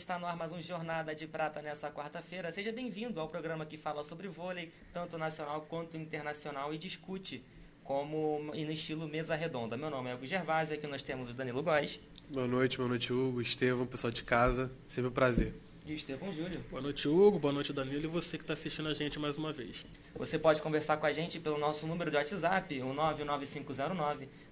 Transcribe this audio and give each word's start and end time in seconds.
Está 0.00 0.18
no 0.18 0.24
ar 0.24 0.34
mais 0.34 0.50
um 0.50 0.62
Jornada 0.62 1.14
de 1.14 1.26
Prata 1.26 1.60
nessa 1.60 1.90
quarta-feira. 1.90 2.50
Seja 2.50 2.72
bem-vindo 2.72 3.20
ao 3.20 3.28
programa 3.28 3.66
que 3.66 3.76
fala 3.76 4.02
sobre 4.02 4.28
vôlei, 4.28 4.72
tanto 4.94 5.18
nacional 5.18 5.66
quanto 5.68 5.94
internacional, 5.94 6.72
e 6.72 6.78
discute 6.78 7.44
como 7.84 8.40
no 8.40 8.72
estilo 8.72 9.06
mesa 9.06 9.34
redonda. 9.34 9.76
Meu 9.76 9.90
nome 9.90 10.08
é 10.08 10.14
Hugo 10.14 10.24
Gervásio, 10.24 10.74
aqui 10.74 10.86
nós 10.86 11.02
temos 11.02 11.28
o 11.28 11.34
Danilo 11.34 11.62
Góes. 11.62 12.00
Boa 12.30 12.46
noite, 12.46 12.78
boa 12.78 12.88
noite, 12.88 13.12
Hugo, 13.12 13.42
Estevam, 13.42 13.86
pessoal 13.86 14.10
de 14.10 14.24
casa, 14.24 14.72
sempre 14.88 15.10
um 15.10 15.12
prazer. 15.12 15.52
E 15.84 15.92
o 15.92 15.94
Estevão 15.94 16.32
Júlio. 16.32 16.64
Boa 16.70 16.80
noite, 16.80 17.06
Hugo, 17.06 17.38
boa 17.38 17.52
noite, 17.52 17.70
Danilo, 17.70 18.04
e 18.04 18.06
você 18.06 18.38
que 18.38 18.44
está 18.44 18.54
assistindo 18.54 18.88
a 18.88 18.94
gente 18.94 19.18
mais 19.18 19.36
uma 19.36 19.52
vez. 19.52 19.84
Você 20.14 20.38
pode 20.38 20.62
conversar 20.62 20.96
com 20.96 21.04
a 21.04 21.12
gente 21.12 21.38
pelo 21.38 21.58
nosso 21.58 21.86
número 21.86 22.10
de 22.10 22.16
WhatsApp, 22.16 22.80
o 22.80 22.94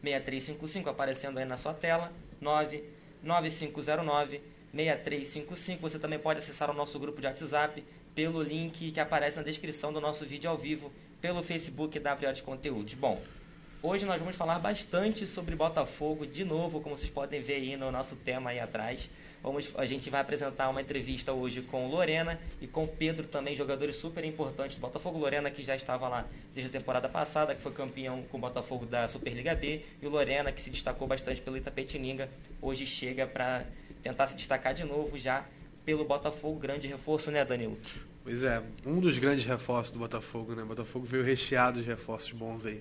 99509-6355, 0.02 0.88
aparecendo 0.88 1.38
aí 1.38 1.46
na 1.46 1.56
sua 1.56 1.72
tela, 1.72 2.12
99509-6355. 4.74 5.78
Você 5.80 5.98
também 5.98 6.18
pode 6.18 6.38
acessar 6.38 6.70
o 6.70 6.74
nosso 6.74 6.98
grupo 6.98 7.20
de 7.20 7.26
WhatsApp 7.26 7.84
pelo 8.14 8.42
link 8.42 8.90
que 8.90 9.00
aparece 9.00 9.36
na 9.36 9.42
descrição 9.42 9.92
do 9.92 10.00
nosso 10.00 10.24
vídeo 10.26 10.50
ao 10.50 10.56
vivo, 10.56 10.90
pelo 11.20 11.42
Facebook 11.42 11.98
WO 11.98 12.32
de 12.32 12.42
Conteúdos. 12.42 12.94
Bom, 12.94 13.20
hoje 13.82 14.04
nós 14.04 14.18
vamos 14.20 14.36
falar 14.36 14.58
bastante 14.58 15.26
sobre 15.26 15.54
Botafogo, 15.54 16.26
de 16.26 16.44
novo, 16.44 16.80
como 16.80 16.96
vocês 16.96 17.10
podem 17.10 17.40
ver 17.40 17.54
aí 17.54 17.76
no 17.76 17.90
nosso 17.90 18.16
tema 18.16 18.50
aí 18.50 18.60
atrás. 18.60 19.08
Vamos, 19.40 19.72
a 19.76 19.86
gente 19.86 20.10
vai 20.10 20.20
apresentar 20.20 20.68
uma 20.68 20.80
entrevista 20.80 21.32
hoje 21.32 21.62
com 21.62 21.86
Lorena 21.86 22.40
e 22.60 22.66
com 22.66 22.88
Pedro 22.88 23.24
também, 23.26 23.54
jogadores 23.54 23.94
super 23.94 24.24
importantes 24.24 24.76
do 24.76 24.80
Botafogo. 24.80 25.16
Lorena 25.16 25.48
que 25.48 25.62
já 25.62 25.76
estava 25.76 26.08
lá 26.08 26.26
desde 26.52 26.76
a 26.76 26.80
temporada 26.80 27.08
passada, 27.08 27.54
que 27.54 27.62
foi 27.62 27.72
campeão 27.72 28.24
com 28.24 28.36
o 28.36 28.40
Botafogo 28.40 28.84
da 28.84 29.06
Superliga 29.06 29.54
B, 29.54 29.84
e 30.02 30.06
o 30.06 30.10
Lorena 30.10 30.50
que 30.50 30.60
se 30.60 30.70
destacou 30.70 31.06
bastante 31.06 31.40
pelo 31.40 31.56
Itapetininga, 31.56 32.28
hoje 32.60 32.84
chega 32.84 33.28
para 33.28 33.64
tentar 34.02 34.26
se 34.26 34.36
destacar 34.36 34.74
de 34.74 34.84
novo 34.84 35.18
já 35.18 35.44
pelo 35.84 36.04
Botafogo, 36.04 36.58
grande 36.58 36.86
reforço, 36.88 37.30
né, 37.30 37.44
Danilo? 37.44 37.78
Pois 38.22 38.42
é, 38.42 38.62
um 38.84 39.00
dos 39.00 39.18
grandes 39.18 39.46
reforços 39.46 39.90
do 39.90 39.98
Botafogo, 39.98 40.54
né? 40.54 40.62
O 40.62 40.66
Botafogo 40.66 41.06
veio 41.06 41.24
recheado 41.24 41.80
de 41.80 41.88
reforços 41.88 42.32
bons 42.32 42.66
aí. 42.66 42.80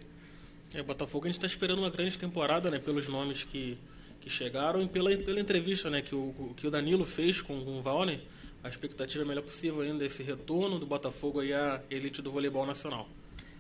É, 0.74 0.82
o 0.82 0.84
Botafogo 0.84 1.26
a 1.26 1.28
gente 1.30 1.38
está 1.38 1.48
esperando 1.48 1.80
uma 1.80 1.90
grande 1.90 2.18
temporada, 2.18 2.70
né? 2.70 2.80
Pelos 2.80 3.08
nomes 3.08 3.46
que, 3.46 3.78
que 4.20 4.30
chegaram 4.30 4.82
e 4.82 4.88
pela, 4.88 5.16
pela 5.18 5.40
entrevista, 5.40 5.90
né? 5.90 6.02
Que 6.02 6.14
o, 6.14 6.54
que 6.58 6.68
o 6.68 6.72
Danilo 6.72 7.06
fez 7.06 7.42
com, 7.42 7.64
com 7.64 7.80
o 7.80 7.82
Valner. 7.82 8.20
A 8.62 8.68
expectativa 8.68 9.24
é 9.24 9.26
a 9.26 9.28
melhor 9.28 9.44
possível 9.44 9.80
ainda 9.82 10.00
desse 10.00 10.22
retorno 10.22 10.78
do 10.78 10.86
Botafogo 10.86 11.40
aí 11.40 11.54
à 11.54 11.82
elite 11.90 12.22
do 12.22 12.30
voleibol 12.30 12.66
nacional. 12.66 13.08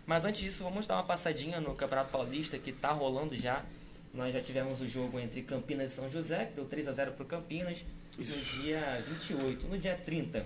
Mas 0.05 0.25
antes 0.25 0.41
disso, 0.41 0.63
vamos 0.63 0.87
dar 0.87 0.95
uma 0.95 1.03
passadinha 1.03 1.61
no 1.61 1.73
Campeonato 1.75 2.11
Paulista 2.11 2.57
que 2.57 2.71
está 2.71 2.91
rolando 2.91 3.35
já. 3.35 3.63
Nós 4.13 4.33
já 4.33 4.41
tivemos 4.41 4.81
o 4.81 4.87
jogo 4.87 5.19
entre 5.19 5.41
Campinas 5.41 5.91
e 5.91 5.95
São 5.95 6.09
José, 6.09 6.45
que 6.45 6.53
deu 6.53 6.65
3 6.65 6.87
a 6.87 6.93
0 6.93 7.11
para 7.11 7.23
o 7.23 7.25
Campinas, 7.25 7.83
no 8.17 8.25
dia 8.25 9.03
28. 9.07 9.67
No 9.67 9.77
dia 9.77 9.95
30, 9.95 10.45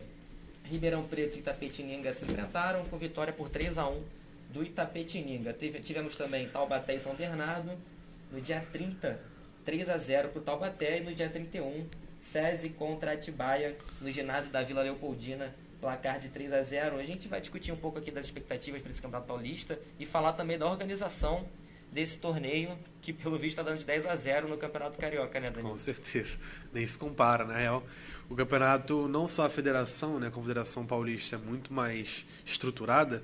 Ribeirão 0.66 1.04
Preto 1.04 1.38
e 1.38 1.40
Itapetininga 1.40 2.14
se 2.14 2.26
enfrentaram 2.26 2.86
com 2.86 2.98
vitória 2.98 3.32
por 3.32 3.50
3 3.50 3.78
a 3.78 3.88
1 3.88 4.04
do 4.52 4.64
Itapetininga. 4.64 5.54
Teve, 5.54 5.80
tivemos 5.80 6.16
também 6.16 6.50
Taubaté 6.50 6.96
e 6.96 7.00
São 7.00 7.16
Bernardo. 7.16 7.72
No 8.32 8.42
dia 8.42 8.66
30, 8.72 9.20
3 9.64 9.90
a 9.90 9.98
0 9.98 10.30
para 10.30 10.40
o 10.40 10.44
Taubaté. 10.44 10.98
E 10.98 11.02
no 11.02 11.14
dia 11.14 11.30
31, 11.30 11.88
SESI 12.20 12.70
contra 12.70 13.14
Atibaia, 13.14 13.76
no 14.00 14.12
ginásio 14.12 14.52
da 14.52 14.62
Vila 14.62 14.82
Leopoldina. 14.82 15.54
Placar 15.80 16.20
de 16.20 16.30
3 16.30 16.54
a 16.54 16.62
0 16.62 17.00
A 17.00 17.04
gente 17.04 17.28
vai 17.28 17.42
discutir 17.42 17.72
um 17.72 17.76
pouco 17.76 17.98
aqui 17.98 18.12
das 18.12 18.28
expectativas 18.28 18.82
para 18.82 18.92
esse 18.92 19.02
Campeonato 19.02 19.28
Paulista 19.28 19.80
e 20.00 20.06
falar 20.06 20.34
também 20.34 20.58
da 20.58 20.70
organização 20.70 21.48
desse 21.92 22.18
torneio, 22.18 22.78
que 23.02 23.12
pelo 23.12 23.38
visto 23.38 23.60
está 23.60 23.64
dando 23.64 23.80
de 23.80 23.86
10 23.86 24.06
a 24.06 24.16
0 24.16 24.48
no 24.48 24.58
Campeonato 24.58 24.98
Carioca, 24.98 25.40
né, 25.40 25.50
Danilo? 25.50 25.72
Com 25.72 25.78
certeza, 25.78 26.38
nem 26.74 26.88
se 26.88 26.98
compara, 26.98 27.44
na 27.44 27.58
real. 27.58 27.84
O 28.30 28.36
campeonato, 28.36 29.08
não 29.10 29.28
só 29.28 29.46
a 29.46 29.50
federação, 29.50 30.20
né, 30.20 30.28
a 30.28 30.32
Confederação 30.32 30.86
Paulista 30.86 31.36
é 31.36 31.40
muito 31.40 31.74
mais 31.74 32.26
estruturada, 32.46 33.22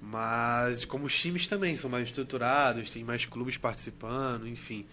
mas 0.00 0.84
como 0.84 1.06
os 1.06 1.16
times 1.16 1.46
também 1.46 1.76
são 1.76 1.88
mais 1.88 2.08
estruturados, 2.08 2.90
tem 2.90 3.04
mais 3.04 3.24
clubes 3.24 3.56
participando, 3.56 4.48
enfim. 4.48 4.84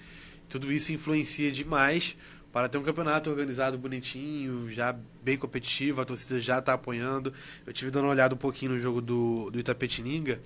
Tudo 0.48 0.72
isso 0.72 0.94
influencia 0.94 1.52
demais 1.52 2.16
para 2.52 2.70
ter 2.70 2.78
um 2.78 2.84
campeonato 2.84 3.32
organizado 3.32 3.80
bonitinho, 3.80 4.70
já 4.70 4.96
bem 5.24 5.36
competitivo, 5.36 6.02
a 6.02 6.06
torcida 6.06 6.40
já 6.40 6.60
está 6.60 6.74
apoiando. 6.74 7.34
Eu 7.66 7.74
tive 7.74 7.90
dando 7.90 8.04
uma 8.04 8.12
olhada 8.12 8.36
um 8.36 8.38
pouquinho 8.38 8.74
no 8.74 8.80
jogo 8.80 9.02
do, 9.02 9.50
do 9.50 9.60
Itapetininga, 9.60 10.40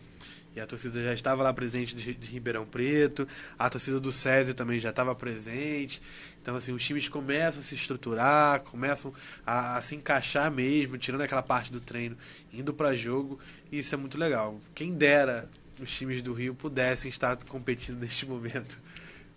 e 0.57 0.59
a 0.59 0.65
torcida 0.65 1.03
já 1.03 1.13
estava 1.13 1.43
lá 1.43 1.53
presente 1.53 1.95
de, 1.95 2.15
de 2.15 2.27
Ribeirão 2.27 2.65
Preto, 2.65 3.27
a 3.59 3.69
torcida 3.69 3.99
do 3.99 4.11
SESI 4.11 4.55
também 4.55 4.79
já 4.79 4.89
estava 4.89 5.13
presente. 5.13 6.01
Então, 6.41 6.55
assim, 6.55 6.73
os 6.73 6.83
times 6.83 7.07
começam 7.07 7.61
a 7.61 7.63
se 7.63 7.75
estruturar, 7.75 8.61
começam 8.61 9.13
a, 9.45 9.77
a 9.77 9.81
se 9.81 9.95
encaixar 9.95 10.51
mesmo, 10.51 10.97
tirando 10.97 11.21
aquela 11.21 11.43
parte 11.43 11.71
do 11.71 11.79
treino, 11.79 12.17
indo 12.51 12.73
para 12.73 12.95
jogo, 12.95 13.39
e 13.71 13.77
isso 13.79 13.93
é 13.93 13.97
muito 13.97 14.17
legal. 14.17 14.59
Quem 14.73 14.93
dera 14.93 15.47
os 15.79 15.95
times 15.95 16.23
do 16.23 16.33
Rio 16.33 16.55
pudessem 16.55 17.09
estar 17.09 17.37
competindo 17.37 17.99
neste 18.01 18.25
momento. 18.25 18.79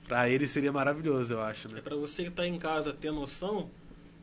Para 0.08 0.28
eles 0.30 0.50
seria 0.50 0.72
maravilhoso, 0.72 1.34
eu 1.34 1.42
acho. 1.42 1.68
Né? 1.68 1.80
É 1.80 1.82
para 1.82 1.96
você 1.96 2.22
que 2.22 2.30
está 2.30 2.46
em 2.46 2.58
casa 2.58 2.94
ter 2.94 3.12
noção, 3.12 3.70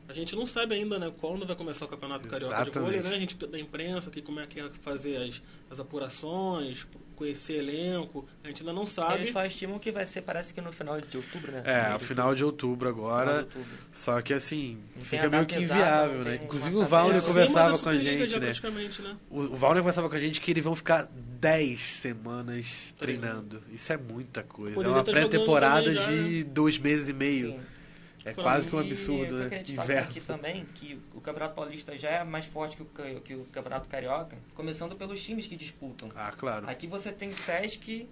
a 0.08 0.14
gente 0.14 0.36
não 0.36 0.48
sabe 0.48 0.76
ainda, 0.76 0.98
né, 0.98 1.12
quando 1.18 1.46
vai 1.46 1.56
começar 1.56 1.86
o 1.86 1.88
Campeonato 1.88 2.28
Carioca 2.28 2.64
de 2.64 2.72
Vôlei, 2.72 3.02
né? 3.02 3.10
A 3.10 3.20
gente 3.20 3.36
da 3.36 3.60
imprensa 3.60 4.10
aqui 4.10 4.22
como 4.22 4.40
é 4.40 4.48
que 4.48 4.60
é 4.60 4.70
fazer 4.82 5.18
as, 5.18 5.42
as 5.70 5.80
apurações, 5.80 6.88
conhecer 7.16 7.56
elenco, 7.56 8.26
a 8.44 8.48
gente 8.48 8.62
ainda 8.62 8.72
não 8.72 8.86
sabe. 8.86 9.24
Eles 9.24 9.34
só 9.34 9.46
estimam 9.46 9.80
que 9.80 9.92
vai 9.92 10.06
ser, 10.06 10.22
parece 10.22 10.54
que 10.54 10.62
no 10.62 10.72
final 10.72 11.02
de 11.02 11.18
outubro, 11.18 11.52
né? 11.52 11.64
É, 11.66 11.92
no 11.92 12.00
final 12.00 12.34
de 12.34 12.46
outubro 12.46 12.88
agora. 12.88 13.34
De 13.34 13.40
outubro. 13.40 13.78
Só 13.92 14.22
que 14.22 14.34
assim, 14.34 14.78
Não 14.96 15.04
fica 15.04 15.30
meio 15.30 15.46
que 15.46 15.56
inviável, 15.58 16.24
né? 16.24 16.40
Inclusive 16.44 16.76
o 16.76 16.86
Valner 16.86 17.22
conversava 17.22 17.78
com 17.78 17.90
a 17.90 17.98
gente, 17.98 18.40
né? 18.40 18.54
né? 19.02 19.18
O 19.30 19.40
o 19.40 19.56
Valner 19.56 19.82
conversava 19.82 20.10
com 20.10 20.16
a 20.16 20.20
gente 20.20 20.40
que 20.40 20.52
eles 20.52 20.64
vão 20.64 20.76
ficar 20.76 21.10
10 21.40 21.80
semanas 21.80 22.94
treinando. 22.98 23.62
Isso 23.74 23.92
é 23.92 23.98
muita 23.98 24.44
coisa. 24.44 24.82
É 24.82 24.88
uma 24.88 25.04
pré-temporada 25.04 25.94
também 25.94 26.02
já, 26.02 26.12
de 26.12 26.44
dois 26.44 26.78
meses 26.78 27.10
e 27.10 27.14
meio. 27.14 27.52
Sim. 27.52 27.60
É 28.28 28.34
quase 28.34 28.70
que 28.70 28.76
um 28.76 28.80
absurdo, 28.80 29.38
né? 29.38 29.64
aqui 30.00 30.20
também 30.20 30.66
que 30.76 31.00
o 31.16 31.22
Campeonato 31.22 31.56
Paulista 31.56 31.98
já 31.98 32.10
é 32.10 32.24
mais 32.24 32.46
forte 32.46 32.76
que 32.76 32.84
o, 32.84 33.22
que 33.22 33.36
o 33.36 33.46
Campeonato 33.46 33.88
Carioca, 33.88 34.38
começando 34.54 34.96
pelos 34.96 35.24
times 35.24 35.48
que 35.48 35.56
disputam. 35.56 36.12
Ah, 36.14 36.34
claro. 36.36 36.70
Aqui 36.70 36.88
você 36.88 37.12
tem 37.12 37.30
o 37.30 37.36
Sesc, 37.36 38.08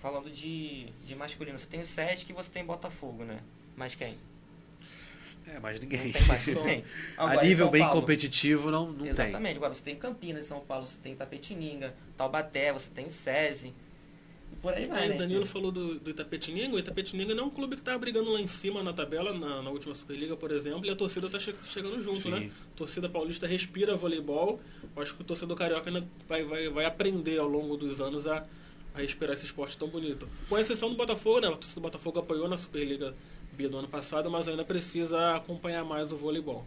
falando 0.00 0.30
de, 0.30 0.86
de 1.04 1.14
masculino, 1.14 1.58
você 1.58 1.66
tem 1.66 1.80
o 1.80 1.86
Sesc 1.86 2.28
e 2.28 2.34
você 2.34 2.50
tem 2.50 2.64
Botafogo, 2.64 3.24
né? 3.24 3.38
Mas 3.76 3.94
quem? 3.94 4.16
É, 5.46 5.58
Não 5.58 5.70
ninguém. 5.70 6.12
tem 6.12 6.26
mais 6.26 6.46
ninguém. 6.46 6.84
A 7.16 7.24
Agora, 7.24 7.44
em 7.44 7.48
nível 7.48 7.70
bem 7.70 7.82
Paulo, 7.82 8.00
competitivo, 8.00 8.70
não, 8.70 8.86
não 8.86 8.98
tem. 8.98 9.08
Exatamente. 9.08 9.56
Agora 9.56 9.74
você 9.74 9.82
tem 9.82 9.96
Campinas, 9.96 10.46
São 10.46 10.60
Paulo, 10.60 10.86
você 10.86 10.98
tem 11.02 11.14
Tapetininga, 11.14 11.94
Taubaté, 12.16 12.72
você 12.72 12.90
tem 12.90 13.06
o 13.06 13.10
SESI. 13.10 13.72
Por 14.62 14.72
aí 14.72 14.86
vai, 14.86 15.02
Aí 15.02 15.08
né? 15.08 15.14
o 15.16 15.18
Danilo 15.18 15.44
Steve? 15.44 15.52
falou 15.52 15.72
do, 15.72 15.98
do 15.98 16.10
Itapetininga. 16.10 16.76
O 16.76 16.78
Itapetininga 16.78 17.34
não 17.34 17.44
é 17.44 17.46
um 17.48 17.50
clube 17.50 17.74
que 17.74 17.82
está 17.82 17.98
brigando 17.98 18.30
lá 18.30 18.40
em 18.40 18.46
cima 18.46 18.80
na 18.80 18.92
tabela, 18.92 19.36
na, 19.36 19.60
na 19.60 19.70
última 19.70 19.92
Superliga, 19.92 20.36
por 20.36 20.52
exemplo, 20.52 20.86
e 20.86 20.90
a 20.90 20.94
torcida 20.94 21.26
está 21.26 21.40
chegando 21.40 22.00
junto, 22.00 22.20
Sim. 22.20 22.30
né? 22.30 22.50
A 22.72 22.76
torcida 22.76 23.08
paulista 23.08 23.44
respira 23.44 23.96
voleibol. 23.96 24.60
Eu 24.94 25.02
acho 25.02 25.16
que 25.16 25.22
o 25.22 25.24
torcedor 25.24 25.56
carioca 25.56 25.90
ainda 25.90 26.06
vai, 26.28 26.44
vai, 26.44 26.68
vai 26.68 26.84
aprender 26.84 27.38
ao 27.38 27.48
longo 27.48 27.76
dos 27.76 28.00
anos 28.00 28.24
a, 28.28 28.46
a 28.94 28.98
respirar 29.00 29.34
esse 29.34 29.44
esporte 29.44 29.76
tão 29.76 29.88
bonito. 29.88 30.28
Com 30.48 30.56
exceção 30.56 30.88
do 30.90 30.94
Botafogo, 30.96 31.40
né? 31.40 31.48
A 31.48 31.52
torcida 31.52 31.74
do 31.74 31.80
Botafogo 31.80 32.20
apoiou 32.20 32.48
na 32.48 32.56
Superliga 32.56 33.16
B 33.52 33.66
do 33.66 33.78
ano 33.78 33.88
passado, 33.88 34.30
mas 34.30 34.46
ainda 34.46 34.64
precisa 34.64 35.34
acompanhar 35.34 35.84
mais 35.84 36.12
o 36.12 36.16
voleibol. 36.16 36.64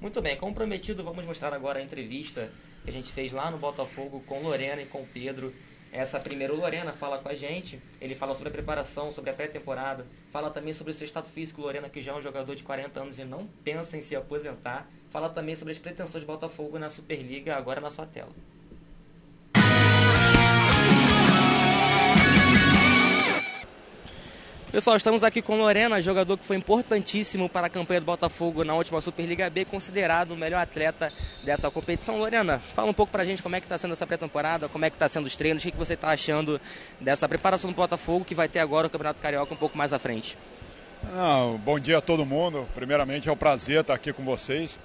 Muito 0.00 0.22
bem, 0.22 0.36
como 0.36 0.54
prometido, 0.54 1.02
vamos 1.02 1.24
mostrar 1.24 1.52
agora 1.52 1.80
a 1.80 1.82
entrevista 1.82 2.52
que 2.84 2.90
a 2.90 2.92
gente 2.92 3.10
fez 3.10 3.32
lá 3.32 3.50
no 3.50 3.58
Botafogo 3.58 4.22
com 4.26 4.42
Lorena 4.42 4.80
e 4.82 4.86
com 4.86 5.04
Pedro. 5.06 5.52
Essa 5.96 6.20
primeira, 6.20 6.52
o 6.52 6.56
Lorena 6.58 6.92
fala 6.92 7.16
com 7.16 7.30
a 7.30 7.34
gente, 7.34 7.80
ele 8.02 8.14
fala 8.14 8.34
sobre 8.34 8.50
a 8.50 8.52
preparação, 8.52 9.10
sobre 9.10 9.30
a 9.30 9.32
pré-temporada, 9.32 10.06
fala 10.30 10.50
também 10.50 10.74
sobre 10.74 10.90
o 10.90 10.94
seu 10.94 11.06
estado 11.06 11.26
físico, 11.26 11.62
Lorena 11.62 11.88
que 11.88 12.02
já 12.02 12.12
é 12.12 12.14
um 12.14 12.20
jogador 12.20 12.54
de 12.54 12.62
40 12.62 13.00
anos 13.00 13.18
e 13.18 13.24
não 13.24 13.46
pensa 13.64 13.96
em 13.96 14.02
se 14.02 14.14
aposentar, 14.14 14.86
fala 15.08 15.30
também 15.30 15.56
sobre 15.56 15.72
as 15.72 15.78
pretensões 15.78 16.22
do 16.22 16.26
Botafogo 16.26 16.78
na 16.78 16.90
Superliga, 16.90 17.56
agora 17.56 17.80
na 17.80 17.90
sua 17.90 18.04
tela. 18.04 18.28
Pessoal, 24.70 24.96
estamos 24.96 25.22
aqui 25.22 25.40
com 25.40 25.56
Lorena, 25.56 26.02
jogador 26.02 26.36
que 26.36 26.44
foi 26.44 26.56
importantíssimo 26.56 27.48
para 27.48 27.68
a 27.68 27.70
campanha 27.70 28.00
do 28.00 28.04
Botafogo 28.04 28.64
na 28.64 28.74
última 28.74 29.00
Superliga 29.00 29.48
B, 29.48 29.64
considerado 29.64 30.32
o 30.32 30.36
melhor 30.36 30.58
atleta 30.58 31.12
dessa 31.44 31.70
competição. 31.70 32.18
Lorena, 32.18 32.58
fala 32.74 32.90
um 32.90 32.92
pouco 32.92 33.12
pra 33.12 33.24
gente 33.24 33.44
como 33.44 33.54
é 33.54 33.60
que 33.60 33.66
está 33.66 33.78
sendo 33.78 33.92
essa 33.92 34.04
pré-temporada, 34.06 34.68
como 34.68 34.84
é 34.84 34.90
que 34.90 34.96
está 34.96 35.08
sendo 35.08 35.26
os 35.26 35.36
treinos, 35.36 35.62
o 35.62 35.66
que, 35.66 35.70
que 35.70 35.78
você 35.78 35.94
está 35.94 36.10
achando 36.10 36.60
dessa 37.00 37.28
preparação 37.28 37.70
do 37.70 37.76
Botafogo 37.76 38.24
que 38.24 38.34
vai 38.34 38.48
ter 38.48 38.58
agora 38.58 38.88
o 38.88 38.90
Campeonato 38.90 39.20
Carioca 39.20 39.54
um 39.54 39.56
pouco 39.56 39.78
mais 39.78 39.92
à 39.92 40.00
frente. 40.00 40.36
Ah, 41.14 41.56
bom 41.64 41.78
dia 41.78 41.98
a 41.98 42.00
todo 42.00 42.26
mundo. 42.26 42.66
Primeiramente 42.74 43.28
é 43.28 43.32
um 43.32 43.36
prazer 43.36 43.82
estar 43.82 43.94
aqui 43.94 44.12
com 44.12 44.24
vocês. 44.24 44.80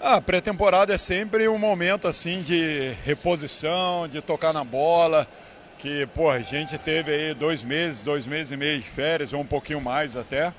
A 0.00 0.20
pré-temporada 0.20 0.94
é 0.94 0.98
sempre 0.98 1.48
um 1.48 1.58
momento 1.58 2.06
assim 2.06 2.42
de 2.42 2.94
reposição, 3.04 4.06
de 4.06 4.22
tocar 4.22 4.52
na 4.52 4.62
bola. 4.62 5.26
Que, 5.78 6.06
pô, 6.06 6.30
a 6.30 6.40
gente 6.40 6.78
teve 6.78 7.12
aí 7.12 7.34
dois 7.34 7.62
meses, 7.62 8.02
dois 8.02 8.26
meses 8.26 8.50
e 8.50 8.56
meio 8.56 8.80
de 8.80 8.88
férias, 8.88 9.32
ou 9.32 9.40
um 9.40 9.46
pouquinho 9.46 9.80
mais 9.80 10.16
até. 10.16 10.52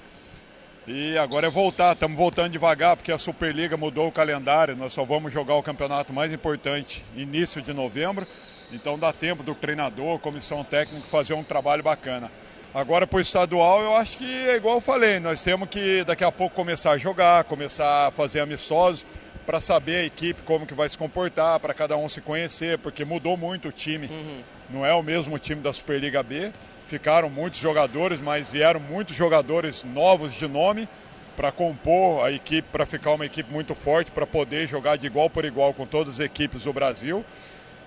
E 0.87 1.17
agora 1.17 1.47
é 1.47 1.49
voltar, 1.49 1.91
estamos 1.91 2.17
voltando 2.17 2.49
devagar, 2.49 2.95
porque 2.95 3.11
a 3.11 3.17
Superliga 3.17 3.75
mudou 3.75 4.07
o 4.07 4.11
calendário, 4.11 4.73
nós 4.73 4.93
só 4.93 5.03
vamos 5.03 5.33
jogar 5.33 5.55
o 5.55 5.63
campeonato 5.63 6.13
mais 6.13 6.31
importante 6.31 7.03
início 7.13 7.61
de 7.61 7.73
novembro, 7.73 8.25
então 8.71 8.97
dá 8.97 9.11
tempo 9.11 9.43
do 9.43 9.53
treinador, 9.53 10.17
comissão 10.19 10.63
técnica 10.63 11.05
fazer 11.07 11.33
um 11.33 11.43
trabalho 11.43 11.83
bacana. 11.83 12.31
Agora 12.73 13.05
para 13.05 13.17
o 13.17 13.19
estadual 13.19 13.81
eu 13.81 13.97
acho 13.97 14.17
que 14.17 14.47
é 14.47 14.55
igual 14.55 14.75
eu 14.75 14.81
falei, 14.81 15.19
nós 15.19 15.43
temos 15.43 15.67
que 15.67 16.05
daqui 16.05 16.23
a 16.23 16.31
pouco 16.31 16.55
começar 16.55 16.91
a 16.91 16.97
jogar, 16.97 17.43
começar 17.43 18.07
a 18.07 18.11
fazer 18.11 18.39
amistosos 18.39 19.05
para 19.45 19.59
saber 19.59 19.97
a 19.97 20.05
equipe 20.05 20.41
como 20.43 20.65
que 20.65 20.73
vai 20.73 20.87
se 20.87 20.97
comportar, 20.97 21.59
para 21.59 21.73
cada 21.73 21.97
um 21.97 22.07
se 22.07 22.21
conhecer, 22.21 22.77
porque 22.77 23.03
mudou 23.03 23.35
muito 23.35 23.67
o 23.67 23.71
time. 23.73 24.07
Uhum. 24.07 24.41
Não 24.69 24.85
é 24.85 24.93
o 24.93 25.01
mesmo 25.01 25.37
time 25.39 25.61
da 25.61 25.71
Superliga 25.71 26.21
B 26.21 26.51
ficaram 26.87 27.29
muitos 27.29 27.59
jogadores, 27.59 28.19
mas 28.19 28.49
vieram 28.49 28.79
muitos 28.79 29.15
jogadores 29.15 29.83
novos 29.83 30.33
de 30.33 30.47
nome 30.47 30.87
para 31.35 31.51
compor 31.51 32.25
a 32.25 32.31
equipe, 32.31 32.67
para 32.71 32.85
ficar 32.85 33.11
uma 33.11 33.25
equipe 33.25 33.51
muito 33.51 33.75
forte, 33.75 34.09
para 34.09 34.25
poder 34.25 34.67
jogar 34.67 34.97
de 34.97 35.05
igual 35.05 35.29
por 35.29 35.45
igual 35.45 35.73
com 35.73 35.85
todas 35.85 36.15
as 36.15 36.19
equipes 36.19 36.63
do 36.63 36.73
Brasil. 36.73 37.23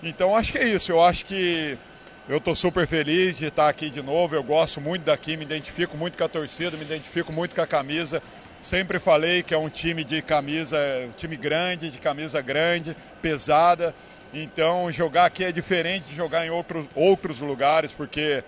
Então 0.03 0.37
acho 0.37 0.53
que 0.53 0.59
é 0.59 0.69
isso. 0.69 0.93
Eu 0.93 1.03
acho 1.03 1.27
que 1.27 1.77
eu 2.29 2.37
estou 2.37 2.55
super 2.55 2.87
feliz 2.87 3.39
de 3.39 3.47
estar 3.47 3.69
aqui 3.69 3.91
de 3.91 4.03
novo. 4.03 4.37
Eu 4.37 4.45
gosto 4.45 4.81
muito 4.81 5.03
daqui, 5.03 5.37
me 5.37 5.45
identifico 5.45 5.97
muito 5.97 6.17
com 6.17 6.25
a 6.25 6.29
torcida, 6.29 6.77
me 6.77 6.85
identifico 6.85 7.33
muito 7.33 7.55
com 7.55 7.63
a 7.63 7.67
camisa. 7.67 8.23
Sempre 8.61 8.99
falei 8.99 9.43
que 9.43 9.55
é 9.55 9.59
um 9.59 9.71
time 9.71 10.05
de 10.05 10.21
camisa, 10.21 10.79
um 11.09 11.13
time 11.13 11.35
grande, 11.35 11.91
de 11.91 11.99
camisa 11.99 12.43
grande, 12.43 12.95
pesada. 13.23 13.95
Então 14.35 14.93
jogar 14.93 15.25
aqui 15.25 15.45
é 15.45 15.51
diferente 15.51 16.11
de 16.11 16.15
jogar 16.15 16.47
em 16.47 16.51
outros, 16.51 16.87
outros 16.95 17.41
lugares, 17.41 17.95
porque 17.95 18.45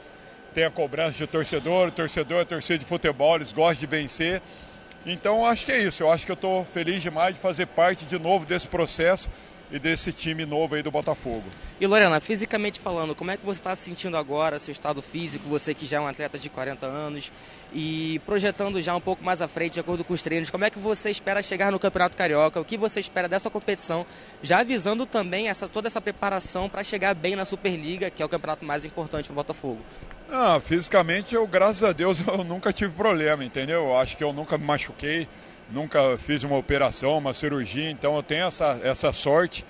tem 0.53 0.65
a 0.65 0.71
cobrança 0.71 1.17
de 1.17 1.27
torcedor, 1.27 1.89
o 1.89 1.91
torcedor 1.91 2.43
é 2.43 2.45
torcedor 2.45 2.79
de 2.79 2.85
futebol, 2.85 3.37
eles 3.37 3.53
gostam 3.53 3.81
de 3.81 3.87
vencer. 3.87 4.43
Então 5.07 5.47
acho 5.47 5.65
que 5.65 5.73
é 5.73 5.79
isso, 5.79 6.03
eu 6.03 6.13
acho 6.13 6.27
que 6.27 6.31
eu 6.31 6.35
estou 6.35 6.63
feliz 6.63 7.01
demais 7.01 7.35
de 7.35 7.41
fazer 7.41 7.67
parte 7.67 8.05
de 8.05 8.19
novo 8.19 8.45
desse 8.45 8.69
processo 8.69 9.31
e 9.73 9.79
desse 9.79 10.13
time 10.13 10.45
novo 10.45 10.75
aí 10.75 10.83
do 10.83 10.91
Botafogo. 10.91 11.45
E 11.81 11.87
Lorena, 11.87 12.21
fisicamente 12.21 12.79
falando, 12.79 13.15
como 13.15 13.31
é 13.31 13.37
que 13.37 13.45
você 13.45 13.59
está 13.59 13.75
se 13.75 13.85
sentindo 13.85 14.17
agora, 14.17 14.59
seu 14.59 14.71
estado 14.71 15.01
físico, 15.01 15.49
você 15.49 15.73
que 15.73 15.87
já 15.87 15.97
é 15.97 16.01
um 16.01 16.07
atleta 16.07 16.39
de 16.39 16.51
40 16.51 16.87
anos 16.87 17.33
e 17.73 18.21
projetando 18.27 18.81
já 18.83 18.95
um 18.95 19.01
pouco 19.01 19.25
mais 19.25 19.41
à 19.41 19.49
frente, 19.49 19.75
de 19.75 19.81
acordo 19.81 20.05
com 20.05 20.13
os 20.13 20.23
treinos, 20.23 20.51
como 20.51 20.65
é 20.65 20.71
que 20.71 20.79
você 20.79 21.11
espera 21.11 21.43
chegar 21.43 21.73
no 21.73 21.79
Campeonato 21.79 22.17
Carioca? 22.17 22.61
O 22.61 22.65
que 22.65 22.77
você 22.77 23.01
espera 23.01 23.27
dessa 23.27 23.49
competição, 23.49 24.05
já 24.43 24.61
avisando 24.61 25.07
também 25.07 25.49
essa, 25.49 25.67
toda 25.67 25.89
essa 25.89 26.01
preparação 26.01 26.69
para 26.69 26.85
chegar 26.85 27.15
bem 27.15 27.35
na 27.35 27.47
Superliga, 27.47 28.11
que 28.11 28.23
é 28.23 28.27
o 28.27 28.29
campeonato 28.29 28.67
mais 28.67 28.85
importante 28.85 29.25
para 29.25 29.33
o 29.33 29.37
Botafogo? 29.37 29.79
Ah, 30.31 30.61
fisicamente, 30.61 31.35
eu, 31.35 31.47
graças 31.47 31.83
a 31.83 31.93
Deus, 31.93 32.21
eu 32.29 32.45
nunca 32.45 32.73
tive 32.73 32.93
problema, 32.93 33.43
entendeu? 33.43 33.87
Eu 33.87 33.97
acho 33.97 34.19
que 34.19 34.25
eu 34.25 34.35
nunca 34.35 34.59
me 34.59 34.65
machuquei, 34.65 35.27
nunca 35.73 36.17
fiz 36.19 36.43
uma 36.43 36.57
operação, 36.57 37.19
uma 37.19 37.35
cirurgia, 37.35 37.91
então 37.91 38.17
eu 38.17 38.23
tenho 38.23 38.47
essa, 38.47 38.79
essa 38.83 39.13
sorte. 39.13 39.65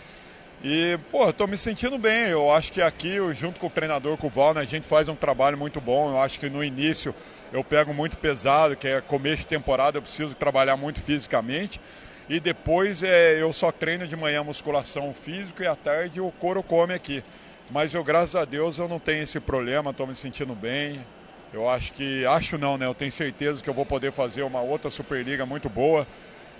E, 0.64 0.96
pô, 1.10 1.24
eu 1.24 1.32
tô 1.32 1.46
me 1.46 1.58
sentindo 1.58 1.98
bem. 1.98 2.28
Eu 2.28 2.52
acho 2.52 2.70
que 2.70 2.80
aqui, 2.80 3.16
junto 3.34 3.58
com 3.58 3.66
o 3.66 3.70
treinador, 3.70 4.16
com 4.16 4.28
o 4.28 4.30
Val, 4.30 4.54
né, 4.54 4.60
a 4.60 4.64
gente 4.64 4.86
faz 4.86 5.08
um 5.08 5.16
trabalho 5.16 5.58
muito 5.58 5.80
bom. 5.80 6.10
Eu 6.10 6.20
acho 6.20 6.38
que 6.38 6.48
no 6.48 6.62
início 6.62 7.12
eu 7.52 7.64
pego 7.64 7.92
muito 7.92 8.16
pesado, 8.16 8.76
que 8.76 8.86
é 8.86 9.00
começo 9.00 9.42
de 9.42 9.48
temporada, 9.48 9.98
eu 9.98 10.02
preciso 10.02 10.34
trabalhar 10.34 10.76
muito 10.76 11.00
fisicamente. 11.00 11.80
E 12.28 12.38
depois 12.38 13.02
é, 13.02 13.42
eu 13.42 13.52
só 13.52 13.72
treino 13.72 14.06
de 14.06 14.14
manhã 14.14 14.44
musculação 14.44 15.12
física 15.12 15.64
e 15.64 15.66
à 15.66 15.74
tarde 15.74 16.20
o 16.20 16.30
couro 16.30 16.62
come 16.62 16.94
aqui. 16.94 17.24
Mas 17.68 17.92
eu, 17.92 18.04
graças 18.04 18.36
a 18.36 18.44
Deus, 18.44 18.78
eu 18.78 18.86
não 18.86 19.00
tenho 19.00 19.24
esse 19.24 19.40
problema, 19.40 19.90
estou 19.90 20.06
me 20.06 20.14
sentindo 20.14 20.54
bem. 20.54 21.04
Eu 21.52 21.68
acho 21.68 21.92
que, 21.92 22.24
acho 22.24 22.56
não, 22.56 22.78
né? 22.78 22.86
Eu 22.86 22.94
tenho 22.94 23.12
certeza 23.12 23.62
que 23.62 23.68
eu 23.68 23.74
vou 23.74 23.84
poder 23.84 24.10
fazer 24.10 24.42
uma 24.42 24.62
outra 24.62 24.90
Superliga 24.90 25.44
muito 25.44 25.68
boa. 25.68 26.06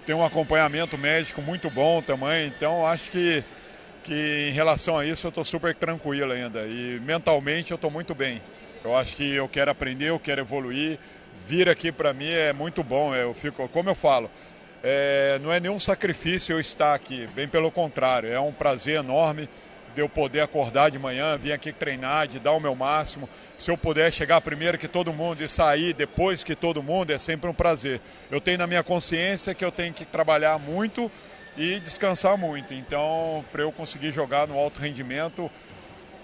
Tem 0.05 0.15
um 0.15 0.25
acompanhamento 0.25 0.99
médico 0.99 1.41
muito 1.41 1.71
bom 1.71 2.03
também, 2.03 2.49
então 2.49 2.85
acho 2.85 3.11
que, 3.11 3.43
que 4.03 4.49
em 4.49 4.53
relação 4.53 4.99
a 4.99 5.07
isso 5.07 5.27
eu 5.27 5.31
estou 5.31 5.45
super 5.45 5.75
tranquilo 5.75 6.33
ainda. 6.33 6.67
E 6.67 7.01
mentalmente 7.05 7.71
eu 7.71 7.77
estou 7.77 7.91
muito 7.91 8.15
bem. 8.15 8.43
Eu 8.85 8.95
acho 8.95 9.17
que 9.17 9.35
eu 9.35 9.49
quero 9.49 9.71
aprender, 9.71 10.11
eu 10.11 10.19
quero 10.19 10.43
evoluir. 10.43 10.99
Vir 11.47 11.69
aqui 11.69 11.91
para 11.91 12.13
mim 12.13 12.31
é 12.31 12.53
muito 12.53 12.83
bom. 12.83 13.15
Eu 13.15 13.33
fico, 13.33 13.67
como 13.69 13.89
eu 13.89 13.95
falo, 13.95 14.31
é, 14.83 15.39
não 15.43 15.53
é 15.53 15.59
nenhum 15.59 15.79
sacrifício 15.79 16.53
eu 16.53 16.61
estar 16.61 16.95
aqui, 16.95 17.27
bem 17.35 17.49
pelo 17.49 17.71
contrário, 17.71 18.31
é 18.31 18.41
um 18.41 18.53
prazer 18.53 18.97
enorme 18.97 19.49
de 19.95 20.01
eu 20.01 20.09
poder 20.09 20.41
acordar 20.41 20.91
de 20.91 20.99
manhã, 20.99 21.37
vir 21.37 21.53
aqui 21.53 21.73
treinar, 21.73 22.27
de 22.27 22.39
dar 22.39 22.53
o 22.53 22.61
meu 22.61 22.75
máximo. 22.75 23.29
Se 23.59 23.71
eu 23.71 23.77
puder 23.77 24.13
chegar 24.13 24.41
primeiro 24.41 24.79
que 24.79 24.89
todo 24.89 25.13
mundo 25.13 25.43
e 25.43 25.49
sair 25.49 25.93
depois 25.93 26.43
que 26.43 26.55
todo 26.55 26.83
mundo, 26.83 27.11
é 27.11 27.19
sempre 27.19 27.49
um 27.49 27.55
prazer. 27.55 28.01
Eu 28.31 28.41
tenho 28.41 28.59
na 28.59 28.67
minha 28.67 28.83
consciência 28.83 29.55
que 29.55 29.65
eu 29.65 29.71
tenho 29.71 29.93
que 29.93 30.05
trabalhar 30.05 30.59
muito 30.59 31.11
e 31.57 31.79
descansar 31.81 32.37
muito. 32.37 32.73
Então, 32.73 33.45
para 33.53 33.63
eu 33.63 33.73
conseguir 33.73 34.13
jogar 34.13 34.47
no 34.47 34.59
alto 34.59 34.81
rendimento, 34.81 35.51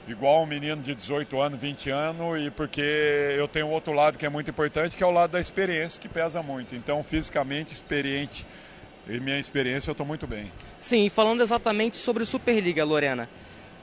igual 0.07 0.43
um 0.43 0.47
menino 0.47 0.83
de 0.83 0.95
18 0.95 1.41
anos, 1.41 1.61
20 1.61 1.91
anos, 1.91 2.41
e 2.41 2.51
porque 2.51 2.81
eu 3.37 3.47
tenho 3.47 3.69
outro 3.69 3.93
lado 3.93 4.17
que 4.17 4.25
é 4.25 4.29
muito 4.29 4.51
importante, 4.51 4.97
que 4.97 5.03
é 5.03 5.07
o 5.07 5.11
lado 5.11 5.33
da 5.33 5.41
experiência, 5.41 6.01
que 6.01 6.09
pesa 6.09 6.43
muito. 6.43 6.75
Então, 6.75 7.03
fisicamente, 7.03 7.73
experiente, 7.73 8.47
e 9.09 9.19
minha 9.21 9.39
experiência, 9.39 9.89
eu 9.91 9.93
estou 9.93 10.07
muito 10.07 10.27
bem. 10.27 10.53
Sim, 10.81 11.09
falando 11.09 11.43
exatamente 11.43 11.97
sobre 11.97 12.25
Superliga, 12.27 12.85
Lorena. 12.85 13.29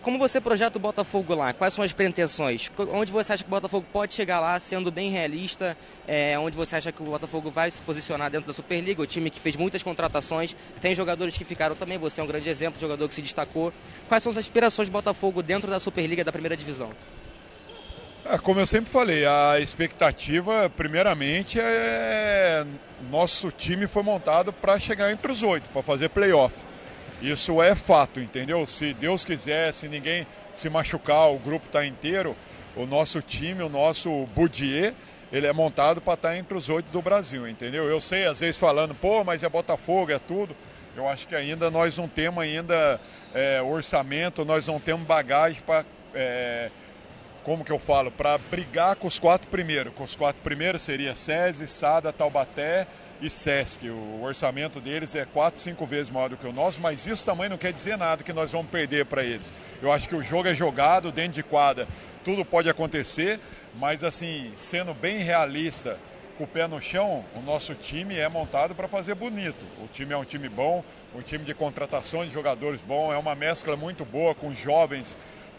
Como 0.06 0.20
você 0.20 0.40
projeta 0.40 0.78
o 0.78 0.80
Botafogo 0.80 1.34
lá? 1.34 1.52
Quais 1.52 1.74
são 1.74 1.84
as 1.84 1.92
pretensões? 1.92 2.72
Onde 2.94 3.12
você 3.12 3.34
acha 3.34 3.44
que 3.44 3.50
o 3.50 3.50
Botafogo 3.50 3.88
pode 3.92 4.14
chegar 4.14 4.40
lá, 4.40 4.60
sendo 4.60 4.92
bem 4.92 5.10
realista? 5.10 5.76
É, 6.08 6.38
onde 6.38 6.56
você 6.56 6.76
acha 6.76 6.92
que 6.92 7.02
o 7.02 7.06
Botafogo 7.06 7.50
vai 7.50 7.72
se 7.72 7.82
posicionar 7.82 8.30
dentro 8.30 8.46
da 8.46 8.54
Superliga? 8.54 9.02
O 9.02 9.08
time 9.08 9.32
que 9.32 9.40
fez 9.40 9.56
muitas 9.56 9.82
contratações, 9.82 10.56
tem 10.80 10.94
jogadores 10.94 11.36
que 11.36 11.44
ficaram 11.44 11.76
também. 11.76 11.98
Você 11.98 12.22
é 12.22 12.24
um 12.24 12.28
grande 12.28 12.48
exemplo, 12.48 12.80
jogador 12.80 13.08
que 13.08 13.16
se 13.16 13.22
destacou. 13.24 13.74
Quais 14.08 14.22
são 14.22 14.32
as 14.32 14.38
aspirações 14.38 14.90
do 14.90 14.92
Botafogo 14.92 15.42
dentro 15.42 15.72
da 15.72 15.80
Superliga 15.80 16.24
da 16.24 16.32
primeira 16.32 16.56
divisão? 16.56 16.92
É, 18.26 18.38
como 18.38 18.60
eu 18.60 18.68
sempre 18.68 18.92
falei, 18.92 19.26
a 19.26 19.60
expectativa, 19.60 20.70
primeiramente, 20.70 21.60
é 21.60 22.64
nosso 23.10 23.50
time 23.50 23.88
foi 23.88 24.04
montado 24.04 24.54
para 24.54 24.78
chegar 24.78 25.12
entre 25.12 25.32
os 25.32 25.42
oito, 25.42 25.68
para 25.70 25.82
fazer 25.82 26.10
playoff. 26.10 26.54
Isso 27.22 27.62
é 27.62 27.76
fato, 27.76 28.20
entendeu? 28.20 28.66
Se 28.68 28.94
Deus 28.94 29.24
quiser, 29.24 29.74
se 29.74 29.88
ninguém 29.88 30.28
se 30.54 30.70
machucar, 30.70 31.32
o 31.32 31.40
grupo 31.40 31.66
está 31.68 31.86
inteiro, 31.86 32.36
o 32.76 32.86
nosso 32.86 33.22
time, 33.22 33.64
o 33.64 33.70
nosso 33.70 34.26
Budier, 34.36 34.94
ele 35.32 35.48
é 35.48 35.54
montado 35.54 36.02
para 36.02 36.14
estar 36.14 36.30
tá 36.30 36.38
entre 36.38 36.58
os 36.58 36.70
oito 36.70 36.92
do 36.92 37.02
Brasil, 37.02 37.48
entendeu? 37.48 37.86
Eu 37.86 38.00
sei, 38.00 38.26
às 38.26 38.40
vezes 38.40 38.58
falando, 38.58 38.94
pô, 38.94 39.24
mas 39.24 39.44
é 39.44 39.50
Botafogo, 39.50 40.12
é 40.12 40.20
tudo. 40.20 40.56
Eu 40.96 41.10
acho 41.10 41.28
que 41.28 41.36
ainda 41.36 41.70
nós 41.70 41.98
não 41.98 42.08
temos 42.08 42.44
ainda 42.44 43.00
é, 43.34 43.62
orçamento, 43.62 44.46
nós 44.46 44.66
não 44.68 44.80
temos 44.80 45.06
bagagem 45.06 45.62
para, 45.66 45.86
é, 46.14 46.70
como 47.44 47.66
que 47.66 47.72
eu 47.72 47.80
falo, 47.80 48.12
para 48.12 48.38
brigar 48.38 48.96
com 48.96 49.08
os 49.08 49.20
quatro 49.20 49.48
primeiros. 49.50 49.94
Com 49.94 50.04
os 50.04 50.16
quatro 50.16 50.42
primeiros 50.42 50.82
seria 50.82 51.16
SESI, 51.16 51.68
SADA, 51.68 52.14
Taubaté 52.14 52.88
e 53.22 53.30
SESC. 53.30 53.90
O 53.90 54.22
orçamento 54.24 54.80
deles 54.80 55.16
é 55.16 55.26
quatro, 55.26 55.60
cinco 55.60 55.86
vezes 55.86 56.10
maior 56.10 56.30
do 56.30 56.38
que 56.38 56.48
o 56.48 56.54
nosso, 56.54 56.80
mas 56.82 57.06
isso 57.06 57.26
também 57.26 57.50
não 57.50 57.58
quer 57.58 57.74
dizer 57.74 57.98
nada 57.98 58.24
que 58.24 58.34
nós 58.34 58.52
vamos 58.52 58.70
perder 58.70 59.06
para 59.06 59.24
eles. 59.24 59.52
Eu 59.82 59.92
acho 59.92 60.08
que 60.08 60.16
o 60.16 60.24
jogo 60.24 60.48
é 60.48 60.56
jogado 60.56 61.12
dentro 61.12 61.34
de 61.34 61.44
quadra, 61.44 61.88
tudo 62.24 62.44
pode 62.44 62.70
acontecer, 62.70 63.40
mas 63.76 64.04
assim, 64.04 64.52
sendo 64.56 64.94
bem 64.94 65.20
realista, 65.20 65.98
com 66.38 66.44
o 66.44 66.48
pé 66.48 66.68
no 66.68 66.82
chão, 66.82 67.24
o 67.36 67.40
nosso 67.40 67.74
time 67.76 68.18
é 68.18 68.28
montado 68.28 68.76
para 68.76 68.88
fazer 68.88 69.16
bonito. 69.16 69.66
O 69.82 69.88
time 69.88 70.14
é 70.14 70.18
um 70.18 70.26
time 70.26 70.50
bom, 70.50 70.84
um 71.16 71.22
time 71.22 71.46
de 71.46 71.54
contratação 71.54 72.26
de 72.26 72.34
jogadores 72.34 72.82
bom, 72.82 73.14
é 73.14 73.18
uma 73.18 73.36
mescla 73.36 73.76
muito 73.78 74.04
boa 74.04 74.36
com 74.36 74.54
jovens 74.54 75.16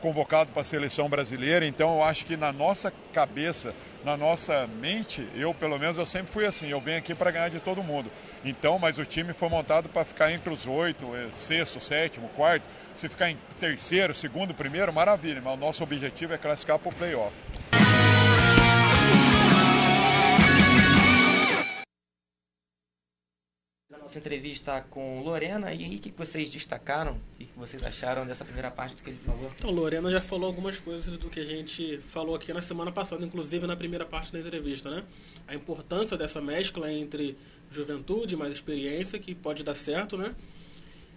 convocados 0.07 0.53
para 0.53 0.63
a 0.63 0.65
seleção 0.65 1.09
brasileira. 1.09 1.67
Então 1.67 1.97
eu 1.97 2.05
acho 2.05 2.25
que 2.25 2.37
na 2.37 2.53
nossa 2.53 2.93
cabeça 3.13 3.75
na 4.05 4.17
nossa 4.17 4.69
mente, 4.81 5.27
eu 5.35 5.53
pelo 5.53 5.77
menos 5.81 5.99
eu 5.99 6.07
sempre 6.07 6.31
fui 6.31 6.47
assim, 6.47 6.69
eu 6.69 6.81
venho 6.81 6.99
aqui 6.99 7.13
para 7.13 7.29
ganhar 7.33 7.49
de 7.49 7.59
todo 7.59 7.83
mundo. 7.83 8.09
Então, 8.45 8.79
mas 8.79 8.99
o 8.99 9.05
time 9.05 9.33
foi 9.33 9.49
montado 9.49 9.89
para 9.89 10.05
ficar 10.05 10.31
entre 10.31 10.49
os 10.49 10.65
oito, 10.65 11.13
é, 11.17 11.27
sexto, 11.35 11.81
sétimo, 11.81 12.29
quarto. 12.37 12.63
Se 12.95 13.09
ficar 13.09 13.33
em 13.33 13.39
terceiro, 13.59 14.15
segundo, 14.15 14.55
primeiro, 14.55 14.93
maravilha. 14.93 15.43
Mas 15.45 15.55
o 15.55 15.57
nosso 15.57 15.83
objetivo 15.83 16.33
é 16.33 16.39
classificar 16.39 16.79
para 16.79 16.89
o 16.89 16.95
playoff. 16.95 17.35
Nossa 24.17 24.19
entrevista 24.19 24.85
com 24.91 25.21
Lorena. 25.23 25.73
E 25.73 25.85
aí, 25.85 25.97
o 25.97 25.99
que 25.99 26.13
vocês 26.17 26.51
destacaram? 26.51 27.13
O 27.13 27.39
que 27.39 27.49
vocês 27.57 27.83
acharam 27.83 28.27
dessa 28.27 28.45
primeira 28.45 28.71
parte 28.71 28.97
do 28.97 29.03
que 29.03 29.11
ele 29.11 29.19
falou? 29.19 29.51
Então, 29.55 29.71
Lorena 29.71 30.11
já 30.11 30.21
falou 30.21 30.47
algumas 30.47 30.79
coisas 30.81 31.17
do 31.19 31.29
que 31.29 31.41
a 31.41 31.45
gente 31.45 31.99
falou 31.99 32.35
aqui 32.35 32.53
na 32.53 32.63
semana 32.63 32.91
passada, 32.91 33.25
inclusive 33.25 33.67
na 33.67 33.77
primeira 33.77 34.05
parte 34.05 34.33
da 34.33 34.41
entrevista, 34.41 34.91
né? 34.91 35.05
A 35.47 35.55
importância 35.55 36.17
dessa 36.17 36.41
mescla 36.41 36.91
entre 36.91 37.37
juventude 37.71 38.37
mais 38.37 38.53
experiência, 38.53 39.19
que 39.19 39.35
pode 39.35 39.63
dar 39.63 39.75
certo, 39.75 40.17
né? 40.17 40.35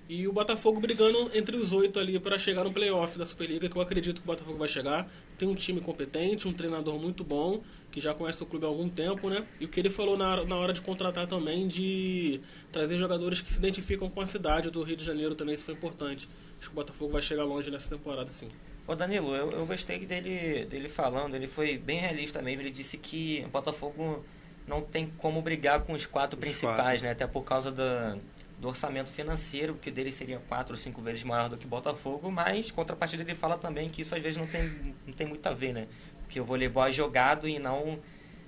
E 0.10 0.28
o 0.28 0.34
Botafogo 0.34 0.80
brigando 0.80 1.30
entre 1.36 1.56
os 1.56 1.72
oito 1.72 2.00
ali 2.00 2.20
para 2.20 2.40
chegar 2.40 2.64
no 2.64 2.74
playoff 2.74 3.16
da 3.16 3.28
Superliga, 3.28 3.70
que 3.70 3.76
eu 3.76 3.82
acredito 3.82 4.16
que 4.16 4.24
o 4.24 4.26
Botafogo 4.26 4.58
vai 4.58 4.68
chegar. 4.68 5.08
Tem 5.38 5.48
um 5.48 5.54
time 5.54 5.80
competente, 5.80 6.48
um 6.48 6.52
treinador 6.52 6.98
muito 7.00 7.24
bom, 7.24 7.62
que 7.92 8.00
já 8.00 8.12
conhece 8.12 8.42
o 8.42 8.46
clube 8.48 8.66
há 8.66 8.68
algum 8.68 8.90
tempo, 8.90 9.30
né? 9.30 9.46
E 9.60 9.66
o 9.66 9.68
que 9.68 9.80
ele 9.80 9.92
falou 9.92 10.18
na, 10.18 10.44
na 10.46 10.56
hora 10.56 10.74
de 10.74 10.82
contratar 10.82 11.28
também, 11.28 11.68
de 11.68 12.42
trazer 12.72 12.98
jogadores 12.98 13.40
que 13.40 13.52
se 13.52 13.60
identificam 13.60 14.10
com 14.10 14.20
a 14.20 14.26
cidade 14.26 14.72
do 14.72 14.82
Rio 14.82 14.98
de 14.98 15.06
Janeiro 15.06 15.36
também, 15.36 15.54
isso 15.54 15.66
foi 15.66 15.76
importante. 15.76 16.28
Acho 16.60 16.70
que 16.70 16.74
o 16.74 16.76
Botafogo 16.76 17.12
vai 17.14 17.22
chegar 17.22 17.44
longe 17.44 17.70
nessa 17.70 17.96
temporada, 17.96 18.32
sim. 18.32 18.50
Ô 18.88 18.96
Danilo, 18.96 19.36
eu, 19.36 19.52
eu 19.52 19.66
gostei 19.68 20.00
dele, 20.08 20.66
dele 20.66 20.90
falando, 20.90 21.36
ele 21.36 21.48
foi 21.48 21.78
bem 21.78 22.00
realista 22.00 22.42
mesmo, 22.42 22.64
ele 22.64 22.72
disse 22.72 22.98
que 22.98 23.44
o 23.46 23.50
Botafogo 23.50 24.26
não 24.68 24.82
tem 24.82 25.14
como 25.20 25.40
brigar 25.40 25.82
com 25.82 25.94
os 25.94 26.08
quatro 26.08 26.36
principais, 26.36 26.78
quatro. 26.78 27.04
né? 27.04 27.12
Até 27.12 27.28
por 27.28 27.44
causa 27.44 27.72
da, 27.72 28.18
do 28.60 28.68
orçamento 28.68 29.10
financeiro, 29.10 29.76
que 29.76 29.90
dele 29.90 30.12
seria 30.12 30.40
quatro 30.40 30.74
ou 30.74 30.78
cinco 30.78 31.02
vezes 31.02 31.24
maior 31.24 31.50
do 31.50 31.58
que 31.58 31.66
Botafogo, 31.66 32.30
mas 32.30 32.70
contrapartida 32.72 33.24
ele 33.24 33.36
fala 33.36 33.58
também 33.58 33.90
que 33.90 34.02
isso 34.02 34.14
às 34.14 34.22
vezes 34.22 34.38
não 34.38 34.46
tem, 34.46 34.96
não 35.08 35.14
tem 35.14 35.26
muito 35.26 35.46
a 35.48 35.54
ver, 35.54 35.74
né? 35.74 35.88
Porque 36.24 36.40
o 36.40 36.44
voleibol 36.44 36.86
é 36.86 36.92
jogado 36.92 37.48
e 37.48 37.58
não 37.58 38.00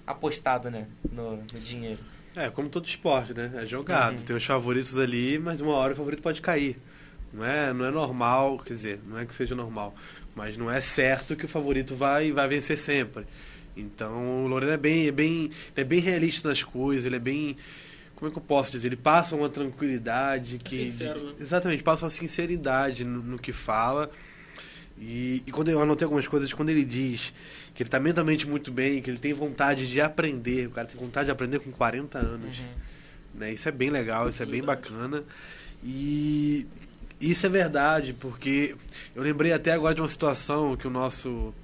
apostado, 0.06 0.70
né? 0.70 0.88
No, 1.10 1.38
no 1.38 1.60
dinheiro. 1.60 2.00
É, 2.36 2.50
como 2.50 2.70
todo 2.70 2.86
esporte, 2.86 3.34
né? 3.34 3.52
É 3.56 3.66
jogado. 3.66 4.18
Uhum. 4.20 4.26
Tem 4.26 4.36
os 4.36 4.46
favoritos 4.46 5.00
ali, 5.00 5.40
mas 5.40 5.62
uma 5.62 5.74
hora 5.74 5.94
o 5.94 5.96
favorito 5.96 6.22
pode 6.22 6.42
cair. 6.42 6.78
Não 7.34 7.46
é, 7.46 7.72
não 7.72 7.86
é 7.86 7.92
normal, 7.92 8.58
quer 8.60 8.74
dizer, 8.74 9.00
não 9.08 9.18
é 9.18 9.26
que 9.26 9.34
seja 9.34 9.56
normal, 9.56 9.96
mas 10.36 10.58
não 10.58 10.70
é 10.70 10.82
certo 10.82 11.36
que 11.36 11.46
o 11.46 11.48
favorito 11.48 11.96
vai, 11.96 12.34
vai 12.34 12.48
vencer 12.50 12.78
sempre. 12.78 13.26
Então 13.76 14.44
o 14.44 14.48
Lorena 14.48 14.74
é 14.74 14.78
bem, 14.78 15.08
é 15.08 15.12
bem, 15.12 15.50
é 15.74 15.84
bem 15.86 16.02
realista 16.02 16.50
nas 16.50 16.62
coisas, 16.62 17.06
ele 17.06 17.16
é 17.16 17.20
bem 17.20 17.56
como 18.22 18.30
é 18.30 18.32
que 18.32 18.38
eu 18.38 18.44
posso 18.44 18.72
dizer? 18.72 18.90
Ele 18.90 18.96
passa 18.96 19.36
uma 19.36 19.50
tranquilidade 19.50 20.60
que. 20.60 20.92
Sincero, 20.92 21.20
de, 21.20 21.26
né? 21.26 21.34
Exatamente, 21.40 21.82
passa 21.82 22.06
uma 22.06 22.12
sinceridade 22.12 23.04
no, 23.04 23.20
no 23.20 23.40
que 23.40 23.52
fala. 23.52 24.12
E, 24.96 25.42
e, 25.48 25.52
quando 25.52 25.72
eu 25.72 25.82
anotei 25.82 26.06
algumas 26.06 26.28
coisas, 26.28 26.54
quando 26.54 26.70
ele 26.70 26.86
diz 26.86 27.34
que 27.74 27.82
ele 27.82 27.88
está 27.88 28.00
mentalmente 28.00 28.48
muito 28.48 28.72
bem, 28.72 29.02
que 29.02 29.10
ele 29.10 29.18
tem 29.18 29.34
vontade 29.34 29.90
de 29.90 30.00
aprender, 30.00 30.68
o 30.68 30.70
cara 30.70 30.88
tem 30.88 31.02
vontade 31.02 31.26
de 31.26 31.32
aprender 31.32 31.58
com 31.62 31.72
40 31.72 32.20
anos. 32.20 32.60
Uhum. 32.60 32.66
Né? 33.40 33.54
Isso 33.54 33.68
é 33.68 33.72
bem 33.72 33.90
legal, 33.90 34.30
isso 34.30 34.44
é 34.44 34.46
bem 34.46 34.62
bacana. 34.62 35.24
E 35.84 36.68
isso 37.20 37.44
é 37.48 37.50
verdade, 37.50 38.14
porque 38.14 38.76
eu 39.16 39.24
lembrei 39.24 39.52
até 39.52 39.72
agora 39.72 39.96
de 39.96 40.02
uma 40.02 40.08
situação 40.08 40.78
que 40.78 40.86
o 40.86 40.92
nosso, 40.92 41.56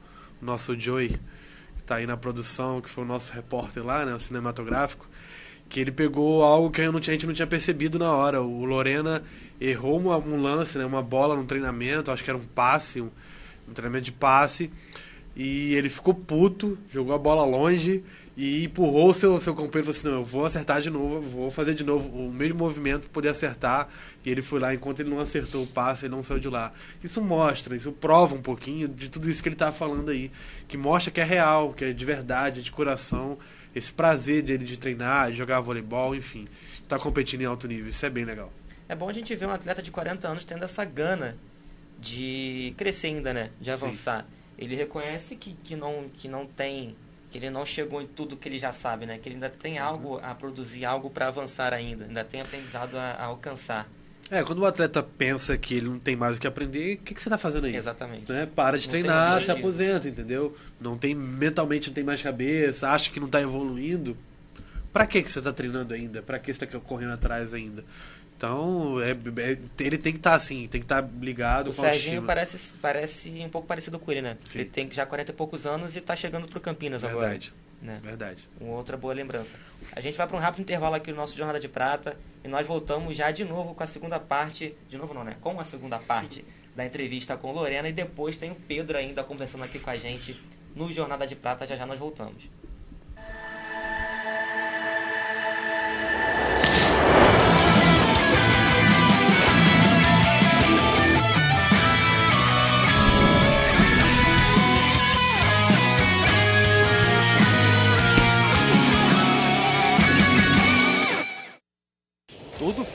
o 0.42 0.46
nosso 0.46 0.76
Joey, 0.76 1.10
que 1.10 1.82
está 1.82 1.98
aí 1.98 2.08
na 2.08 2.18
produção, 2.18 2.82
que 2.82 2.90
foi 2.90 3.04
o 3.04 3.08
nosso 3.08 3.32
repórter 3.32 3.86
lá, 3.86 4.04
né, 4.04 4.18
cinematográfico, 4.20 5.08
que 5.70 5.80
ele 5.80 5.92
pegou 5.92 6.44
algo 6.44 6.72
que 6.72 6.82
a 6.82 6.86
gente 6.86 7.26
não 7.26 7.34
tinha 7.34 7.48
percebido 7.48 8.00
na 8.00 8.12
hora. 8.12 8.42
O 8.42 8.66
Lorena 8.66 9.24
errou 9.60 9.98
uma, 9.98 10.18
um 10.18 10.42
lance, 10.42 10.78
né, 10.78 10.86
uma 10.86 11.02
bola 11.02 11.36
no 11.36 11.46
treinamento, 11.46 12.12
acho 12.12 12.24
que 12.24 12.30
era 12.30 12.38
um 12.38 12.46
passe, 12.46 13.02
um, 13.02 13.10
um 13.68 13.74
treinamento 13.74 14.06
de 14.06 14.12
passe, 14.12 14.72
e 15.36 15.74
ele 15.76 15.90
ficou 15.90 16.14
puto, 16.14 16.78
jogou 16.90 17.14
a 17.14 17.18
bola 17.18 17.44
longe 17.46 18.04
e 18.36 18.66
empurrou 18.66 19.10
o 19.10 19.14
seu, 19.16 19.42
seu 19.42 19.56
companheiro 19.56 19.90
e 19.90 19.94
falou 19.94 19.98
assim, 19.98 20.08
não, 20.08 20.18
eu 20.18 20.24
vou 20.24 20.46
acertar 20.46 20.80
de 20.80 20.92
novo, 20.92 21.22
vou 21.22 21.50
fazer 21.50 21.74
de 21.74 21.84
novo 21.84 22.08
o 22.10 22.32
mesmo 22.32 22.60
movimento 22.60 23.02
para 23.02 23.10
poder 23.10 23.30
acertar. 23.30 23.90
E 24.24 24.30
ele 24.30 24.44
foi 24.44 24.60
lá, 24.60 24.76
enquanto 24.76 25.00
ele 25.00 25.10
não 25.10 25.20
acertou 25.20 25.64
o 25.64 25.68
passe, 25.68 26.06
ele 26.06 26.16
não 26.16 26.24
saiu 26.24 26.40
de 26.40 26.48
lá. 26.48 26.72
Isso 27.04 27.20
mostra, 27.20 27.76
isso 27.76 27.92
prova 27.92 28.36
um 28.36 28.42
pouquinho 28.42 28.88
de 28.88 29.10
tudo 29.10 29.28
isso 29.28 29.42
que 29.42 29.50
ele 29.50 29.56
está 29.56 29.72
falando 29.72 30.12
aí. 30.12 30.32
Que 30.68 30.78
mostra 30.78 31.12
que 31.12 31.20
é 31.20 31.24
real, 31.24 31.74
que 31.74 31.86
é 31.86 31.94
de 31.94 32.06
verdade, 32.06 32.62
de 32.62 32.72
coração 32.72 33.40
esse 33.78 33.94
prazer 33.94 34.42
dele 34.42 34.66
de 34.66 34.78
treinar, 34.78 35.32
de 35.32 35.38
jogar 35.38 35.60
voleibol, 35.62 36.16
enfim, 36.16 36.48
estar 36.74 36.98
tá 36.98 37.00
competindo 37.00 37.42
em 37.42 37.46
alto 37.46 37.68
nível. 37.68 37.90
Isso 37.90 38.06
é 38.06 38.10
bem 38.10 38.26
legal. 38.26 38.52
É 38.90 38.96
bom 38.96 39.10
a 39.10 39.14
gente 39.14 39.36
ver 39.36 39.46
um 39.46 39.52
atleta 39.52 39.82
de 39.82 39.92
40 39.92 40.28
anos 40.28 40.46
tendo 40.46 40.64
essa 40.64 40.84
gana 40.86 41.38
de 42.00 42.74
crescer 42.78 43.08
ainda, 43.08 43.34
né? 43.34 43.52
De 43.60 43.70
avançar. 43.70 44.24
Sim. 44.24 44.28
Ele 44.58 44.76
reconhece 44.76 45.36
que, 45.36 45.54
que, 45.54 45.76
não, 45.76 46.10
que 46.14 46.28
não 46.28 46.46
tem, 46.46 46.96
que 47.30 47.38
ele 47.38 47.50
não 47.50 47.66
chegou 47.66 48.02
em 48.02 48.08
tudo 48.08 48.38
que 48.38 48.48
ele 48.48 48.58
já 48.58 48.72
sabe, 48.72 49.06
né? 49.06 49.18
Que 49.18 49.30
ele 49.30 49.36
ainda 49.36 49.50
tem 49.50 49.80
uhum. 49.80 49.86
algo 49.86 50.20
a 50.24 50.34
produzir, 50.34 50.86
algo 50.86 51.10
para 51.10 51.28
avançar 51.28 51.74
ainda, 51.74 52.06
ainda 52.06 52.24
tem 52.24 52.42
aprendizado 52.42 52.96
a, 52.96 53.12
a 53.12 53.26
alcançar. 53.26 53.88
É, 54.30 54.44
quando 54.44 54.60
o 54.60 54.66
atleta 54.66 55.02
pensa 55.02 55.58
que 55.58 55.76
ele 55.76 55.88
não 55.88 56.00
tem 56.00 56.16
mais 56.16 56.38
o 56.38 56.42
que 56.42 56.48
aprender, 56.48 56.96
o 56.96 56.98
que, 56.98 57.14
que 57.14 57.22
você 57.22 57.30
está 57.30 57.38
fazendo 57.38 57.66
aí? 57.66 57.76
Exatamente. 57.76 58.30
Né? 58.30 58.46
Para 58.46 58.78
de 58.78 58.86
não 58.86 58.92
treinar, 58.92 59.42
se 59.42 59.52
aposenta, 59.52 60.08
entendeu? 60.10 60.56
Não 60.82 60.98
tem 60.98 61.16
mentalmente 61.16 61.88
não 61.88 61.94
tem 61.94 62.04
mais 62.04 62.22
cabeça, 62.22 62.90
acha 62.90 63.10
que 63.10 63.20
não 63.20 63.28
está 63.28 63.42
evoluindo. 63.42 64.18
Para 64.92 65.06
que 65.06 65.22
que 65.22 65.32
você 65.32 65.40
está 65.40 65.54
treinando 65.54 65.94
ainda? 65.94 66.22
Para 66.22 66.40
que 66.40 66.54
você 66.54 66.66
está 66.66 66.80
correndo 66.80 67.14
atrás 67.14 67.54
ainda? 67.54 67.86
Então, 68.36 69.02
é, 69.02 69.12
é, 69.12 69.58
ele 69.80 69.98
tem 69.98 70.14
que 70.14 70.20
estar 70.20 70.32
tá, 70.32 70.36
assim, 70.36 70.68
tem 70.68 70.80
que 70.80 70.86
estar 70.86 71.02
tá 71.02 71.10
ligado 71.20 71.72
o 71.72 71.74
com 71.74 71.82
Serginho 71.82 72.22
parece, 72.22 72.76
parece 72.80 73.30
um 73.30 73.50
pouco 73.50 73.68
parecido 73.68 73.98
com 73.98 74.12
ele, 74.12 74.22
né? 74.22 74.38
Sim. 74.44 74.60
Ele 74.60 74.70
tem 74.70 74.92
já 74.92 75.06
40 75.08 75.32
e 75.32 75.34
poucos 75.34 75.66
anos 75.66 75.96
e 75.96 76.00
está 76.00 76.16
chegando 76.16 76.48
para 76.48 76.58
o 76.58 76.62
Campinas 76.62 77.02
Verdade. 77.02 77.24
agora. 77.26 77.67
Né? 77.82 77.94
Verdade. 78.02 78.50
Uma 78.60 78.76
outra 78.76 78.98
boa 78.98 79.14
lembrança. 79.14 79.56
A 79.92 80.02
gente 80.02 80.18
vai 80.18 80.28
para 80.28 80.36
um 80.36 80.40
rápido 80.40 80.62
intervalo 80.62 80.96
aqui 80.96 81.12
no 81.12 81.18
nosso 81.18 81.38
Jornada 81.38 81.60
de 81.60 81.68
Prata 81.68 82.18
e 82.44 82.48
nós 82.48 82.66
voltamos 82.66 83.16
já 83.16 83.30
de 83.30 83.46
novo 83.46 83.76
com 83.76 83.84
a 83.84 83.88
segunda 83.88 84.20
parte. 84.20 84.76
De 84.90 84.98
novo, 84.98 85.14
não, 85.14 85.24
né? 85.24 85.38
Com 85.42 85.60
a 85.60 85.64
segunda 85.64 86.00
parte 86.00 86.44
da 86.76 86.86
entrevista 86.86 87.38
com 87.38 87.52
Lorena 87.52 87.90
e 87.90 87.94
depois 87.94 88.38
tem 88.38 88.52
o 88.52 88.56
Pedro 88.56 88.98
ainda 88.98 89.24
conversando 89.24 89.64
aqui 89.64 89.80
com 89.80 89.90
a 89.90 89.96
gente 89.96 90.44
no 90.76 90.92
Jornada 90.92 91.26
de 91.28 91.36
Prata. 91.36 91.66
Já 91.66 91.76
já 91.76 91.86
nós 91.86 92.00
voltamos. 92.00 92.50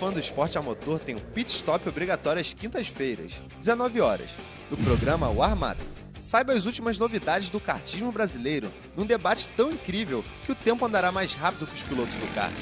Fã 0.02 0.12
do 0.12 0.18
esporte 0.18 0.58
a 0.58 0.62
motor 0.62 0.98
tem 0.98 1.14
um 1.14 1.20
pit 1.20 1.54
stop 1.54 1.88
obrigatório 1.88 2.40
às 2.40 2.52
quintas-feiras, 2.52 3.40
19 3.60 4.00
horas, 4.00 4.30
no 4.68 4.76
programa 4.78 5.30
O 5.30 5.40
Armado. 5.40 5.84
Saiba 6.20 6.54
as 6.54 6.66
últimas 6.66 6.98
novidades 6.98 7.50
do 7.50 7.60
kartismo 7.60 8.10
brasileiro 8.10 8.68
num 8.96 9.06
debate 9.06 9.48
tão 9.50 9.70
incrível 9.70 10.24
que 10.44 10.50
o 10.50 10.56
tempo 10.56 10.84
andará 10.84 11.12
mais 11.12 11.32
rápido 11.34 11.68
que 11.68 11.76
os 11.76 11.82
pilotos 11.84 12.14
do 12.16 12.34
kart. 12.34 12.52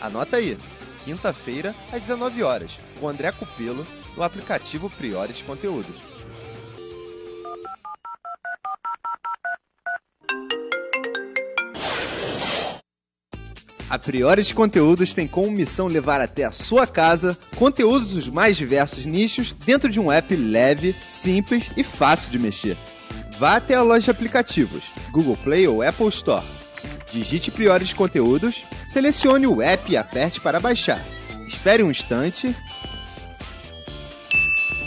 Anota 0.00 0.36
aí, 0.36 0.56
quinta-feira 1.04 1.74
às 1.90 2.00
19 2.00 2.40
horas, 2.44 2.78
com 3.00 3.08
André 3.08 3.32
Cupelo 3.32 3.84
no 4.16 4.22
aplicativo 4.22 4.88
Priores 4.88 5.42
Conteúdos. 5.42 5.96
A 13.88 13.98
Priores 13.98 14.50
Conteúdos 14.50 15.14
tem 15.14 15.28
como 15.28 15.50
missão 15.50 15.86
levar 15.86 16.20
até 16.20 16.44
a 16.44 16.50
sua 16.50 16.88
casa 16.88 17.38
conteúdos 17.56 18.10
dos 18.10 18.28
mais 18.28 18.56
diversos 18.56 19.06
nichos 19.06 19.52
dentro 19.64 19.88
de 19.88 20.00
um 20.00 20.10
app 20.10 20.34
leve, 20.34 20.94
simples 21.08 21.70
e 21.76 21.84
fácil 21.84 22.30
de 22.30 22.38
mexer. 22.38 22.76
Vá 23.38 23.56
até 23.56 23.74
a 23.74 23.82
loja 23.82 24.06
de 24.06 24.10
aplicativos, 24.10 24.82
Google 25.12 25.36
Play 25.36 25.68
ou 25.68 25.82
Apple 25.82 26.08
Store. 26.08 26.44
Digite 27.12 27.52
Priores 27.52 27.92
Conteúdos, 27.92 28.64
selecione 28.88 29.46
o 29.46 29.62
app 29.62 29.92
e 29.92 29.96
aperte 29.96 30.40
para 30.40 30.58
baixar. 30.58 31.04
Espere 31.46 31.84
um 31.84 31.90
instante. 31.90 32.54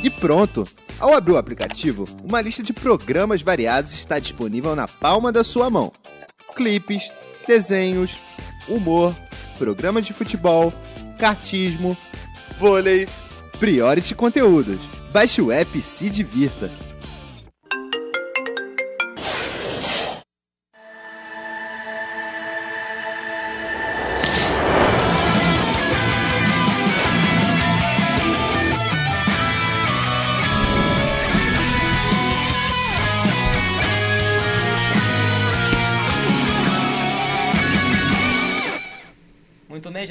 E 0.03 0.10
pronto! 0.10 0.65
Ao 1.00 1.13
abrir 1.13 1.32
o 1.32 1.38
aplicativo, 1.38 2.03
uma 2.22 2.41
lista 2.41 2.62
de 2.62 2.74
programas 2.74 3.41
variados 3.41 3.94
está 3.94 4.20
disponível 4.20 4.75
na 4.75 4.86
palma 4.86 5.32
da 5.32 5.46
sua 5.46 5.70
mão. 5.70 5.94
Clipes, 6.53 7.10
desenhos, 7.48 8.12
humor, 8.69 9.15
programa 9.57 10.01
de 10.01 10.13
futebol, 10.13 10.73
cartismo, 11.17 11.97
vôlei, 12.57 13.07
Priority 13.59 14.15
Conteúdos. 14.15 14.79
Baixe 15.11 15.41
o 15.41 15.51
app 15.51 15.77
e 15.77 15.81
se 15.81 16.09
divirta. 16.09 16.71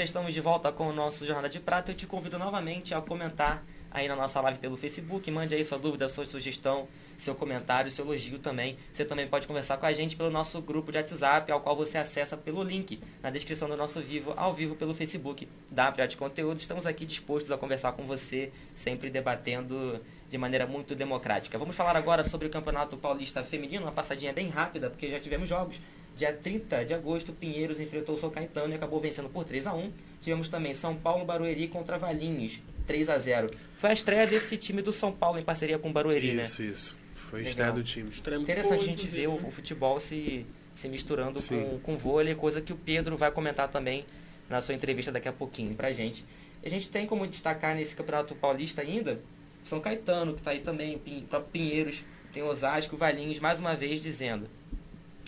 Estamos 0.08 0.32
de 0.32 0.40
volta 0.40 0.72
com 0.72 0.88
o 0.88 0.92
nosso 0.92 1.26
Jornada 1.26 1.50
de 1.50 1.60
Prata. 1.60 1.90
Eu 1.90 1.94
te 1.94 2.06
convido 2.06 2.38
novamente 2.38 2.94
a 2.94 3.00
comentar 3.00 3.62
aí 3.90 4.08
na 4.08 4.16
nossa 4.16 4.40
live 4.40 4.58
pelo 4.58 4.74
Facebook. 4.74 5.30
Mande 5.30 5.54
aí 5.54 5.62
sua 5.62 5.78
dúvida, 5.78 6.08
sua 6.08 6.24
sugestão, 6.24 6.88
seu 7.18 7.34
comentário, 7.34 7.90
seu 7.90 8.06
elogio 8.06 8.38
também. 8.38 8.78
Você 8.90 9.04
também 9.04 9.28
pode 9.28 9.46
conversar 9.46 9.76
com 9.76 9.84
a 9.84 9.92
gente 9.92 10.16
pelo 10.16 10.30
nosso 10.30 10.62
grupo 10.62 10.90
de 10.90 10.96
WhatsApp, 10.96 11.52
ao 11.52 11.60
qual 11.60 11.76
você 11.76 11.98
acessa 11.98 12.38
pelo 12.38 12.62
link 12.62 12.98
na 13.22 13.28
descrição 13.28 13.68
do 13.68 13.76
nosso 13.76 14.00
vivo, 14.00 14.32
ao 14.34 14.54
vivo 14.54 14.74
pelo 14.76 14.94
Facebook 14.94 15.46
da 15.70 15.92
Priote 15.92 16.16
Conteúdo. 16.16 16.56
Estamos 16.56 16.86
aqui 16.86 17.04
dispostos 17.04 17.52
a 17.52 17.58
conversar 17.58 17.92
com 17.92 18.04
você, 18.04 18.50
sempre 18.74 19.10
debatendo 19.10 20.00
de 20.30 20.38
maneira 20.38 20.66
muito 20.66 20.94
democrática. 20.94 21.58
Vamos 21.58 21.76
falar 21.76 21.96
agora 21.96 22.24
sobre 22.24 22.46
o 22.46 22.50
Campeonato 22.50 22.96
Paulista 22.96 23.44
Feminino, 23.44 23.84
uma 23.84 23.92
passadinha 23.92 24.32
bem 24.32 24.48
rápida, 24.48 24.88
porque 24.88 25.10
já 25.10 25.20
tivemos 25.20 25.50
jogos. 25.50 25.78
Dia 26.18 26.32
30 26.32 26.84
de 26.84 26.92
agosto, 26.92 27.32
Pinheiros 27.32 27.78
enfrentou 27.78 28.16
o 28.16 28.18
São 28.18 28.28
Caetano 28.28 28.72
e 28.72 28.76
acabou 28.76 29.00
vencendo 29.00 29.28
por 29.28 29.44
3 29.44 29.68
a 29.68 29.72
1 29.75 29.92
Tivemos 30.20 30.48
também 30.48 30.75
São 30.75 30.96
Paulo 30.96 31.25
Barueri 31.25 31.68
contra 31.68 31.96
Valinhos, 31.96 32.60
3 32.88 33.08
a 33.08 33.18
0 33.18 33.50
Foi 33.76 33.90
a 33.90 33.92
estreia 33.92 34.26
desse 34.26 34.56
time 34.56 34.82
do 34.82 34.92
São 34.92 35.12
Paulo 35.12 35.38
em 35.38 35.44
parceria 35.44 35.78
com 35.78 35.88
o 35.90 35.92
Barueri, 35.92 36.32
né? 36.34 36.42
Isso, 36.44 36.60
isso. 36.62 36.96
Foi 37.14 37.38
a 37.40 37.44
Legal. 37.44 37.50
estreia 37.50 37.72
do 37.72 37.82
time. 37.84 38.10
Interessante 38.42 38.82
a 38.82 38.87
gente 38.87 39.06
ver 39.06 39.22
inclusive, 39.22 39.26
o, 39.28 39.42
né? 39.42 39.48
o 39.48 39.52
futebol 39.52 40.00
se, 40.00 40.44
se 40.75 40.88
misturando 40.88 41.38
Sim. 41.38 41.62
com, 41.62 41.78
com 41.78 41.96
vôlei, 41.96 42.34
coisa 42.34 42.60
que 42.60 42.72
o 42.72 42.76
Pedro 42.76 43.16
vai 43.16 43.30
comentar 43.30 43.68
também 43.68 44.04
na 44.48 44.60
sua 44.60 44.75
entrevista 44.75 45.12
daqui 45.12 45.28
a 45.28 45.32
pouquinho 45.32 45.72
pra 45.76 45.92
gente. 45.92 46.25
A 46.64 46.68
gente 46.68 46.88
tem 46.88 47.06
como 47.06 47.28
destacar 47.28 47.76
nesse 47.76 47.94
Campeonato 47.94 48.34
Paulista 48.34 48.82
ainda 48.82 49.20
São 49.62 49.78
Caetano, 49.78 50.34
que 50.34 50.42
tá 50.42 50.50
aí 50.50 50.58
também, 50.58 50.98
Pin- 50.98 51.25
próprio 51.30 51.52
Pinheiros, 51.52 52.02
tem 52.32 52.42
Osasco, 52.42 52.96
Valinhos, 52.96 53.38
mais 53.38 53.60
uma 53.60 53.76
vez 53.76 54.00
dizendo. 54.00 54.48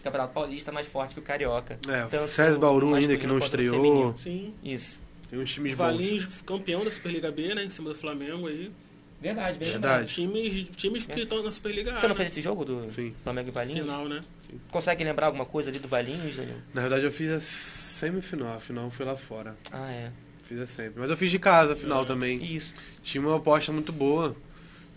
Campeonato 0.02 0.33
Paulista 0.33 0.73
mais 0.73 0.87
forte 0.87 1.14
que 1.14 1.21
o 1.21 1.23
Carioca. 1.23 1.78
É, 1.88 2.02
Tanto 2.07 2.25
o 2.25 2.28
César 2.28 2.59
Bauru 2.59 2.95
ainda 2.95 3.16
que 3.16 3.26
não 3.26 3.38
estreou. 3.38 3.75
feminino. 3.76 4.14
Sim. 4.19 4.54
Isso. 4.64 5.00
Tem 5.28 5.38
uns 5.38 5.52
times 5.52 5.73
bons. 5.73 5.78
Valinhos 5.78 6.42
campeão 6.42 6.85
da 6.85 6.90
Superliga 6.90 7.30
B, 7.30 7.54
né? 7.54 7.64
Em 7.64 7.71
cima 7.71 7.90
do 7.90 7.95
Flamengo 7.95 8.49
aí. 8.49 8.73
Verdade, 9.21 9.59
bem 9.59 9.71
Verdade. 9.71 10.14
Times, 10.14 10.66
times 10.76 11.04
que 11.04 11.12
É. 11.12 11.23
estão 11.23 11.42
na 11.42 11.50
Superliga 11.50 11.92
A. 11.92 11.97
Você 11.97 12.02
não 12.04 12.09
né? 12.11 12.14
fez 12.14 12.33
esse 12.33 12.40
jogo 12.40 12.64
do 12.64 12.90
Sim. 12.90 13.14
Flamengo 13.23 13.49
e 13.49 13.52
Valinhos? 13.52 13.80
Final, 13.83 14.09
né? 14.09 14.21
Consegue 14.71 15.04
lembrar 15.04 15.26
alguma 15.26 15.45
coisa 15.45 15.69
ali 15.71 15.78
do 15.78 15.87
Valinhos? 15.88 16.37
Na 16.73 16.80
verdade, 16.80 17.04
eu 17.04 17.12
fiz 17.12 17.30
a 17.33 17.38
semifinal. 17.38 18.57
A 18.57 18.61
final 18.61 18.90
foi 18.90 19.04
lá 19.04 19.14
fora. 19.16 19.54
Ah, 19.71 19.90
é. 19.92 20.11
Fiz 20.45 20.59
a 20.59 20.66
sempre. 20.66 20.95
Mas 20.99 21.11
eu 21.11 21.16
fiz 21.19 21.30
de 21.30 21.38
casa 21.38 21.75
a 21.75 21.76
final 21.76 22.02
É. 22.02 22.07
também. 22.07 22.42
Isso. 22.57 22.73
Tinha 23.02 23.21
uma 23.23 23.37
aposta 23.37 23.71
muito 23.71 23.92
boa. 23.92 24.35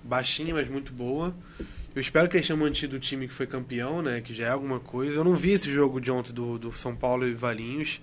Baixinha, 0.04 0.54
mas 0.54 0.68
muito 0.70 0.92
boa. 0.94 1.36
Eu 1.96 2.02
espero 2.02 2.28
que 2.28 2.38
eles 2.38 2.48
tenham 2.48 2.60
mantido 2.60 2.96
o 2.96 3.00
time 3.00 3.28
que 3.28 3.34
foi 3.34 3.46
campeão, 3.46 4.02
né? 4.02 4.20
Que 4.22 4.34
já 4.34 4.48
é 4.48 4.50
alguma 4.50 4.80
coisa. 4.80 5.20
Eu 5.20 5.24
não 5.24 5.36
vi 5.36 5.52
esse 5.52 5.72
jogo 5.72 6.02
de 6.02 6.10
ontem 6.10 6.34
do, 6.34 6.58
do 6.58 6.72
São 6.72 6.96
Paulo 6.96 7.28
e 7.28 7.34
Valinhos. 7.34 8.02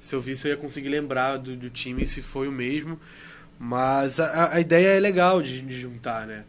Se 0.00 0.14
eu 0.14 0.20
visse, 0.20 0.48
eu 0.48 0.52
ia 0.52 0.56
conseguir 0.56 0.88
lembrar 0.88 1.36
do, 1.36 1.54
do 1.54 1.70
time 1.70 2.04
se 2.04 2.22
foi 2.22 2.48
o 2.48 2.52
mesmo. 2.52 2.98
Mas 3.58 4.18
a, 4.18 4.54
a 4.54 4.60
ideia 4.60 4.88
é 4.96 5.00
legal 5.00 5.42
de, 5.42 5.60
de 5.62 5.80
juntar, 5.80 6.26
né? 6.26 6.44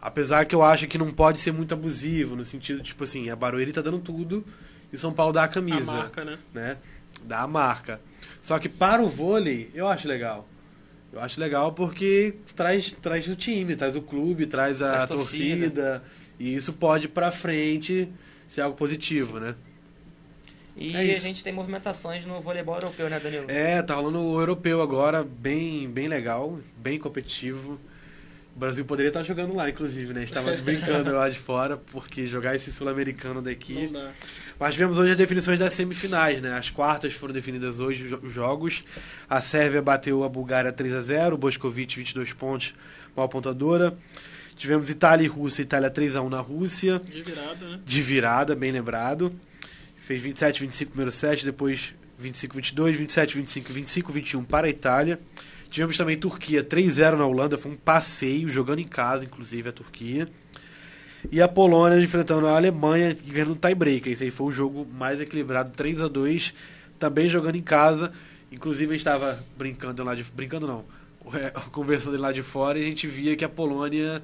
Apesar 0.00 0.44
que 0.44 0.54
eu 0.54 0.62
acho 0.62 0.86
que 0.88 0.98
não 0.98 1.10
pode 1.10 1.38
ser 1.38 1.52
muito 1.52 1.72
abusivo, 1.72 2.34
no 2.36 2.44
sentido, 2.44 2.82
tipo 2.82 3.04
assim, 3.04 3.30
a 3.30 3.36
Barueri 3.36 3.72
tá 3.72 3.80
dando 3.80 3.98
tudo 3.98 4.44
e 4.92 4.98
São 4.98 5.12
Paulo 5.12 5.32
dá 5.32 5.42
a 5.42 5.44
A 5.44 5.48
camisa 5.48 5.92
marca, 5.92 6.24
né? 6.24 6.38
né? 6.52 6.76
Dá 7.24 7.40
a 7.40 7.46
marca. 7.46 8.00
Só 8.42 8.58
que 8.58 8.68
para 8.68 9.02
o 9.02 9.08
vôlei, 9.08 9.70
eu 9.74 9.86
acho 9.88 10.06
legal. 10.08 10.48
Eu 11.12 11.20
acho 11.20 11.38
legal 11.38 11.72
porque 11.72 12.34
traz, 12.56 12.90
traz 12.92 13.28
o 13.28 13.36
time, 13.36 13.76
traz 13.76 13.94
o 13.94 14.02
clube, 14.02 14.46
traz 14.46 14.82
a 14.82 14.90
Traz 14.92 15.10
torcida. 15.10 15.70
torcida. 15.70 16.02
E 16.38 16.54
isso 16.54 16.72
pode 16.72 17.08
pra 17.08 17.30
frente 17.30 18.08
ser 18.48 18.60
algo 18.62 18.76
positivo, 18.76 19.38
né? 19.40 19.54
E 20.76 20.94
É 20.94 20.98
a 20.98 21.04
isso. 21.04 21.22
gente 21.22 21.44
tem 21.44 21.52
movimentações 21.52 22.26
no 22.26 22.40
voleibol 22.40 22.74
europeu, 22.74 23.08
né, 23.08 23.20
Danilo? 23.20 23.44
É, 23.48 23.80
tá 23.82 23.94
rolando 23.94 24.20
o 24.20 24.40
europeu 24.40 24.82
agora, 24.82 25.22
bem, 25.22 25.88
bem 25.88 26.08
legal, 26.08 26.58
bem 26.76 26.98
competitivo. 26.98 27.78
O 28.56 28.58
Brasil 28.58 28.84
poderia 28.84 29.08
estar 29.10 29.22
jogando 29.22 29.54
lá, 29.54 29.68
inclusive, 29.70 30.12
né? 30.12 30.18
A 30.20 30.24
gente 30.24 30.32
tava 30.34 30.52
brincando 30.58 31.12
lá 31.12 31.28
de 31.28 31.38
fora, 31.38 31.76
porque 31.76 32.26
jogar 32.26 32.54
esse 32.56 32.72
sul-americano 32.72 33.40
daqui. 33.40 33.86
Não 33.86 33.92
dá. 33.92 34.10
Mas 34.58 34.74
tivemos 34.74 34.98
hoje 34.98 35.12
as 35.12 35.16
definições 35.16 35.58
das 35.58 35.74
semifinais, 35.74 36.40
né? 36.40 36.56
As 36.56 36.70
quartas 36.70 37.12
foram 37.14 37.32
definidas 37.34 37.78
hoje, 37.80 38.04
os 38.04 38.10
jo- 38.10 38.20
os 38.22 38.32
jogos. 38.32 38.84
A 39.28 39.40
Sérvia 39.40 39.82
bateu 39.82 40.22
a 40.24 40.28
Bulgária 40.28 40.72
3 40.72 40.92
a 40.94 41.00
0 41.00 41.34
o 41.34 41.38
Boscovic 41.38 41.96
22 41.96 42.32
pontos, 42.32 42.74
maior 43.16 43.26
pontuadora. 43.28 43.96
Tivemos 44.56 44.88
Itália 44.88 45.24
e 45.24 45.28
Rússia, 45.28 45.62
Itália 45.62 45.90
3 45.90 46.16
a 46.16 46.22
1 46.22 46.28
na 46.28 46.40
Rússia, 46.40 47.00
De 47.04 47.22
virada, 47.22 47.68
né? 47.68 47.80
de 47.84 48.02
virada, 48.02 48.54
bem 48.54 48.72
lembrado. 48.72 49.32
Fez 49.96 50.20
27 50.22 50.60
25 50.60 50.90
primeiro 50.90 51.12
set, 51.12 51.44
depois 51.44 51.94
25 52.18 52.54
22, 52.54 52.96
27 52.96 53.36
25 53.36 53.72
25 53.72 54.12
21 54.12 54.44
para 54.44 54.66
a 54.66 54.70
Itália. 54.70 55.18
Tivemos 55.70 55.96
também 55.96 56.16
Turquia 56.16 56.62
3-0 56.62 57.16
na 57.16 57.26
Holanda, 57.26 57.58
foi 57.58 57.72
um 57.72 57.76
passeio, 57.76 58.48
jogando 58.48 58.78
em 58.78 58.86
casa, 58.86 59.24
inclusive, 59.24 59.68
a 59.68 59.72
Turquia. 59.72 60.28
E 61.32 61.40
a 61.42 61.48
Polônia 61.48 61.98
enfrentando 61.98 62.46
a 62.46 62.54
Alemanha 62.54 63.10
e 63.10 63.30
ganhando 63.30 63.52
um 63.52 63.56
tie-breaker. 63.56 64.12
Esse 64.12 64.24
aí 64.24 64.30
foi 64.30 64.46
o 64.46 64.50
jogo 64.52 64.86
mais 64.86 65.20
equilibrado, 65.20 65.72
3 65.74 66.02
a 66.02 66.08
2 66.08 66.54
também 66.98 67.28
jogando 67.28 67.56
em 67.56 67.62
casa. 67.62 68.12
Inclusive, 68.52 68.90
a 68.90 68.92
gente 68.92 69.00
estava 69.00 69.42
brincando 69.58 70.04
lá 70.04 70.14
de. 70.14 70.22
Brincando 70.22 70.66
não, 70.66 70.84
conversando 71.72 72.16
lá 72.18 72.30
de 72.30 72.42
fora 72.42 72.78
e 72.78 72.82
a 72.82 72.84
gente 72.84 73.06
via 73.06 73.34
que 73.34 73.44
a 73.44 73.48
Polônia 73.48 74.22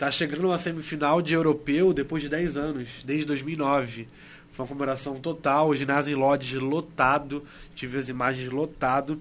tá 0.00 0.10
chegando 0.10 0.40
numa 0.40 0.56
semifinal 0.58 1.20
de 1.20 1.34
europeu 1.34 1.92
depois 1.92 2.22
de 2.22 2.28
10 2.30 2.56
anos, 2.56 2.88
desde 3.04 3.26
2009. 3.26 4.06
Foi 4.52 4.64
uma 4.64 4.68
comemoração 4.68 5.20
total, 5.20 5.68
o 5.68 5.76
ginásio 5.76 6.12
em 6.16 6.18
Lodz 6.18 6.54
lotado, 6.54 7.44
tive 7.74 7.98
as 7.98 8.08
imagens 8.08 8.48
lotado. 8.50 9.20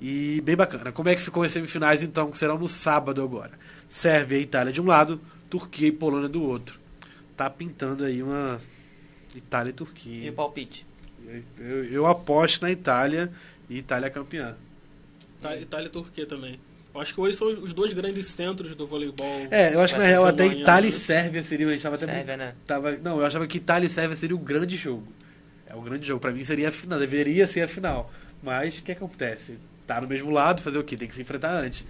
E 0.00 0.42
bem 0.44 0.54
bacana. 0.54 0.92
Como 0.92 1.08
é 1.08 1.14
que 1.14 1.22
ficou 1.22 1.42
as 1.44 1.52
semifinais 1.52 2.02
então, 2.02 2.30
que 2.30 2.36
serão 2.38 2.58
no 2.58 2.68
sábado 2.68 3.22
agora? 3.22 3.52
Sérvia 3.88 4.36
e 4.38 4.42
Itália 4.42 4.70
de 4.72 4.80
um 4.82 4.86
lado, 4.86 5.18
Turquia 5.48 5.88
e 5.88 5.92
Polônia 5.92 6.28
do 6.28 6.42
outro. 6.42 6.78
Tá 7.36 7.48
pintando 7.48 8.04
aí 8.04 8.22
uma 8.22 8.58
Itália 9.34 9.70
e 9.70 9.72
E 9.72 9.74
Turquia. 9.74 10.30
o 10.30 10.34
palpite? 10.34 10.84
Eu, 11.58 11.84
eu- 11.84 12.06
aposto 12.06 12.62
na 12.62 12.70
Itália 12.70 13.32
e 13.70 13.78
Itália 13.78 14.10
campeã. 14.10 14.56
Tá- 15.40 15.56
Itália 15.56 15.86
e 15.86 15.90
Turquia 15.90 16.26
também. 16.26 16.60
Eu 16.94 17.00
acho 17.00 17.14
que 17.14 17.20
hoje 17.20 17.36
são 17.36 17.48
os 17.48 17.72
dois 17.72 17.92
grandes 17.92 18.26
centros 18.26 18.74
do 18.76 18.86
voleibol. 18.86 19.46
É, 19.50 19.74
eu 19.74 19.80
acho 19.80 19.94
que 19.94 20.00
na 20.00 20.06
real 20.06 20.26
até 20.26 20.46
Itália 20.46 20.88
e 20.88 20.92
né? 20.92 20.98
Sérvia 20.98 21.42
seriam. 21.42 21.70
A 21.70 21.72
gente 21.72 21.82
tava 21.82 21.96
até 21.96 22.04
Sérvia, 22.04 22.36
né? 22.36 22.54
Tava, 22.66 22.92
não, 22.98 23.18
eu 23.18 23.26
achava 23.26 23.46
que 23.46 23.56
Itália 23.56 23.86
e 23.86 23.90
Sérvia 23.90 24.16
seria 24.16 24.36
o 24.36 24.38
grande 24.38 24.76
jogo. 24.76 25.10
É 25.66 25.74
o 25.74 25.80
grande 25.80 26.06
jogo. 26.06 26.20
Pra 26.20 26.30
mim 26.30 26.44
seria 26.44 26.68
a 26.68 26.72
final, 26.72 26.98
deveria 26.98 27.46
ser 27.46 27.62
a 27.62 27.68
final. 27.68 28.12
Mas 28.42 28.78
o 28.78 28.82
que 28.82 28.92
acontece? 28.92 29.58
Tá 29.86 30.00
no 30.00 30.06
mesmo 30.06 30.30
lado, 30.30 30.60
fazer 30.60 30.78
o 30.78 30.84
quê? 30.84 30.96
Tem 30.96 31.08
que 31.08 31.14
se 31.14 31.22
enfrentar 31.22 31.52
antes. 31.52 31.86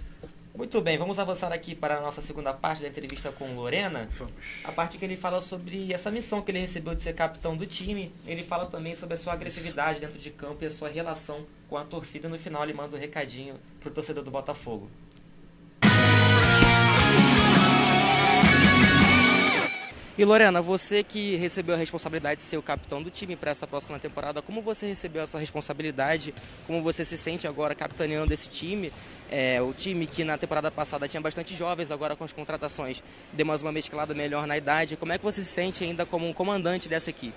Muito 0.55 0.79
bem, 0.81 0.99
vamos 0.99 1.17
avançar 1.17 1.51
aqui 1.51 1.73
para 1.73 1.97
a 1.97 2.01
nossa 2.01 2.21
segunda 2.21 2.53
parte 2.53 2.83
da 2.83 2.87
entrevista 2.87 3.31
com 3.31 3.55
Lorena. 3.55 4.07
Vamos. 4.11 4.33
A 4.63 4.71
parte 4.71 4.99
que 4.99 5.03
ele 5.03 5.17
fala 5.17 5.41
sobre 5.41 5.91
essa 5.91 6.11
missão 6.11 6.43
que 6.43 6.51
ele 6.51 6.59
recebeu 6.59 6.93
de 6.93 7.01
ser 7.01 7.13
capitão 7.13 7.57
do 7.57 7.65
time. 7.65 8.13
Ele 8.27 8.43
fala 8.43 8.67
também 8.67 8.93
sobre 8.93 9.15
a 9.15 9.17
sua 9.17 9.33
agressividade 9.33 9.99
dentro 9.99 10.19
de 10.19 10.29
campo 10.29 10.63
e 10.63 10.67
a 10.67 10.69
sua 10.69 10.89
relação 10.89 11.43
com 11.67 11.75
a 11.75 11.83
torcida. 11.83 12.29
No 12.29 12.37
final, 12.37 12.63
ele 12.63 12.73
manda 12.73 12.95
um 12.95 12.99
recadinho 12.99 13.55
pro 13.79 13.89
torcedor 13.89 14.23
do 14.23 14.29
Botafogo. 14.29 14.91
E 20.15 20.23
Lorena, 20.23 20.61
você 20.61 21.01
que 21.01 21.35
recebeu 21.37 21.73
a 21.73 21.77
responsabilidade 21.77 22.37
de 22.37 22.43
ser 22.43 22.57
o 22.57 22.61
capitão 22.61 23.01
do 23.01 23.09
time 23.09 23.35
para 23.35 23.49
essa 23.49 23.65
próxima 23.65 23.97
temporada, 23.97 24.43
como 24.43 24.61
você 24.61 24.85
recebeu 24.85 25.23
essa 25.23 25.39
responsabilidade? 25.39 26.35
Como 26.67 26.83
você 26.83 27.03
se 27.03 27.17
sente 27.17 27.47
agora 27.47 27.73
capitaneando 27.73 28.31
esse 28.31 28.47
time? 28.47 28.93
É, 29.31 29.59
o 29.59 29.73
time 29.73 30.05
que 30.05 30.23
na 30.23 30.37
temporada 30.37 30.69
passada 30.69 31.07
tinha 31.07 31.19
bastante 31.19 31.55
jovens, 31.55 31.89
agora 31.89 32.15
com 32.15 32.23
as 32.23 32.31
contratações 32.31 33.01
deu 33.31 33.43
mais 33.43 33.63
uma 33.63 33.71
mesclada 33.71 34.13
melhor 34.13 34.45
na 34.45 34.55
idade. 34.55 34.95
Como 34.97 35.11
é 35.11 35.17
que 35.17 35.23
você 35.23 35.43
se 35.43 35.49
sente 35.49 35.83
ainda 35.83 36.05
como 36.05 36.29
um 36.29 36.33
comandante 36.33 36.87
dessa 36.87 37.09
equipe? 37.09 37.33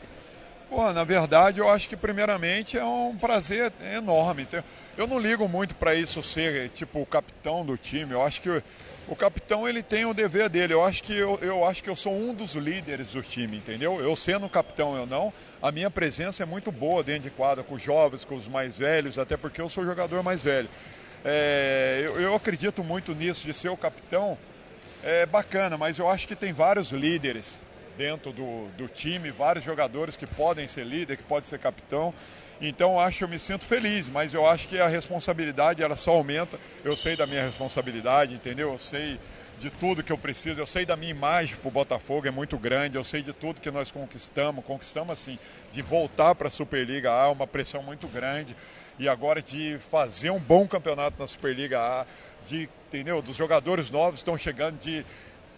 Pô, 0.68 0.92
na 0.92 1.04
verdade, 1.04 1.60
eu 1.60 1.70
acho 1.70 1.88
que 1.88 1.96
primeiramente 1.96 2.76
é 2.76 2.84
um 2.84 3.16
prazer 3.16 3.72
enorme. 3.94 4.42
Então, 4.42 4.62
Eu 4.98 5.06
não 5.06 5.18
ligo 5.18 5.48
muito 5.48 5.74
para 5.76 5.94
isso 5.94 6.22
ser 6.22 6.68
tipo 6.70 7.00
o 7.00 7.06
capitão 7.06 7.64
do 7.64 7.78
time. 7.78 8.12
Eu 8.12 8.22
acho 8.22 8.42
que 8.42 8.62
o, 9.08 9.16
capitão 9.16 9.68
ele 9.68 9.82
tem 9.82 10.04
o 10.04 10.14
dever 10.14 10.48
dele. 10.48 10.72
Eu 10.72 10.84
acho 10.84 11.02
que 11.02 11.14
eu, 11.16 11.38
eu 11.42 11.64
acho 11.64 11.82
que 11.82 11.90
eu 11.90 11.96
sou 11.96 12.12
um 12.12 12.34
dos 12.34 12.54
líderes 12.54 13.12
do 13.12 13.22
time, 13.22 13.56
entendeu? 13.56 14.00
Eu 14.00 14.14
sendo 14.16 14.48
capitão 14.48 14.98
ou 14.98 15.06
não, 15.06 15.32
a 15.62 15.72
minha 15.72 15.90
presença 15.90 16.42
é 16.42 16.46
muito 16.46 16.72
boa 16.72 17.02
dentro 17.02 17.24
de 17.24 17.30
quadra 17.30 17.64
com 17.64 17.74
os 17.74 17.82
jovens, 17.82 18.24
com 18.24 18.34
os 18.34 18.48
mais 18.48 18.76
velhos, 18.76 19.18
até 19.18 19.36
porque 19.36 19.60
eu 19.60 19.68
sou 19.68 19.84
jogador 19.84 20.22
mais 20.22 20.42
velho. 20.42 20.68
É, 21.24 22.02
eu, 22.04 22.20
eu 22.20 22.34
acredito 22.34 22.84
muito 22.84 23.14
nisso 23.14 23.44
de 23.44 23.52
ser 23.52 23.68
o 23.68 23.76
capitão. 23.76 24.38
É 25.02 25.26
bacana, 25.26 25.76
mas 25.76 25.98
eu 25.98 26.10
acho 26.10 26.26
que 26.26 26.34
tem 26.34 26.52
vários 26.52 26.90
líderes 26.90 27.60
dentro 27.96 28.32
do, 28.32 28.68
do 28.76 28.88
time, 28.88 29.30
vários 29.30 29.64
jogadores 29.64 30.16
que 30.16 30.26
podem 30.26 30.66
ser 30.66 30.84
líder, 30.84 31.16
que 31.16 31.22
podem 31.22 31.48
ser 31.48 31.58
capitão. 31.58 32.12
Então 32.60 32.98
acho 32.98 33.18
que 33.18 33.24
eu 33.24 33.28
me 33.28 33.38
sinto 33.38 33.64
feliz, 33.64 34.08
mas 34.08 34.32
eu 34.32 34.46
acho 34.46 34.68
que 34.68 34.78
a 34.78 34.88
responsabilidade 34.88 35.82
ela 35.82 35.96
só 35.96 36.12
aumenta. 36.12 36.58
Eu 36.84 36.96
sei 36.96 37.16
da 37.16 37.26
minha 37.26 37.44
responsabilidade, 37.44 38.34
entendeu? 38.34 38.72
Eu 38.72 38.78
sei 38.78 39.18
de 39.60 39.70
tudo 39.70 40.02
que 40.02 40.12
eu 40.12 40.18
preciso, 40.18 40.60
eu 40.60 40.66
sei 40.66 40.84
da 40.84 40.96
minha 40.96 41.10
imagem 41.10 41.56
para 41.56 41.68
o 41.68 41.70
Botafogo, 41.70 42.26
é 42.26 42.30
muito 42.30 42.58
grande, 42.58 42.96
eu 42.96 43.04
sei 43.04 43.22
de 43.22 43.32
tudo 43.32 43.60
que 43.60 43.70
nós 43.70 43.90
conquistamos, 43.90 44.64
conquistamos 44.64 45.12
assim, 45.12 45.38
de 45.72 45.80
voltar 45.80 46.34
para 46.34 46.48
a 46.48 46.50
Superliga 46.50 47.10
A, 47.10 47.30
uma 47.30 47.46
pressão 47.46 47.82
muito 47.82 48.06
grande. 48.06 48.54
e 48.98 49.08
agora 49.08 49.42
de 49.42 49.78
fazer 49.90 50.30
um 50.30 50.38
bom 50.38 50.66
campeonato 50.66 51.18
na 51.18 51.26
Superliga 51.26 51.78
A, 51.80 52.06
de, 52.48 52.68
entendeu? 52.88 53.20
Dos 53.20 53.36
jogadores 53.36 53.90
novos 53.90 54.20
estão 54.20 54.38
chegando, 54.38 54.78
de 54.78 55.04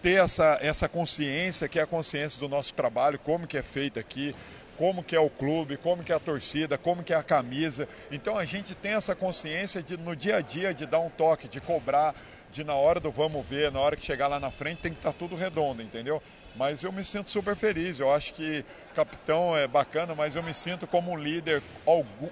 ter 0.02 0.22
essa, 0.22 0.58
essa 0.60 0.88
consciência, 0.88 1.68
que 1.68 1.78
é 1.78 1.82
a 1.82 1.86
consciência 1.86 2.38
do 2.40 2.48
nosso 2.48 2.72
trabalho, 2.74 3.18
como 3.18 3.46
que 3.46 3.56
é 3.56 3.62
feito 3.62 3.98
aqui, 3.98 4.34
como 4.78 5.02
que 5.02 5.16
é 5.16 5.20
o 5.20 5.28
clube, 5.28 5.76
como 5.76 6.04
que 6.04 6.12
é 6.12 6.14
a 6.14 6.20
torcida, 6.20 6.78
como 6.78 7.02
que 7.02 7.12
é 7.12 7.16
a 7.16 7.22
camisa. 7.22 7.88
Então 8.12 8.38
a 8.38 8.44
gente 8.44 8.76
tem 8.76 8.92
essa 8.92 9.14
consciência 9.14 9.82
de 9.82 9.96
no 9.96 10.14
dia 10.14 10.36
a 10.36 10.40
dia 10.40 10.72
de 10.72 10.86
dar 10.86 11.00
um 11.00 11.10
toque, 11.10 11.48
de 11.48 11.60
cobrar, 11.60 12.14
de 12.50 12.62
na 12.62 12.74
hora 12.74 13.00
do 13.00 13.10
vamos 13.10 13.44
ver, 13.44 13.72
na 13.72 13.80
hora 13.80 13.96
que 13.96 14.02
chegar 14.02 14.28
lá 14.28 14.38
na 14.38 14.52
frente 14.52 14.80
tem 14.80 14.92
que 14.92 14.98
estar 14.98 15.12
tá 15.12 15.18
tudo 15.18 15.34
redondo, 15.34 15.82
entendeu? 15.82 16.22
Mas 16.54 16.82
eu 16.82 16.92
me 16.92 17.04
sinto 17.04 17.30
super 17.30 17.56
feliz. 17.56 17.98
Eu 17.98 18.12
acho 18.12 18.32
que 18.34 18.64
capitão 18.94 19.56
é 19.56 19.66
bacana, 19.66 20.14
mas 20.14 20.36
eu 20.36 20.42
me 20.42 20.54
sinto 20.54 20.86
como 20.86 21.12
um 21.12 21.16
líder, 21.16 21.62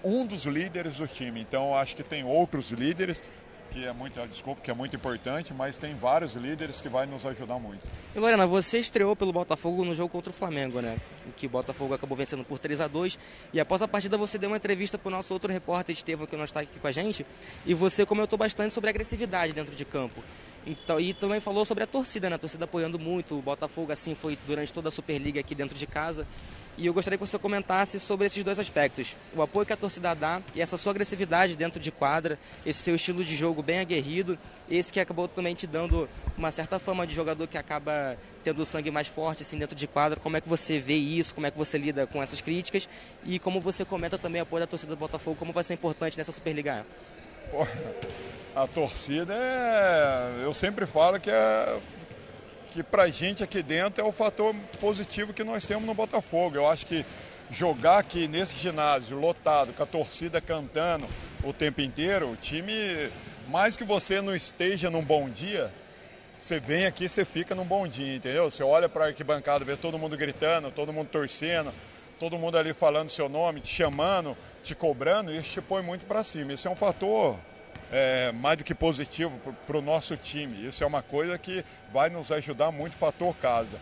um 0.04 0.24
dos 0.24 0.44
líderes 0.46 0.96
do 0.96 1.06
time. 1.06 1.40
Então 1.40 1.76
acho 1.76 1.96
que 1.96 2.02
tem 2.02 2.24
outros 2.24 2.70
líderes, 2.70 3.22
que 3.76 3.84
é 3.84 3.92
muito, 3.92 4.26
desculpa, 4.26 4.62
que 4.62 4.70
é 4.70 4.74
muito 4.74 4.96
importante, 4.96 5.52
mas 5.52 5.76
tem 5.76 5.94
vários 5.94 6.34
líderes 6.34 6.80
que 6.80 6.88
vai 6.88 7.04
nos 7.04 7.26
ajudar 7.26 7.58
muito. 7.58 7.84
E 8.14 8.18
Lorena, 8.18 8.46
você 8.46 8.78
estreou 8.78 9.14
pelo 9.14 9.34
Botafogo 9.34 9.84
no 9.84 9.94
jogo 9.94 10.08
contra 10.08 10.30
o 10.30 10.32
Flamengo, 10.32 10.80
né? 10.80 10.96
Em 11.26 11.30
que 11.32 11.44
o 11.44 11.50
Botafogo 11.50 11.92
acabou 11.92 12.16
vencendo 12.16 12.42
por 12.42 12.58
3 12.58 12.80
a 12.80 12.88
2 12.88 13.18
e 13.52 13.60
após 13.60 13.82
a 13.82 13.88
partida 13.88 14.16
você 14.16 14.38
deu 14.38 14.48
uma 14.48 14.56
entrevista 14.56 14.96
para 14.96 15.08
o 15.08 15.10
nosso 15.10 15.30
outro 15.34 15.52
repórter 15.52 15.94
Estevam, 15.94 16.26
que 16.26 16.36
não 16.36 16.44
está 16.44 16.60
aqui 16.60 16.78
com 16.78 16.86
a 16.86 16.90
gente, 16.90 17.26
e 17.66 17.74
você 17.74 18.06
comentou 18.06 18.38
bastante 18.38 18.72
sobre 18.72 18.88
agressividade 18.88 19.52
dentro 19.52 19.74
de 19.74 19.84
campo. 19.84 20.24
Então, 20.66 20.98
e 20.98 21.12
também 21.12 21.38
falou 21.38 21.66
sobre 21.66 21.84
a 21.84 21.86
torcida, 21.86 22.30
né? 22.30 22.36
A 22.36 22.38
torcida 22.38 22.64
apoiando 22.64 22.98
muito. 22.98 23.38
O 23.38 23.42
Botafogo, 23.42 23.92
assim, 23.92 24.14
foi 24.14 24.38
durante 24.46 24.72
toda 24.72 24.88
a 24.88 24.92
Superliga 24.92 25.38
aqui 25.38 25.54
dentro 25.54 25.76
de 25.76 25.86
casa. 25.86 26.26
E 26.78 26.86
eu 26.86 26.92
gostaria 26.92 27.16
que 27.16 27.26
você 27.26 27.38
comentasse 27.38 27.98
sobre 27.98 28.26
esses 28.26 28.44
dois 28.44 28.58
aspectos: 28.58 29.16
o 29.34 29.40
apoio 29.40 29.64
que 29.64 29.72
a 29.72 29.76
torcida 29.76 30.14
dá 30.14 30.42
e 30.54 30.60
essa 30.60 30.76
sua 30.76 30.92
agressividade 30.92 31.56
dentro 31.56 31.80
de 31.80 31.90
quadra, 31.90 32.38
esse 32.64 32.80
seu 32.80 32.94
estilo 32.94 33.24
de 33.24 33.34
jogo 33.34 33.62
bem 33.62 33.78
aguerrido, 33.78 34.38
esse 34.70 34.92
que 34.92 35.00
acabou 35.00 35.26
também 35.26 35.54
te 35.54 35.66
dando 35.66 36.08
uma 36.36 36.50
certa 36.50 36.78
fama 36.78 37.06
de 37.06 37.14
jogador 37.14 37.46
que 37.46 37.56
acaba 37.56 38.16
tendo 38.44 38.62
o 38.62 38.66
sangue 38.66 38.90
mais 38.90 39.08
forte 39.08 39.42
assim 39.42 39.58
dentro 39.58 39.74
de 39.74 39.86
quadra. 39.86 40.20
Como 40.20 40.36
é 40.36 40.40
que 40.40 40.48
você 40.48 40.78
vê 40.78 40.96
isso? 40.96 41.34
Como 41.34 41.46
é 41.46 41.50
que 41.50 41.56
você 41.56 41.78
lida 41.78 42.06
com 42.06 42.22
essas 42.22 42.40
críticas? 42.42 42.88
E 43.24 43.38
como 43.38 43.60
você 43.60 43.84
comenta 43.84 44.18
também 44.18 44.40
o 44.40 44.44
apoio 44.44 44.60
da 44.60 44.66
torcida 44.66 44.94
do 44.94 44.98
Botafogo, 44.98 45.36
como 45.38 45.52
vai 45.52 45.64
ser 45.64 45.74
importante 45.74 46.18
nessa 46.18 46.32
Superliga? 46.32 46.84
A 48.54 48.66
torcida 48.66 49.34
é. 49.34 50.44
Eu 50.44 50.52
sempre 50.52 50.84
falo 50.84 51.18
que 51.18 51.30
é 51.30 51.78
que 52.76 52.82
para 52.82 53.04
a 53.04 53.08
gente 53.08 53.42
aqui 53.42 53.62
dentro 53.62 54.04
é 54.04 54.06
o 54.06 54.12
fator 54.12 54.54
positivo 54.78 55.32
que 55.32 55.42
nós 55.42 55.64
temos 55.64 55.86
no 55.86 55.94
Botafogo. 55.94 56.56
Eu 56.56 56.68
acho 56.68 56.84
que 56.84 57.06
jogar 57.50 57.98
aqui 57.98 58.28
nesse 58.28 58.54
ginásio 58.54 59.18
lotado, 59.18 59.72
com 59.72 59.82
a 59.82 59.86
torcida 59.86 60.42
cantando 60.42 61.06
o 61.42 61.54
tempo 61.54 61.80
inteiro, 61.80 62.30
o 62.30 62.36
time, 62.36 63.10
mais 63.48 63.78
que 63.78 63.84
você 63.84 64.20
não 64.20 64.36
esteja 64.36 64.90
num 64.90 65.02
bom 65.02 65.30
dia, 65.30 65.72
você 66.38 66.60
vem 66.60 66.84
aqui, 66.84 67.08
você 67.08 67.24
fica 67.24 67.54
num 67.54 67.64
bom 67.64 67.88
dia, 67.88 68.16
entendeu? 68.16 68.50
Você 68.50 68.62
olha 68.62 68.90
para 68.90 69.04
a 69.04 69.06
arquibancada, 69.08 69.64
vê 69.64 69.74
todo 69.74 69.98
mundo 69.98 70.14
gritando, 70.14 70.70
todo 70.70 70.92
mundo 70.92 71.08
torcendo, 71.08 71.72
todo 72.20 72.36
mundo 72.36 72.58
ali 72.58 72.74
falando 72.74 73.08
seu 73.08 73.26
nome, 73.26 73.62
te 73.62 73.72
chamando, 73.72 74.36
te 74.62 74.74
cobrando, 74.74 75.32
e 75.32 75.38
isso 75.38 75.48
te 75.48 75.62
põe 75.62 75.82
muito 75.82 76.04
para 76.04 76.22
cima. 76.22 76.52
Isso 76.52 76.68
é 76.68 76.70
um 76.70 76.76
fator 76.76 77.38
é, 77.90 78.32
mais 78.32 78.58
do 78.58 78.64
que 78.64 78.74
positivo 78.74 79.38
para 79.66 79.78
o 79.78 79.82
nosso 79.82 80.16
time. 80.16 80.66
Isso 80.66 80.82
é 80.82 80.86
uma 80.86 81.02
coisa 81.02 81.36
que 81.38 81.64
vai 81.92 82.10
nos 82.10 82.30
ajudar 82.32 82.70
muito, 82.70 82.96
fator 82.96 83.34
casa. 83.36 83.78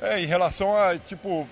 É, 0.00 0.20
em 0.20 0.26
relação 0.26 0.76
a, 0.76 0.98
tipo, 0.98 1.48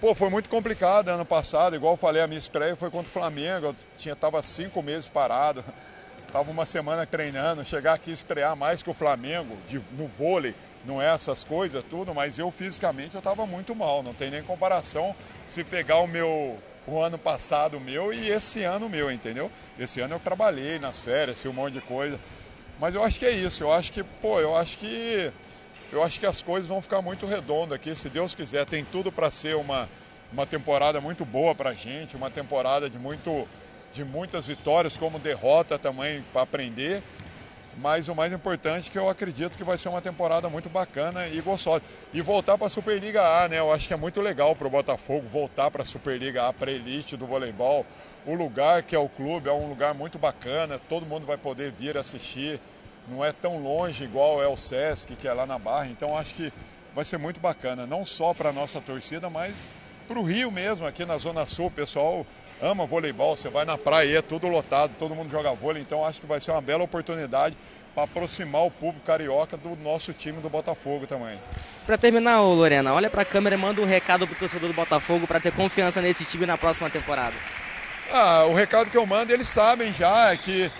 pô, 0.00 0.14
foi 0.14 0.30
muito 0.30 0.48
complicado 0.48 1.08
ano 1.08 1.24
passado, 1.24 1.74
igual 1.74 1.94
eu 1.94 1.98
falei, 1.98 2.22
a 2.22 2.26
minha 2.26 2.38
estreia 2.38 2.76
foi 2.76 2.90
contra 2.90 3.08
o 3.08 3.12
Flamengo, 3.12 3.66
eu 3.66 3.76
tinha, 3.98 4.14
tava 4.14 4.42
cinco 4.42 4.82
meses 4.82 5.08
parado, 5.08 5.64
tava 6.32 6.50
uma 6.50 6.64
semana 6.64 7.04
treinando, 7.04 7.64
chegar 7.64 7.94
aqui 7.94 8.10
e 8.10 8.14
estrear 8.14 8.54
mais 8.56 8.82
que 8.82 8.90
o 8.90 8.94
Flamengo, 8.94 9.56
de, 9.68 9.80
no 9.92 10.06
vôlei, 10.06 10.54
não 10.84 11.02
é 11.02 11.12
essas 11.12 11.44
coisas, 11.44 11.84
tudo, 11.90 12.14
mas 12.14 12.38
eu 12.38 12.50
fisicamente 12.50 13.14
eu 13.14 13.18
estava 13.18 13.44
muito 13.44 13.74
mal, 13.74 14.02
não 14.02 14.14
tem 14.14 14.30
nem 14.30 14.42
comparação 14.42 15.14
se 15.46 15.62
pegar 15.62 15.98
o 15.98 16.06
meu 16.06 16.58
o 16.86 17.00
ano 17.00 17.18
passado 17.18 17.78
meu 17.78 18.12
e 18.12 18.28
esse 18.28 18.62
ano 18.62 18.88
meu, 18.88 19.10
entendeu? 19.10 19.50
Esse 19.78 20.00
ano 20.00 20.14
eu 20.14 20.20
trabalhei 20.20 20.78
nas 20.78 21.02
férias, 21.02 21.40
fiz 21.40 21.50
um 21.50 21.54
monte 21.54 21.74
de 21.74 21.80
coisa. 21.80 22.18
Mas 22.78 22.94
eu 22.94 23.04
acho 23.04 23.18
que 23.18 23.26
é 23.26 23.30
isso, 23.30 23.62
eu 23.62 23.72
acho 23.72 23.92
que, 23.92 24.02
pô, 24.02 24.40
eu 24.40 24.56
acho 24.56 24.78
que 24.78 25.30
eu 25.92 26.04
acho 26.04 26.20
que 26.20 26.26
as 26.26 26.40
coisas 26.40 26.68
vão 26.68 26.80
ficar 26.80 27.02
muito 27.02 27.26
redondas 27.26 27.72
aqui, 27.72 27.94
se 27.96 28.08
Deus 28.08 28.34
quiser. 28.34 28.64
Tem 28.64 28.84
tudo 28.84 29.10
para 29.10 29.28
ser 29.30 29.56
uma, 29.56 29.88
uma 30.32 30.46
temporada 30.46 31.00
muito 31.00 31.24
boa 31.24 31.52
para 31.54 31.70
a 31.70 31.74
gente, 31.74 32.14
uma 32.14 32.30
temporada 32.30 32.88
de, 32.88 32.96
muito, 32.96 33.46
de 33.92 34.04
muitas 34.04 34.46
vitórias, 34.46 34.96
como 34.96 35.18
derrota 35.18 35.78
também 35.78 36.22
para 36.32 36.42
aprender. 36.42 37.02
Mas 37.78 38.08
o 38.08 38.14
mais 38.14 38.32
importante 38.32 38.88
é 38.88 38.92
que 38.92 38.98
eu 38.98 39.08
acredito 39.08 39.56
que 39.56 39.64
vai 39.64 39.78
ser 39.78 39.88
uma 39.88 40.02
temporada 40.02 40.48
muito 40.48 40.68
bacana 40.68 41.26
e 41.28 41.40
gostosa. 41.40 41.82
E 42.12 42.20
voltar 42.20 42.58
para 42.58 42.66
a 42.66 42.70
Superliga 42.70 43.22
A, 43.22 43.48
né? 43.48 43.58
Eu 43.58 43.72
acho 43.72 43.86
que 43.86 43.94
é 43.94 43.96
muito 43.96 44.20
legal 44.20 44.54
para 44.54 44.66
o 44.66 44.70
Botafogo 44.70 45.26
voltar 45.28 45.70
para 45.70 45.82
a 45.82 45.86
Superliga 45.86 46.48
A, 46.48 46.52
para 46.52 46.70
elite 46.70 47.16
do 47.16 47.26
voleibol. 47.26 47.86
O 48.26 48.34
lugar 48.34 48.82
que 48.82 48.94
é 48.94 48.98
o 48.98 49.08
clube 49.08 49.48
é 49.48 49.52
um 49.52 49.68
lugar 49.68 49.94
muito 49.94 50.18
bacana, 50.18 50.80
todo 50.88 51.06
mundo 51.06 51.24
vai 51.24 51.38
poder 51.38 51.70
vir 51.72 51.96
assistir. 51.96 52.60
Não 53.08 53.24
é 53.24 53.32
tão 53.32 53.58
longe 53.62 54.04
igual 54.04 54.42
é 54.42 54.46
o 54.46 54.56
Sesc, 54.56 55.16
que 55.16 55.26
é 55.26 55.32
lá 55.32 55.46
na 55.46 55.58
Barra. 55.58 55.86
Então 55.86 56.16
acho 56.16 56.34
que 56.34 56.52
vai 56.94 57.04
ser 57.04 57.18
muito 57.18 57.40
bacana, 57.40 57.86
não 57.86 58.04
só 58.04 58.34
para 58.34 58.50
a 58.50 58.52
nossa 58.52 58.80
torcida, 58.80 59.30
mas 59.30 59.70
para 60.06 60.18
o 60.18 60.22
Rio 60.22 60.50
mesmo, 60.50 60.86
aqui 60.86 61.04
na 61.04 61.16
Zona 61.18 61.46
Sul. 61.46 61.70
Pessoal 61.70 62.26
ama 62.62 62.86
voleibol, 62.86 63.36
você 63.36 63.48
vai 63.48 63.64
na 63.64 63.78
praia, 63.78 64.18
é 64.18 64.22
tudo 64.22 64.46
lotado, 64.46 64.92
todo 64.98 65.14
mundo 65.14 65.30
joga 65.30 65.52
vôlei, 65.52 65.82
então 65.82 66.04
acho 66.04 66.20
que 66.20 66.26
vai 66.26 66.40
ser 66.40 66.50
uma 66.50 66.60
bela 66.60 66.84
oportunidade 66.84 67.56
para 67.94 68.04
aproximar 68.04 68.62
o 68.62 68.70
público 68.70 69.04
carioca 69.04 69.56
do 69.56 69.76
nosso 69.76 70.12
time 70.12 70.40
do 70.40 70.48
Botafogo 70.48 71.06
também. 71.06 71.38
Para 71.86 71.98
terminar, 71.98 72.40
Lorena, 72.40 72.92
olha 72.94 73.10
para 73.10 73.22
a 73.22 73.24
câmera 73.24 73.56
e 73.56 73.58
manda 73.58 73.80
um 73.80 73.86
recado 73.86 74.26
para 74.26 74.34
o 74.34 74.38
torcedor 74.38 74.68
do 74.68 74.74
Botafogo 74.74 75.26
para 75.26 75.40
ter 75.40 75.52
confiança 75.52 76.00
nesse 76.00 76.24
time 76.24 76.46
na 76.46 76.56
próxima 76.56 76.88
temporada. 76.88 77.34
Ah, 78.12 78.44
o 78.44 78.54
recado 78.54 78.90
que 78.90 78.96
eu 78.96 79.06
mando, 79.06 79.32
eles 79.32 79.48
sabem 79.48 79.92
já 79.92 80.32
é 80.32 80.36
que 80.36 80.70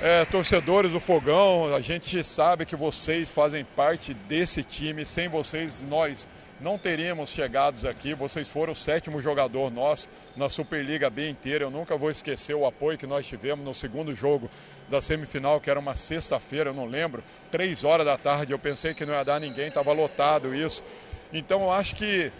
é, 0.00 0.24
torcedores 0.26 0.92
do 0.92 1.00
Fogão, 1.00 1.74
a 1.74 1.80
gente 1.80 2.22
sabe 2.24 2.66
que 2.66 2.76
vocês 2.76 3.30
fazem 3.30 3.64
parte 3.64 4.12
desse 4.12 4.62
time, 4.62 5.06
sem 5.06 5.28
vocês 5.28 5.82
nós 5.82 6.28
não 6.64 6.78
teríamos 6.78 7.28
chegado 7.28 7.86
aqui. 7.86 8.14
Vocês 8.14 8.48
foram 8.48 8.72
o 8.72 8.76
sétimo 8.76 9.20
jogador 9.20 9.70
nosso 9.70 10.08
na 10.34 10.48
Superliga 10.48 11.10
B 11.10 11.28
inteira. 11.28 11.64
Eu 11.64 11.70
nunca 11.70 11.94
vou 11.94 12.10
esquecer 12.10 12.54
o 12.54 12.64
apoio 12.64 12.96
que 12.96 13.06
nós 13.06 13.26
tivemos 13.26 13.62
no 13.62 13.74
segundo 13.74 14.14
jogo 14.14 14.50
da 14.88 14.98
semifinal, 14.98 15.60
que 15.60 15.68
era 15.68 15.78
uma 15.78 15.94
sexta-feira, 15.94 16.70
eu 16.70 16.74
não 16.74 16.86
lembro, 16.86 17.22
três 17.52 17.84
horas 17.84 18.06
da 18.06 18.16
tarde. 18.16 18.52
Eu 18.52 18.58
pensei 18.58 18.94
que 18.94 19.04
não 19.04 19.12
ia 19.12 19.22
dar 19.22 19.38
ninguém, 19.38 19.68
estava 19.68 19.92
lotado 19.92 20.54
isso. 20.54 20.82
Então 21.30 21.60
eu 21.60 21.70
acho 21.70 21.94
que 21.96 22.32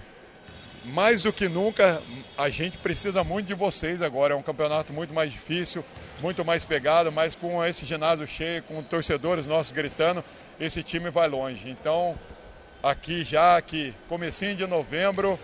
mais 0.86 1.22
do 1.22 1.32
que 1.32 1.46
nunca 1.46 2.02
a 2.36 2.48
gente 2.48 2.78
precisa 2.78 3.22
muito 3.22 3.46
de 3.46 3.54
vocês 3.54 4.00
agora. 4.00 4.32
É 4.32 4.36
um 4.36 4.42
campeonato 4.42 4.90
muito 4.90 5.12
mais 5.12 5.30
difícil, 5.30 5.84
muito 6.22 6.42
mais 6.42 6.64
pegado, 6.64 7.12
mas 7.12 7.36
com 7.36 7.62
esse 7.62 7.84
ginásio 7.84 8.26
cheio, 8.26 8.62
com 8.62 8.82
torcedores 8.82 9.46
nossos 9.46 9.72
gritando, 9.72 10.24
esse 10.58 10.82
time 10.82 11.10
vai 11.10 11.28
longe. 11.28 11.68
Então 11.68 12.18
aqui 12.84 13.24
já 13.24 13.60
que 13.62 13.94
comecinho 14.08 14.54
de 14.54 14.66
novembro, 14.66 15.40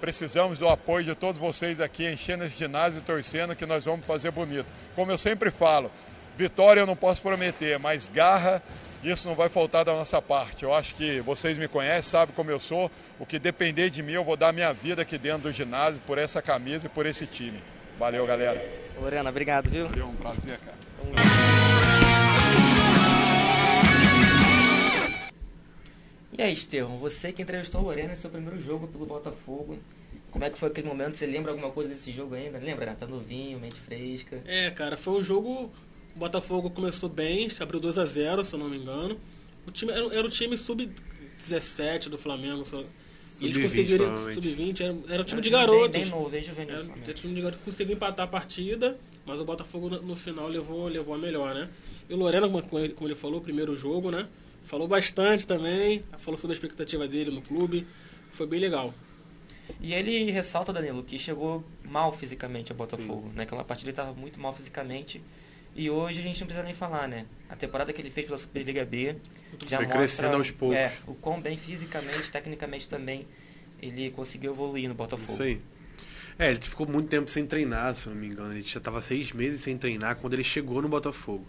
precisamos 0.00 0.58
do 0.60 0.68
apoio 0.68 1.04
de 1.04 1.14
todos 1.14 1.40
vocês 1.40 1.80
aqui, 1.80 2.08
enchendo 2.08 2.44
esse 2.44 2.56
ginásio 2.56 3.00
e 3.00 3.02
torcendo 3.02 3.56
que 3.56 3.66
nós 3.66 3.84
vamos 3.84 4.06
fazer 4.06 4.30
bonito. 4.30 4.66
Como 4.94 5.10
eu 5.10 5.18
sempre 5.18 5.50
falo, 5.50 5.90
vitória 6.36 6.80
eu 6.80 6.86
não 6.86 6.94
posso 6.94 7.20
prometer, 7.20 7.78
mas 7.80 8.08
garra, 8.08 8.62
isso 9.02 9.28
não 9.28 9.34
vai 9.34 9.48
faltar 9.48 9.84
da 9.84 9.92
nossa 9.92 10.22
parte. 10.22 10.62
Eu 10.62 10.72
acho 10.72 10.94
que 10.94 11.20
vocês 11.20 11.58
me 11.58 11.66
conhecem, 11.66 12.10
sabem 12.10 12.34
como 12.34 12.50
eu 12.50 12.60
sou. 12.60 12.90
O 13.18 13.26
que 13.26 13.38
depender 13.38 13.90
de 13.90 14.02
mim, 14.02 14.12
eu 14.12 14.24
vou 14.24 14.36
dar 14.36 14.52
minha 14.52 14.72
vida 14.72 15.02
aqui 15.02 15.18
dentro 15.18 15.42
do 15.42 15.52
ginásio 15.52 16.00
por 16.06 16.16
essa 16.16 16.40
camisa 16.40 16.86
e 16.86 16.88
por 16.88 17.06
esse 17.06 17.26
time. 17.26 17.60
Valeu, 17.98 18.24
galera. 18.26 18.64
Lorena, 19.00 19.30
obrigado, 19.30 19.68
viu? 19.68 19.88
Valeu, 19.88 20.06
um 20.06 20.14
prazer, 20.14 20.58
cara. 20.58 21.83
E 26.36 26.42
aí, 26.42 26.52
Estevão, 26.52 26.98
você 26.98 27.32
que 27.32 27.42
entrevistou 27.42 27.80
a 27.80 27.84
Lorena 27.84 28.12
em 28.12 28.16
seu 28.16 28.28
primeiro 28.28 28.60
jogo 28.60 28.88
pelo 28.88 29.06
Botafogo, 29.06 29.78
como 30.32 30.44
é 30.44 30.50
que 30.50 30.58
foi 30.58 30.68
aquele 30.68 30.88
momento? 30.88 31.16
Você 31.16 31.26
lembra 31.26 31.52
alguma 31.52 31.70
coisa 31.70 31.90
desse 31.90 32.10
jogo 32.10 32.34
ainda? 32.34 32.58
Lembra, 32.58 32.86
né? 32.86 32.96
Tá 32.98 33.06
novinho, 33.06 33.60
mente 33.60 33.80
fresca. 33.80 34.42
É, 34.44 34.68
cara, 34.70 34.96
foi 34.96 35.20
um 35.20 35.22
jogo. 35.22 35.70
O 36.14 36.18
Botafogo 36.18 36.70
começou 36.70 37.08
bem, 37.08 37.48
abriu 37.60 37.78
2 37.78 37.98
a 37.98 38.04
0 38.04 38.44
se 38.44 38.52
eu 38.52 38.58
não 38.58 38.68
me 38.68 38.78
engano. 38.78 39.16
O 39.64 39.70
time 39.70 39.92
era, 39.92 40.12
era 40.12 40.26
o 40.26 40.30
time 40.30 40.56
sub-17 40.56 42.08
do 42.08 42.18
Flamengo. 42.18 42.64
Só. 42.64 42.82
E 43.40 43.44
eles 43.44 43.58
conseguiram. 43.58 44.16
Sub-20, 44.32 44.80
era, 44.80 45.14
era 45.14 45.22
um 45.22 45.24
time 45.24 45.40
de 45.40 45.50
garotos. 45.50 45.92
Bem, 45.92 46.02
bem 46.02 46.10
novo, 46.10 46.30
bem 46.30 46.42
juvenil. 46.42 46.74
Era, 46.74 46.86
era 47.04 47.14
time 47.14 47.32
de 47.32 47.42
garotos 47.42 47.64
conseguiu 47.64 47.94
empatar 47.94 48.26
a 48.26 48.28
partida, 48.28 48.98
mas 49.24 49.40
o 49.40 49.44
Botafogo 49.44 49.88
no, 49.88 50.02
no, 50.02 50.16
final 50.16 50.48
levou, 50.48 50.88
levou 50.88 51.14
a 51.14 51.18
melhor, 51.18 51.54
né? 51.54 51.68
E 52.10 52.14
o 52.14 52.16
Lorena, 52.16 52.48
como 52.48 52.80
ele, 52.80 52.92
como 52.92 53.06
ele 53.06 53.14
falou, 53.14 53.40
primeiro 53.40 53.76
jogo, 53.76 54.10
né? 54.10 54.26
Falou 54.64 54.88
bastante 54.88 55.46
também, 55.46 56.02
falou 56.18 56.38
sobre 56.38 56.54
a 56.54 56.56
expectativa 56.56 57.06
dele 57.06 57.30
no 57.30 57.42
clube. 57.42 57.86
Foi 58.30 58.46
bem 58.46 58.58
legal. 58.58 58.92
E 59.80 59.94
ele 59.94 60.30
ressalta, 60.30 60.72
Danilo, 60.72 61.02
que 61.02 61.18
chegou 61.18 61.64
mal 61.84 62.12
fisicamente 62.12 62.72
ao 62.72 62.76
Botafogo. 62.76 63.30
Naquela 63.34 63.64
partida 63.64 63.90
ele 63.90 63.92
estava 63.92 64.12
muito 64.12 64.40
mal 64.40 64.54
fisicamente. 64.54 65.22
E 65.76 65.90
hoje 65.90 66.20
a 66.20 66.22
gente 66.22 66.40
não 66.40 66.46
precisa 66.46 66.64
nem 66.64 66.74
falar, 66.74 67.08
né? 67.08 67.26
A 67.48 67.56
temporada 67.56 67.92
que 67.92 68.00
ele 68.00 68.10
fez 68.10 68.26
pela 68.26 68.38
Superliga 68.38 68.84
B 68.84 69.16
já 69.66 69.76
Foi 69.76 69.86
mostra 69.86 69.98
crescendo 69.98 70.36
aos 70.36 70.50
poucos. 70.50 70.76
É, 70.76 70.92
o 71.06 71.14
quão 71.14 71.40
bem 71.40 71.56
fisicamente, 71.56 72.30
tecnicamente 72.30 72.88
também 72.88 73.26
ele 73.82 74.10
conseguiu 74.10 74.52
evoluir 74.52 74.88
no 74.88 74.94
Botafogo. 74.94 75.32
Isso 75.32 75.42
aí. 75.42 75.60
É, 76.38 76.50
ele 76.50 76.60
ficou 76.60 76.86
muito 76.86 77.08
tempo 77.08 77.30
sem 77.30 77.46
treinar, 77.46 77.94
se 77.94 78.08
não 78.08 78.16
me 78.16 78.26
engano. 78.26 78.52
Ele 78.52 78.62
já 78.62 78.78
estava 78.78 79.00
seis 79.00 79.32
meses 79.32 79.60
sem 79.60 79.76
treinar 79.76 80.16
quando 80.16 80.34
ele 80.34 80.44
chegou 80.44 80.80
no 80.80 80.88
Botafogo. 80.88 81.46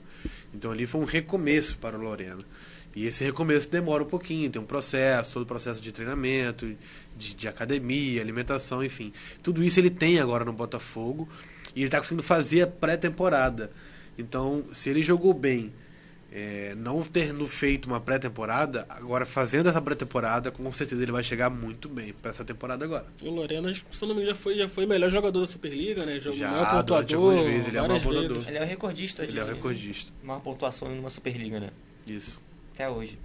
Então 0.54 0.71
ali 0.71 0.86
foi 0.86 1.01
um 1.01 1.06
recomeço 1.06 1.78
para 1.78 1.97
o 1.97 2.01
Lorena. 2.01 2.43
E 2.95 3.05
esse 3.05 3.23
recomeço 3.23 3.69
demora 3.69 4.03
um 4.03 4.08
pouquinho, 4.08 4.49
tem 4.49 4.62
um 4.62 4.65
processo, 4.65 5.34
todo 5.34 5.43
o 5.43 5.45
processo 5.45 5.81
de 5.81 5.91
treinamento, 5.91 6.75
de, 7.17 7.34
de 7.36 7.47
academia, 7.47 8.21
alimentação, 8.21 8.84
enfim. 8.84 9.12
Tudo 9.43 9.62
isso 9.63 9.79
ele 9.79 9.89
tem 9.89 10.19
agora 10.19 10.45
no 10.45 10.53
Botafogo 10.53 11.27
e 11.75 11.79
ele 11.79 11.88
está 11.88 11.99
conseguindo 11.99 12.23
fazer 12.23 12.62
a 12.62 12.67
pré-temporada. 12.67 13.69
Então, 14.17 14.63
se 14.71 14.89
ele 14.89 15.03
jogou 15.03 15.34
bem, 15.34 15.73
é, 16.31 16.73
não 16.75 17.01
tendo 17.01 17.45
feito 17.47 17.86
uma 17.86 17.99
pré-temporada, 17.99 18.86
agora 18.89 19.25
fazendo 19.25 19.67
essa 19.67 19.81
pré-temporada, 19.81 20.49
com 20.49 20.71
certeza 20.71 21.03
ele 21.03 21.12
vai 21.12 21.23
chegar 21.23 21.49
muito 21.49 21.89
bem 21.89 22.13
para 22.13 22.31
essa 22.31 22.45
temporada 22.45 22.86
agora. 22.86 23.05
O 23.21 23.29
Lorena, 23.29 23.73
se 23.73 23.84
eu 24.01 24.08
não 24.08 24.15
me 24.15 24.21
engano, 24.21 24.36
já 24.36 24.41
foi, 24.41 24.55
já 24.58 24.69
foi 24.69 24.86
melhor 24.86 25.10
jogador 25.10 25.41
da 25.41 25.47
Superliga, 25.47 26.05
né? 26.05 26.17
Jogou 26.19 26.39
Já, 26.39 26.51
maior 26.51 26.71
pontuador, 26.71 27.43
vezes, 27.43 27.67
ele 27.67 27.77
é 27.77 27.81
o 27.81 27.88
maior 27.88 28.01
pontuador. 28.01 28.43
Ele 28.47 28.58
é 28.58 28.62
o 28.62 28.65
recordista 28.65 29.23
Ele 29.23 29.39
é 29.39 29.43
o 29.43 29.47
recordista. 29.47 30.13
maior 30.23 30.39
pontuação 30.39 30.93
numa 30.95 31.10
Superliga, 31.10 31.60
né? 31.60 31.69
Isso. 32.08 32.44
Até 32.75 32.89
hoje. 32.89 33.17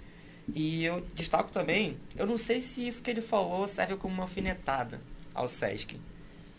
E 0.53 0.83
eu 0.83 1.01
destaco 1.13 1.51
também, 1.51 1.97
eu 2.15 2.25
não 2.25 2.37
sei 2.37 2.59
se 2.59 2.87
isso 2.87 3.03
que 3.03 3.11
ele 3.11 3.21
falou 3.21 3.67
serve 3.67 3.95
como 3.97 4.13
uma 4.13 4.23
alfinetada 4.23 4.99
ao 5.33 5.47
Sesc. 5.47 5.99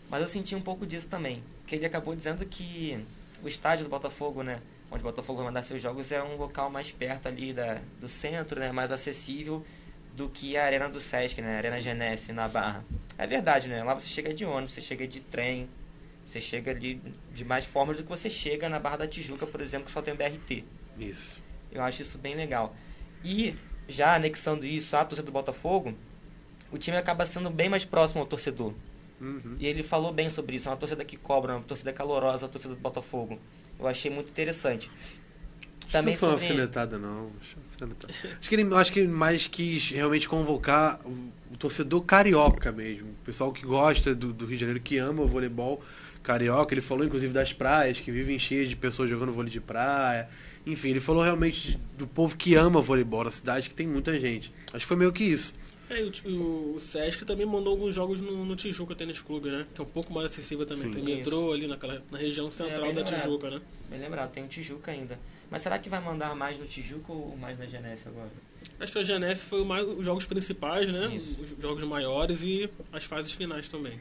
Mas 0.09 0.21
eu 0.21 0.27
senti 0.27 0.55
um 0.55 0.61
pouco 0.61 0.85
disso 0.85 1.09
também. 1.09 1.43
Que 1.67 1.75
ele 1.75 1.85
acabou 1.85 2.15
dizendo 2.15 2.45
que 2.45 3.03
o 3.43 3.47
estádio 3.47 3.85
do 3.85 3.89
Botafogo, 3.89 4.43
né? 4.43 4.61
Onde 4.91 5.01
o 5.01 5.03
Botafogo 5.03 5.37
vai 5.37 5.47
mandar 5.47 5.63
seus 5.63 5.81
jogos 5.81 6.11
é 6.11 6.23
um 6.23 6.37
local 6.37 6.69
mais 6.69 6.91
perto 6.91 7.27
ali 7.27 7.51
da, 7.51 7.81
do 7.99 8.07
centro, 8.07 8.59
né? 8.59 8.71
Mais 8.71 8.91
acessível 8.91 9.65
do 10.15 10.29
que 10.29 10.55
a 10.55 10.65
Arena 10.65 10.87
do 10.87 10.99
Sesc, 10.99 11.41
né? 11.41 11.55
A 11.55 11.57
Arena 11.57 11.81
Genesse, 11.81 12.31
na 12.31 12.47
Barra. 12.47 12.85
É 13.17 13.25
verdade, 13.25 13.67
né? 13.67 13.83
Lá 13.83 13.95
você 13.95 14.07
chega 14.07 14.33
de 14.33 14.45
ônibus, 14.45 14.73
você 14.73 14.81
chega 14.81 15.07
de 15.07 15.19
trem, 15.19 15.67
você 16.25 16.39
chega 16.39 16.71
ali 16.71 17.01
de 17.33 17.43
mais 17.43 17.65
formas 17.65 17.97
do 17.97 18.03
que 18.03 18.09
você 18.09 18.29
chega 18.29 18.69
na 18.69 18.79
Barra 18.79 18.97
da 18.97 19.07
Tijuca, 19.07 19.47
por 19.47 19.61
exemplo, 19.61 19.87
que 19.87 19.91
só 19.91 20.01
tem 20.01 20.13
o 20.13 20.17
BRT. 20.17 20.63
Isso. 20.99 21.42
Eu 21.73 21.81
acho 21.83 22.01
isso 22.01 22.17
bem 22.17 22.35
legal. 22.35 22.75
E, 23.23 23.55
já 23.87 24.15
anexando 24.15 24.65
isso 24.65 24.95
à 24.95 25.03
torcida 25.03 25.25
do 25.25 25.31
Botafogo, 25.31 25.93
o 26.71 26.77
time 26.77 26.97
acaba 26.97 27.25
sendo 27.25 27.49
bem 27.49 27.69
mais 27.69 27.85
próximo 27.85 28.21
ao 28.21 28.27
torcedor. 28.27 28.73
Uhum. 29.19 29.55
E 29.59 29.65
ele 29.65 29.83
falou 29.83 30.11
bem 30.11 30.29
sobre 30.29 30.57
isso. 30.57 30.67
É 30.67 30.71
uma 30.71 30.77
torcida 30.77 31.03
que 31.05 31.17
cobra, 31.17 31.55
uma 31.55 31.63
torcida 31.63 31.93
calorosa, 31.93 32.45
a 32.45 32.49
torcida 32.49 32.75
do 32.75 32.79
Botafogo. 32.79 33.39
Eu 33.79 33.87
achei 33.87 34.11
muito 34.11 34.29
interessante. 34.29 34.91
Também 35.91 36.13
não 36.13 36.19
foi 36.19 36.29
sobre... 36.31 36.45
alfinetada, 36.45 36.97
não. 36.97 37.31
Acho. 37.39 37.57
Acho 38.39 38.49
que 38.49 38.55
ele 38.55 38.75
acho 38.75 38.93
que 38.93 38.99
ele 38.99 39.07
mais 39.09 39.47
quis 39.47 39.89
realmente 39.89 40.27
convocar 40.27 40.99
o, 41.05 41.31
o 41.51 41.57
torcedor 41.57 42.01
carioca 42.01 42.71
mesmo. 42.71 43.09
O 43.09 43.25
pessoal 43.25 43.51
que 43.51 43.65
gosta 43.65 44.15
do, 44.15 44.33
do 44.33 44.45
Rio 44.45 44.57
de 44.57 44.61
Janeiro, 44.61 44.79
que 44.79 44.97
ama 44.97 45.21
o 45.21 45.27
voleibol 45.27 45.83
carioca. 46.23 46.73
Ele 46.73 46.81
falou 46.81 47.05
inclusive 47.05 47.31
das 47.31 47.53
praias, 47.53 47.99
que 47.99 48.11
vivem 48.11 48.39
cheias 48.39 48.69
de 48.69 48.75
pessoas 48.75 49.09
jogando 49.09 49.31
vôlei 49.31 49.51
de 49.51 49.61
praia. 49.61 50.29
Enfim, 50.65 50.89
ele 50.89 50.99
falou 50.99 51.23
realmente 51.23 51.77
do 51.97 52.07
povo 52.07 52.37
que 52.37 52.55
ama 52.55 52.81
voleibol 52.81 53.23
na 53.23 53.31
cidade, 53.31 53.69
que 53.69 53.75
tem 53.75 53.87
muita 53.87 54.19
gente. 54.19 54.53
Acho 54.67 54.79
que 54.79 54.85
foi 54.85 54.97
meio 54.97 55.11
que 55.11 55.23
isso. 55.23 55.53
É, 55.89 56.01
e 56.01 56.03
o, 56.25 56.75
o, 56.75 56.79
Sesc 56.79 57.25
também 57.25 57.45
mandou 57.45 57.71
alguns 57.71 57.93
jogos 57.93 58.21
no, 58.21 58.45
no 58.45 58.55
Tijuca 58.55 58.95
Tênis 58.95 59.21
Clube, 59.21 59.49
né? 59.49 59.67
Que 59.73 59.81
é 59.81 59.83
um 59.83 59.87
pouco 59.87 60.13
mais 60.13 60.31
acessível 60.31 60.65
também. 60.65 60.85
Sim. 60.85 60.91
Tem 60.91 61.03
metrô 61.03 61.51
ali 61.51 61.67
naquela, 61.67 62.01
na 62.09 62.17
região 62.17 62.49
central 62.49 62.85
bem 62.85 62.93
da 62.93 63.01
lembrado. 63.01 63.21
Tijuca, 63.21 63.49
né? 63.49 63.61
Bem 63.89 63.99
lembrado, 63.99 64.31
tem 64.31 64.45
o 64.45 64.47
Tijuca 64.47 64.91
ainda. 64.91 65.19
Mas 65.49 65.61
será 65.61 65.77
que 65.77 65.89
vai 65.89 66.01
mandar 66.01 66.35
mais 66.35 66.57
no 66.57 66.65
Tijuca 66.65 67.11
ou 67.11 67.37
mais 67.37 67.59
na 67.59 67.65
Genesse 67.65 68.07
agora? 68.07 68.31
Acho 68.79 68.91
que 68.91 68.99
a 68.99 69.03
Genesse 69.03 69.45
foi 69.45 69.63
mais 69.63 69.87
os 69.87 70.03
jogos 70.03 70.25
principais, 70.25 70.91
né? 70.91 71.15
Isso. 71.15 71.41
Os 71.41 71.61
jogos 71.61 71.83
maiores 71.83 72.41
e 72.41 72.69
as 72.91 73.03
fases 73.05 73.31
finais 73.31 73.67
também. 73.67 73.99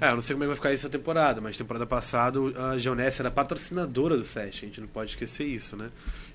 É, 0.00 0.10
eu 0.10 0.14
não 0.14 0.22
sei 0.22 0.34
como 0.34 0.44
é 0.44 0.46
que 0.46 0.48
vai 0.48 0.56
ficar 0.56 0.72
essa 0.72 0.88
temporada, 0.88 1.40
mas 1.40 1.56
temporada 1.56 1.86
passada 1.86 2.38
a 2.70 2.78
Geonesse 2.78 3.20
era 3.20 3.30
patrocinadora 3.30 4.16
do 4.16 4.24
SESC, 4.24 4.64
a 4.64 4.68
gente 4.68 4.80
não 4.80 4.88
pode 4.88 5.10
esquecer 5.10 5.44
isso, 5.44 5.76
né? 5.76 5.90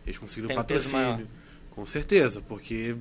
Eles 0.06 0.18
conseguiram 0.18 0.48
Tem 0.48 0.58
um 0.58 0.60
patrocínio. 0.60 1.28
Com 1.72 1.86
certeza, 1.86 2.42
porque 2.42 2.96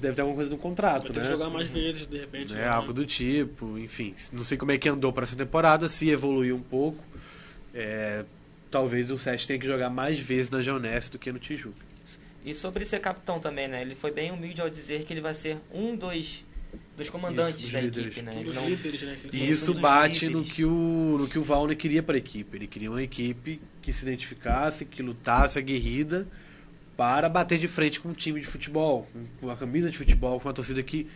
deve 0.00 0.16
ter 0.16 0.22
alguma 0.22 0.36
coisa 0.36 0.50
no 0.50 0.58
contrato, 0.58 1.04
Vai 1.04 1.12
ter 1.12 1.18
né? 1.20 1.24
que 1.24 1.30
jogar 1.30 1.48
mais 1.48 1.70
vezes, 1.70 2.06
de 2.06 2.18
repente. 2.18 2.52
né, 2.52 2.60
né? 2.60 2.68
algo 2.68 2.92
do 2.92 3.06
tipo, 3.06 3.78
enfim. 3.78 4.14
Não 4.32 4.44
sei 4.44 4.58
como 4.58 4.72
é 4.72 4.78
que 4.78 4.88
andou 4.88 5.12
para 5.12 5.22
essa 5.24 5.36
temporada, 5.36 5.88
se 5.88 6.10
evoluiu 6.10 6.56
um 6.56 6.62
pouco. 6.62 7.02
é, 7.72 8.24
talvez 8.70 9.10
o 9.10 9.18
Sesc 9.18 9.46
tenha 9.46 9.58
que 9.58 9.66
jogar 9.66 9.90
mais 9.90 10.18
vezes 10.18 10.50
na 10.50 10.62
Geonesse 10.62 11.10
do 11.10 11.18
que 11.18 11.30
no 11.32 11.38
Tijuca. 11.38 11.86
E 12.44 12.54
sobre 12.54 12.84
ser 12.84 13.00
capitão 13.00 13.38
também, 13.40 13.68
né? 13.68 13.82
Ele 13.82 13.94
foi 13.94 14.10
bem 14.10 14.30
humilde 14.30 14.60
ao 14.60 14.70
dizer 14.70 15.04
que 15.04 15.12
ele 15.12 15.20
vai 15.20 15.34
ser 15.34 15.58
um 15.72 15.94
dos, 15.96 16.44
dos 16.96 17.10
comandantes 17.10 17.56
Isso, 17.56 17.62
dos 17.64 17.72
da 17.72 17.80
líderes. 17.80 18.06
equipe, 18.06 18.22
né? 18.22 18.32
Um 18.32 18.36
Ele 18.36 18.44
dos 18.44 18.54
não- 18.56 18.68
líderes, 18.68 19.02
né? 19.02 19.18
E 19.32 19.48
isso 19.50 19.72
dos 19.72 19.82
bate 19.82 20.28
no 20.28 20.42
que, 20.44 20.64
o, 20.64 21.16
no 21.18 21.28
que 21.28 21.38
o 21.38 21.42
Valner 21.42 21.76
queria 21.76 22.02
para 22.02 22.14
a 22.14 22.18
equipe. 22.18 22.56
Ele 22.56 22.66
queria 22.66 22.90
uma 22.90 23.02
equipe 23.02 23.60
que 23.82 23.92
se 23.92 24.02
identificasse, 24.02 24.84
que 24.84 25.02
lutasse 25.02 25.58
aguerrida 25.58 26.26
para 26.96 27.28
bater 27.28 27.58
de 27.58 27.68
frente 27.68 28.00
com 28.00 28.08
um 28.08 28.12
time 28.14 28.40
de 28.40 28.46
futebol, 28.46 29.06
com- 29.40 29.50
a 29.50 29.56
camisa 29.56 29.90
de 29.90 29.98
futebol, 29.98 30.40
com 30.40 30.48
uma 30.48 30.54
torcida 30.54 30.82
que 30.82 31.06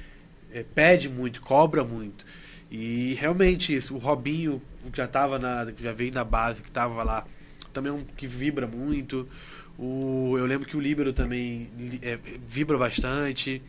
eh, 0.52 0.64
pede 0.74 1.08
muito, 1.08 1.40
cobra 1.40 1.82
muito. 1.82 2.26
E 2.70 3.14
realmente 3.14 3.74
isso, 3.74 3.94
o 3.94 3.98
Robinho, 3.98 4.60
que 4.90 4.96
já 4.98 5.06
tava 5.08 5.38
na, 5.38 5.70
que 5.72 5.82
já 5.82 5.92
veio 5.92 6.10
da 6.12 6.24
base, 6.24 6.62
que 6.62 6.68
estava 6.68 7.02
lá, 7.02 7.26
também 7.72 7.90
é 7.90 7.94
um 7.94 8.04
que 8.16 8.26
vibra 8.26 8.66
muito. 8.66 9.28
O, 9.78 10.34
eu 10.38 10.46
lembro 10.46 10.68
que 10.68 10.76
o 10.76 10.80
Líbero 10.80 11.12
também 11.12 11.70
eh, 12.02 12.18
vibra 12.46 12.76
bastante. 12.76 13.62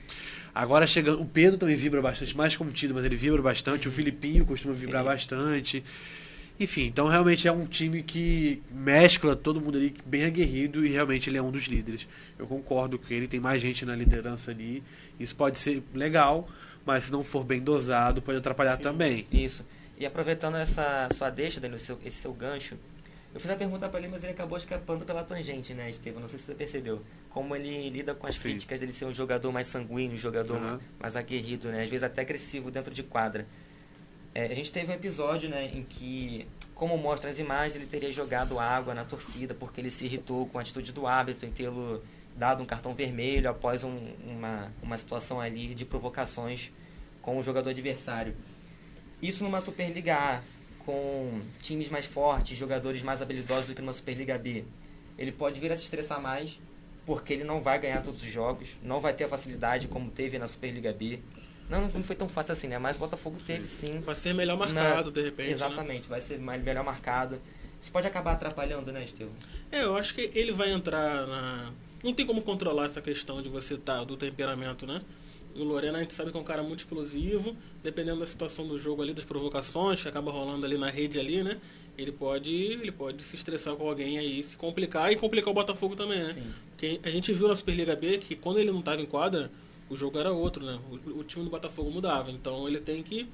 Agora 0.53 0.85
chegando, 0.85 1.21
o 1.21 1.25
Pedro 1.25 1.57
também 1.57 1.75
vibra 1.75 2.01
bastante, 2.01 2.35
mais 2.37 2.55
contido, 2.55 2.93
mas 2.93 3.03
ele 3.03 3.15
vibra 3.15 3.41
bastante. 3.41 3.87
O 3.87 3.91
Filipinho 3.91 4.45
costuma 4.45 4.73
vibrar 4.73 5.01
Sim. 5.01 5.09
bastante. 5.09 5.83
Enfim, 6.59 6.83
então 6.83 7.07
realmente 7.07 7.47
é 7.47 7.51
um 7.51 7.65
time 7.65 8.03
que 8.03 8.61
mescla 8.69 9.35
todo 9.35 9.59
mundo 9.59 9.77
ali 9.77 9.95
bem 10.05 10.25
aguerrido 10.25 10.85
e 10.85 10.89
realmente 10.89 11.29
ele 11.29 11.37
é 11.37 11.41
um 11.41 11.49
dos 11.49 11.63
líderes. 11.63 12.07
Eu 12.37 12.45
concordo 12.45 12.99
com 12.99 13.11
ele, 13.11 13.27
tem 13.27 13.39
mais 13.39 13.61
gente 13.61 13.83
na 13.85 13.95
liderança 13.95 14.51
ali. 14.51 14.83
Isso 15.19 15.35
pode 15.35 15.57
ser 15.57 15.81
legal, 15.93 16.47
mas 16.85 17.05
se 17.05 17.11
não 17.11 17.23
for 17.23 17.43
bem 17.43 17.59
dosado, 17.59 18.21
pode 18.21 18.37
atrapalhar 18.37 18.77
Sim. 18.77 18.83
também. 18.83 19.25
Isso. 19.31 19.65
E 19.97 20.05
aproveitando 20.05 20.57
essa 20.57 21.07
sua 21.11 21.31
deixa, 21.31 21.59
Danilo, 21.59 21.79
esse 22.05 22.17
seu 22.17 22.33
gancho, 22.33 22.77
eu 23.33 23.39
fiz 23.39 23.49
a 23.49 23.55
pergunta 23.55 23.89
pra 23.89 23.99
ele, 23.99 24.07
mas 24.09 24.23
ele 24.23 24.33
acabou 24.33 24.57
escapando 24.57 25.05
pela 25.05 25.23
tangente, 25.23 25.73
né, 25.73 25.89
Estevam? 25.89 26.21
Não 26.21 26.27
sei 26.27 26.37
se 26.37 26.45
você 26.45 26.53
percebeu. 26.55 27.01
Como 27.29 27.55
ele 27.55 27.89
lida 27.89 28.13
com 28.13 28.27
as 28.27 28.35
Sim. 28.35 28.41
críticas 28.41 28.79
dele 28.79 28.93
ser 28.93 29.05
um 29.05 29.13
jogador 29.13 29.51
mais 29.51 29.67
sanguíneo, 29.67 30.15
um 30.15 30.19
jogador 30.19 30.57
Aham. 30.57 30.79
mais 30.99 31.15
aguerrido, 31.15 31.69
né? 31.69 31.83
Às 31.83 31.89
vezes 31.89 32.03
até 32.03 32.21
agressivo 32.21 32.69
dentro 32.69 32.93
de 32.93 33.01
quadra. 33.01 33.47
É, 34.35 34.45
a 34.45 34.53
gente 34.53 34.71
teve 34.71 34.91
um 34.91 34.95
episódio, 34.95 35.49
né, 35.49 35.65
em 35.73 35.83
que, 35.83 36.47
como 36.75 36.97
mostra 36.97 37.29
as 37.29 37.37
imagens, 37.39 37.75
ele 37.75 37.85
teria 37.85 38.11
jogado 38.11 38.59
água 38.59 38.93
na 38.93 39.03
torcida 39.05 39.53
porque 39.53 39.79
ele 39.81 39.91
se 39.91 40.05
irritou 40.05 40.47
com 40.47 40.57
a 40.57 40.61
atitude 40.61 40.91
do 40.91 41.05
árbitro 41.07 41.47
em 41.47 41.51
tê-lo 41.51 42.03
dado 42.35 42.63
um 42.63 42.65
cartão 42.65 42.95
vermelho 42.95 43.47
após 43.49 43.83
um- 43.83 44.11
uma, 44.25 44.71
uma 44.81 44.97
situação 44.97 45.39
ali 45.39 45.75
de 45.75 45.85
provocações 45.85 46.71
com 47.21 47.37
o 47.37 47.43
jogador 47.43 47.69
adversário. 47.69 48.35
Isso 49.21 49.43
numa 49.43 49.61
Superliga 49.61 50.15
A, 50.15 50.41
com 50.85 51.41
times 51.61 51.89
mais 51.89 52.05
fortes, 52.05 52.57
jogadores 52.57 53.01
mais 53.01 53.21
habilidosos 53.21 53.67
do 53.67 53.75
que 53.75 53.81
numa 53.81 53.93
Superliga 53.93 54.37
B. 54.37 54.65
Ele 55.17 55.31
pode 55.31 55.59
vir 55.59 55.71
a 55.71 55.75
se 55.75 55.83
estressar 55.83 56.21
mais, 56.21 56.59
porque 57.05 57.33
ele 57.33 57.43
não 57.43 57.61
vai 57.61 57.79
ganhar 57.79 58.01
todos 58.01 58.21
os 58.21 58.27
jogos, 58.31 58.69
não 58.81 58.99
vai 58.99 59.13
ter 59.13 59.25
a 59.25 59.27
facilidade 59.27 59.87
como 59.87 60.09
teve 60.09 60.37
na 60.37 60.47
Superliga 60.47 60.91
B. 60.91 61.19
Não, 61.69 61.81
não 61.87 62.03
foi 62.03 62.15
tão 62.15 62.27
fácil 62.27 62.53
assim, 62.53 62.67
né? 62.67 62.77
Mas 62.77 62.97
o 62.97 62.99
Botafogo 62.99 63.37
teve 63.45 63.65
sim. 63.65 63.99
Vai 64.01 64.15
ser 64.15 64.33
melhor 64.33 64.57
marcado, 64.57 65.11
de 65.11 65.21
repente. 65.23 65.47
né? 65.47 65.53
Exatamente, 65.53 66.07
vai 66.07 66.21
ser 66.21 66.37
mais, 66.39 66.61
melhor 66.63 66.83
marcado. 66.83 67.39
Isso 67.81 67.91
pode 67.91 68.07
acabar 68.07 68.33
atrapalhando, 68.33 68.91
né, 68.91 69.03
Estevam? 69.03 69.33
É, 69.71 69.83
eu 69.83 69.97
acho 69.97 70.13
que 70.15 70.31
ele 70.33 70.51
vai 70.51 70.71
entrar 70.71 71.27
na. 71.27 71.71
Não 72.03 72.13
tem 72.13 72.25
como 72.25 72.41
controlar 72.41 72.85
essa 72.85 73.01
questão 73.01 73.41
de 73.41 73.49
você 73.49 73.75
estar 73.75 74.03
do 74.03 74.15
temperamento, 74.17 74.85
né? 74.85 75.01
O 75.55 75.63
Lorena 75.63 75.99
a 75.99 76.01
gente 76.01 76.13
sabe 76.13 76.31
que 76.31 76.37
é 76.37 76.39
um 76.39 76.43
cara 76.43 76.63
muito 76.63 76.79
explosivo, 76.79 77.55
dependendo 77.83 78.19
da 78.19 78.25
situação 78.25 78.67
do 78.67 78.79
jogo 78.79 79.01
ali, 79.01 79.13
das 79.13 79.23
provocações 79.23 80.01
que 80.01 80.07
acaba 80.07 80.31
rolando 80.31 80.65
ali 80.65 80.77
na 80.77 80.89
rede 80.89 81.19
ali, 81.19 81.43
né? 81.43 81.59
Ele 81.97 82.11
pode, 82.11 82.53
ele 82.53 82.91
pode 82.91 83.21
se 83.21 83.35
estressar 83.35 83.75
com 83.75 83.87
alguém 83.87 84.17
aí, 84.17 84.43
se 84.43 84.57
complicar 84.57 85.11
e 85.11 85.15
complicar 85.15 85.51
o 85.51 85.53
Botafogo 85.53 85.95
também, 85.95 86.23
né? 86.23 86.33
Sim. 86.33 86.43
Porque 86.71 86.99
a 87.03 87.09
gente 87.09 87.31
viu 87.33 87.47
na 87.47 87.55
Superliga 87.55 87.95
B 87.95 88.17
que 88.17 88.35
quando 88.35 88.57
ele 88.57 88.71
não 88.71 88.79
estava 88.79 89.01
em 89.01 89.05
quadra, 89.05 89.51
o 89.89 89.95
jogo 89.95 90.17
era 90.17 90.31
outro, 90.31 90.65
né? 90.65 90.79
O, 90.89 91.19
o 91.19 91.23
time 91.23 91.45
do 91.45 91.51
Botafogo 91.51 91.91
mudava. 91.91 92.31
Então 92.31 92.67
ele 92.67 92.79
tem 92.79 93.03
que 93.03 93.27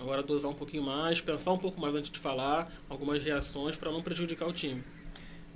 agora 0.00 0.22
dosar 0.22 0.50
um 0.50 0.54
pouquinho 0.54 0.82
mais, 0.82 1.20
pensar 1.20 1.52
um 1.52 1.58
pouco 1.58 1.80
mais 1.80 1.94
antes 1.94 2.10
de 2.10 2.18
falar, 2.18 2.72
algumas 2.88 3.22
reações 3.22 3.76
para 3.76 3.90
não 3.90 4.02
prejudicar 4.02 4.48
o 4.48 4.52
time. 4.52 4.82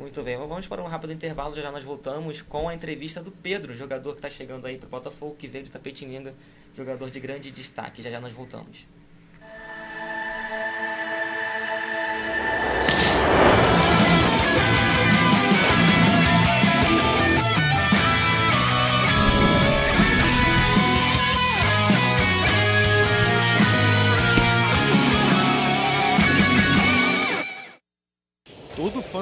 Muito 0.00 0.22
bem, 0.22 0.34
vamos 0.34 0.66
para 0.66 0.82
um 0.82 0.86
rápido 0.86 1.12
intervalo, 1.12 1.54
já 1.54 1.60
já 1.60 1.70
nós 1.70 1.84
voltamos 1.84 2.40
com 2.40 2.70
a 2.70 2.74
entrevista 2.74 3.22
do 3.22 3.30
Pedro, 3.30 3.76
jogador 3.76 4.12
que 4.12 4.18
está 4.18 4.30
chegando 4.30 4.66
aí 4.66 4.78
para 4.78 4.86
o 4.86 4.88
Botafogo, 4.90 5.36
que 5.38 5.46
veio 5.46 5.62
de 5.62 5.70
Tapetininga, 5.70 6.34
jogador 6.74 7.10
de 7.10 7.20
grande 7.20 7.50
destaque. 7.50 8.02
Já 8.02 8.10
já 8.10 8.18
nós 8.18 8.32
voltamos. 8.32 8.86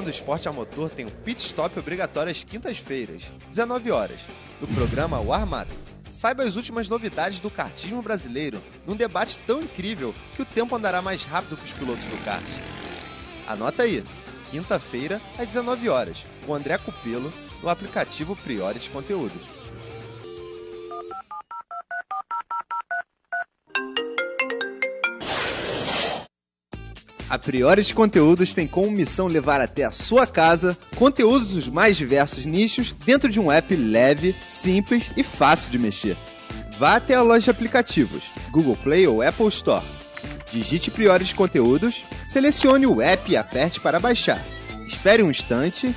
Esporte 0.07 0.49
a 0.49 0.53
motor 0.53 0.89
tem 0.91 1.07
um 1.07 1.11
pit 1.11 1.45
stop 1.45 1.79
obrigatório 1.79 2.31
às 2.31 2.45
quintas-feiras, 2.45 3.31
19 3.49 3.91
horas, 3.91 4.21
no 4.61 4.67
programa 4.69 5.19
O 5.19 5.33
Armado. 5.33 5.75
Saiba 6.11 6.43
as 6.43 6.57
últimas 6.57 6.89
novidades 6.89 7.41
do 7.41 7.51
kartismo 7.51 8.03
brasileiro, 8.03 8.61
num 8.87 8.97
debate 8.97 9.39
tão 9.47 9.61
incrível 9.61 10.15
que 10.35 10.43
o 10.43 10.45
tempo 10.45 10.77
andará 10.77 11.03
mais 11.03 11.23
rápido 11.23 11.57
que 11.57 11.65
os 11.65 11.73
pilotos 11.73 12.05
do 12.05 12.25
kart. 12.25 12.45
Anota 13.47 13.83
aí, 13.83 14.05
quinta-feira, 14.51 15.21
às 15.39 15.47
19 15.47 15.89
horas, 15.89 16.25
com 16.47 16.55
André 16.55 16.79
Cupelo, 16.79 17.33
no 17.63 17.69
aplicativo 17.69 18.37
Priores 18.37 18.89
Conteúdos. 18.89 19.59
A 27.31 27.39
Priores 27.39 27.93
Conteúdos 27.93 28.55
tem 28.55 28.67
como 28.67 28.91
missão 28.91 29.27
levar 29.27 29.61
até 29.61 29.85
a 29.85 29.93
sua 29.93 30.27
casa 30.27 30.77
conteúdos 30.97 31.51
dos 31.51 31.69
mais 31.69 31.95
diversos 31.95 32.47
nichos 32.47 32.93
dentro 33.05 33.29
de 33.29 33.39
um 33.39 33.53
app 33.53 33.77
leve, 33.77 34.35
simples 34.49 35.11
e 35.15 35.23
fácil 35.23 35.71
de 35.71 35.79
mexer. 35.79 36.17
Vá 36.79 36.97
até 36.97 37.15
a 37.15 37.23
loja 37.23 37.45
de 37.45 37.51
aplicativos, 37.51 38.23
Google 38.51 38.77
Play 38.77 39.07
ou 39.07 39.21
Apple 39.21 39.49
Store. 39.49 39.85
Digite 40.51 40.91
Priores 40.91 41.35
Conteúdos, 41.35 42.03
selecione 42.27 42.87
o 42.87 43.03
app 43.03 43.31
e 43.31 43.37
aperte 43.37 43.79
para 43.79 44.01
baixar. 44.01 44.43
Espere 44.87 45.23
um 45.23 45.31
instante. 45.31 45.95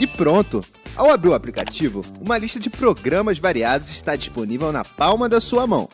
E 0.00 0.06
pronto! 0.08 0.60
Ao 0.96 1.08
abrir 1.10 1.28
o 1.28 1.34
aplicativo, 1.34 2.02
uma 2.20 2.36
lista 2.36 2.58
de 2.58 2.68
programas 2.68 3.38
variados 3.38 3.90
está 3.90 4.16
disponível 4.16 4.72
na 4.72 4.82
palma 4.82 5.28
da 5.28 5.40
sua 5.40 5.64
mão. 5.64 5.88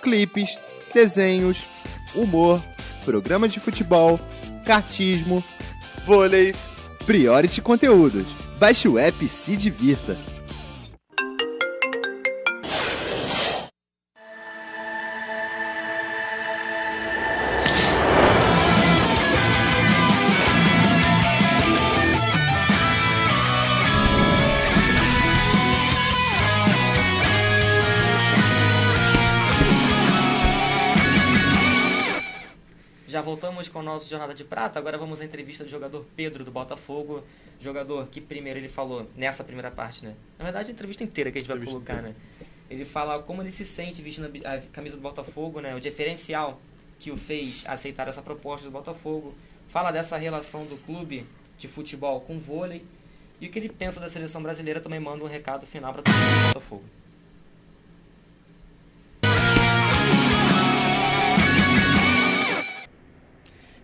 Clipes, 0.00 0.56
desenhos, 0.94 1.68
humor, 2.14 2.62
programas 3.04 3.52
de 3.52 3.60
futebol, 3.60 4.18
cartismo, 4.64 5.42
vôlei, 6.04 6.54
Priority 7.06 7.62
Conteúdos. 7.62 8.26
Baixe 8.58 8.88
o 8.88 8.98
app 8.98 9.24
e 9.24 9.28
se 9.28 9.56
divirta. 9.56 10.16
Jornada 34.10 34.34
de 34.34 34.44
Prata. 34.44 34.78
Agora 34.78 34.96
vamos 34.98 35.20
à 35.20 35.24
entrevista 35.24 35.64
do 35.64 35.70
jogador 35.70 36.04
Pedro 36.16 36.44
do 36.44 36.50
Botafogo. 36.50 37.22
Jogador 37.60 38.06
que 38.08 38.20
primeiro 38.20 38.58
ele 38.58 38.68
falou, 38.68 39.08
nessa 39.16 39.42
primeira 39.42 39.70
parte, 39.70 40.04
né? 40.04 40.14
Na 40.38 40.44
verdade, 40.44 40.70
a 40.70 40.72
entrevista 40.72 41.02
inteira 41.02 41.30
que 41.30 41.38
a 41.38 41.40
gente 41.40 41.48
vai 41.48 41.58
colocar, 41.58 42.02
né? 42.02 42.14
Ele 42.70 42.84
fala 42.84 43.22
como 43.22 43.42
ele 43.42 43.50
se 43.50 43.64
sente 43.64 44.02
vestindo 44.02 44.30
a 44.46 44.58
camisa 44.72 44.96
do 44.96 45.02
Botafogo, 45.02 45.60
né? 45.60 45.74
O 45.74 45.80
diferencial 45.80 46.60
que 46.98 47.10
o 47.10 47.16
fez 47.16 47.64
aceitar 47.66 48.08
essa 48.08 48.22
proposta 48.22 48.66
do 48.66 48.72
Botafogo. 48.72 49.34
Fala 49.68 49.90
dessa 49.90 50.16
relação 50.16 50.64
do 50.64 50.76
clube 50.78 51.26
de 51.58 51.68
futebol 51.68 52.20
com 52.20 52.38
vôlei. 52.38 52.84
E 53.40 53.46
o 53.46 53.50
que 53.50 53.58
ele 53.58 53.68
pensa 53.68 54.00
da 54.00 54.08
seleção 54.08 54.42
brasileira 54.42 54.80
também 54.80 54.98
manda 54.98 55.24
um 55.24 55.28
recado 55.28 55.66
final 55.66 55.92
para 55.92 56.02
torcida 56.02 56.26
do 56.26 56.46
Botafogo. 56.48 56.84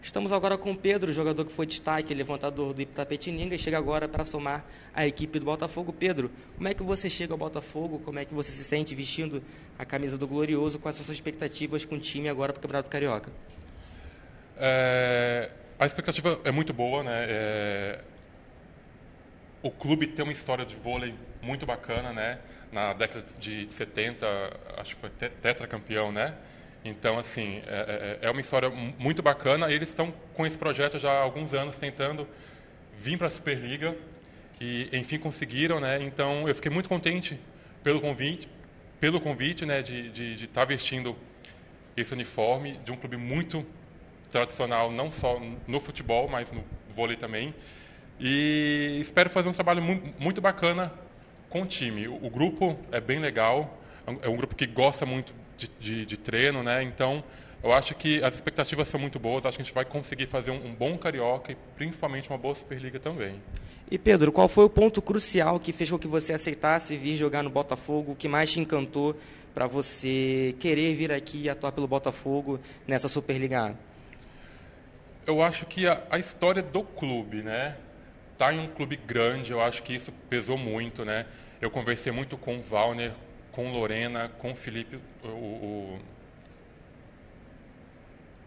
Estamos 0.04 0.32
agora 0.32 0.58
com 0.58 0.76
Pedro, 0.76 1.10
jogador 1.14 1.46
que 1.46 1.50
foi 1.52 1.64
destaque, 1.64 2.12
levantador 2.12 2.74
do 2.74 2.82
Itapetininga, 2.82 3.54
e 3.54 3.58
chega 3.58 3.78
agora 3.78 4.06
para 4.06 4.22
somar 4.22 4.62
a 4.92 5.06
equipe 5.06 5.38
do 5.38 5.46
Botafogo. 5.46 5.94
Pedro, 5.94 6.30
como 6.56 6.68
é 6.68 6.74
que 6.74 6.82
você 6.82 7.08
chega 7.08 7.32
ao 7.32 7.38
Botafogo? 7.38 7.98
Como 8.04 8.18
é 8.18 8.24
que 8.26 8.34
você 8.34 8.52
se 8.52 8.62
sente 8.64 8.94
vestindo 8.94 9.42
a 9.78 9.84
camisa 9.86 10.18
do 10.18 10.28
Glorioso? 10.28 10.78
Quais 10.78 10.94
são 10.94 11.00
as 11.00 11.06
suas 11.06 11.16
expectativas 11.16 11.86
com 11.86 11.94
o 11.94 11.98
time 11.98 12.28
agora 12.28 12.52
para 12.52 12.58
o 12.60 12.62
Campeonato 12.62 12.90
Carioca? 12.90 13.32
É, 14.58 15.50
a 15.78 15.86
expectativa 15.86 16.38
é 16.44 16.50
muito 16.50 16.74
boa, 16.74 17.02
né? 17.02 17.24
É, 17.26 18.00
o 19.62 19.70
clube 19.70 20.06
tem 20.06 20.22
uma 20.22 20.32
história 20.34 20.66
de 20.66 20.76
vôlei 20.76 21.14
muito 21.40 21.64
bacana, 21.64 22.12
né? 22.12 22.40
Na 22.70 22.92
década 22.92 23.24
de 23.38 23.72
70, 23.72 24.26
acho 24.76 24.96
que 24.96 25.00
foi 25.00 25.10
te- 25.10 25.30
tetracampeão, 25.30 26.12
né? 26.12 26.34
Então, 26.84 27.18
assim, 27.18 27.62
é, 27.66 28.18
é- 28.22 28.26
é 28.26 28.30
uma 28.30 28.40
história 28.40 28.68
mu- 28.68 28.94
muito 28.98 29.22
bacana. 29.22 29.72
Eles 29.72 29.88
estão 29.88 30.12
com 30.34 30.46
esse 30.46 30.58
projeto 30.58 30.98
já 30.98 31.10
há 31.10 31.22
alguns 31.22 31.54
anos 31.54 31.76
tentando 31.76 32.28
vir 32.98 33.16
para 33.16 33.26
a 33.26 33.30
Superliga 33.30 33.96
e, 34.60 34.88
enfim, 34.92 35.18
conseguiram, 35.18 35.80
né? 35.80 36.02
Então, 36.02 36.46
eu 36.46 36.54
fiquei 36.54 36.70
muito 36.70 36.88
contente 36.88 37.38
pelo 37.82 38.00
convite, 38.00 38.48
pelo 39.00 39.20
convite, 39.20 39.64
né? 39.64 39.80
De 39.82 40.34
estar 40.44 40.60
tá 40.60 40.64
vestindo 40.64 41.16
esse 41.96 42.12
uniforme 42.12 42.78
de 42.84 42.92
um 42.92 42.96
clube 42.96 43.16
muito 43.16 43.64
tradicional, 44.30 44.90
não 44.90 45.10
só 45.10 45.40
no 45.66 45.80
futebol, 45.80 46.28
mas 46.28 46.50
no 46.52 46.62
vôlei 46.90 47.16
também. 47.16 47.54
E 48.20 48.98
espero 49.00 49.30
fazer 49.30 49.48
um 49.48 49.52
trabalho 49.52 49.80
mu- 49.82 50.14
muito 50.18 50.40
bacana 50.40 50.92
com 51.48 51.62
o 51.62 51.66
time. 51.66 52.08
O, 52.08 52.28
grupo 52.30 52.78
é 52.92 53.00
bem 53.00 53.18
legal, 53.20 53.80
é 54.06 54.10
um- 54.10 54.18
é 54.22 54.28
um 54.28 54.36
grupo 54.36 54.54
que 54.54 54.66
gosta 54.66 55.06
muito 55.06 55.32
de, 55.56 55.68
de- 55.80 56.06
de 56.06 56.16
treino, 56.16 56.62
né? 56.62 56.82
Então, 56.82 57.22
eu 57.62 57.72
acho 57.72 57.94
que 57.94 58.22
as 58.22 58.34
expectativas 58.34 58.88
são 58.88 59.00
muito 59.00 59.18
boas, 59.18 59.46
acho 59.46 59.56
que 59.56 59.62
a 59.62 59.64
gente 59.64 59.74
vai 59.74 59.84
conseguir 59.84 60.26
fazer 60.26 60.50
um, 60.50 60.66
um 60.66 60.74
bom 60.74 60.96
Carioca 60.98 61.52
e 61.52 61.56
principalmente 61.76 62.28
uma 62.28 62.38
boa 62.38 62.54
Superliga 62.54 62.98
também. 63.00 63.40
E 63.90 63.98
Pedro, 63.98 64.32
qual 64.32 64.48
foi 64.48 64.64
o 64.64 64.70
ponto 64.70 65.00
crucial 65.02 65.60
que 65.60 65.72
fez 65.72 65.90
com 65.90 65.98
que 65.98 66.06
você 66.08 66.32
aceitasse 66.32 66.96
vir 66.96 67.16
jogar 67.16 67.42
no 67.42 67.50
Botafogo? 67.50 68.12
O 68.12 68.16
que 68.16 68.28
mais 68.28 68.50
te 68.50 68.58
encantou 68.60 69.16
para 69.54 69.66
você 69.66 70.54
querer 70.58 70.94
vir 70.94 71.12
aqui 71.12 71.42
e 71.42 71.48
atuar 71.48 71.70
pelo 71.72 71.86
Botafogo 71.86 72.58
nessa 72.88 73.08
Superliga 73.08 73.68
A? 73.70 73.74
Eu 75.26 75.42
acho 75.42 75.64
que 75.66 75.86
a, 75.86 76.02
a 76.10 76.18
história 76.18 76.62
do 76.62 76.82
clube, 76.82 77.42
né? 77.42 77.76
Tá 78.36 78.52
em 78.52 78.58
um 78.58 78.66
clube 78.66 78.96
grande, 78.96 79.52
eu 79.52 79.60
acho 79.60 79.82
que 79.82 79.94
isso 79.94 80.12
pesou 80.28 80.58
muito, 80.58 81.04
né? 81.04 81.24
Eu 81.60 81.70
conversei 81.70 82.12
muito 82.12 82.36
com 82.36 82.56
o 82.56 82.60
Valner, 82.60 83.12
com 83.54 83.70
Lorena, 83.70 84.28
com 84.38 84.52
Felipe, 84.52 84.98
o, 85.22 85.28
o 85.28 85.98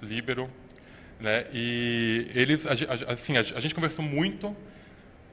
Líbero, 0.01 0.49
né? 1.17 1.47
E 1.53 2.29
eles, 2.35 2.67
assim, 2.67 3.37
a, 3.37 3.39
a 3.39 3.59
gente 3.61 3.73
conversou 3.73 4.03
muito 4.03 4.55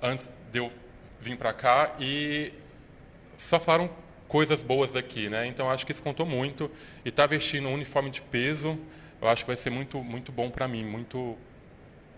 antes 0.00 0.30
de 0.52 0.60
eu 0.60 0.72
vir 1.20 1.36
para 1.36 1.52
cá 1.52 1.96
e 1.98 2.52
só 3.36 3.58
falaram 3.58 3.90
coisas 4.28 4.62
boas 4.62 4.92
daqui, 4.92 5.28
né? 5.28 5.44
Então 5.48 5.68
acho 5.68 5.84
que 5.84 5.90
isso 5.90 6.02
contou 6.02 6.24
muito 6.24 6.70
e 7.04 7.10
tá 7.10 7.26
vestindo 7.26 7.68
um 7.68 7.74
uniforme 7.74 8.10
de 8.10 8.22
peso, 8.22 8.78
eu 9.20 9.26
acho 9.26 9.42
que 9.44 9.48
vai 9.48 9.56
ser 9.56 9.70
muito 9.70 9.98
muito 10.04 10.30
bom 10.30 10.50
para 10.50 10.68
mim, 10.68 10.84
muito 10.84 11.36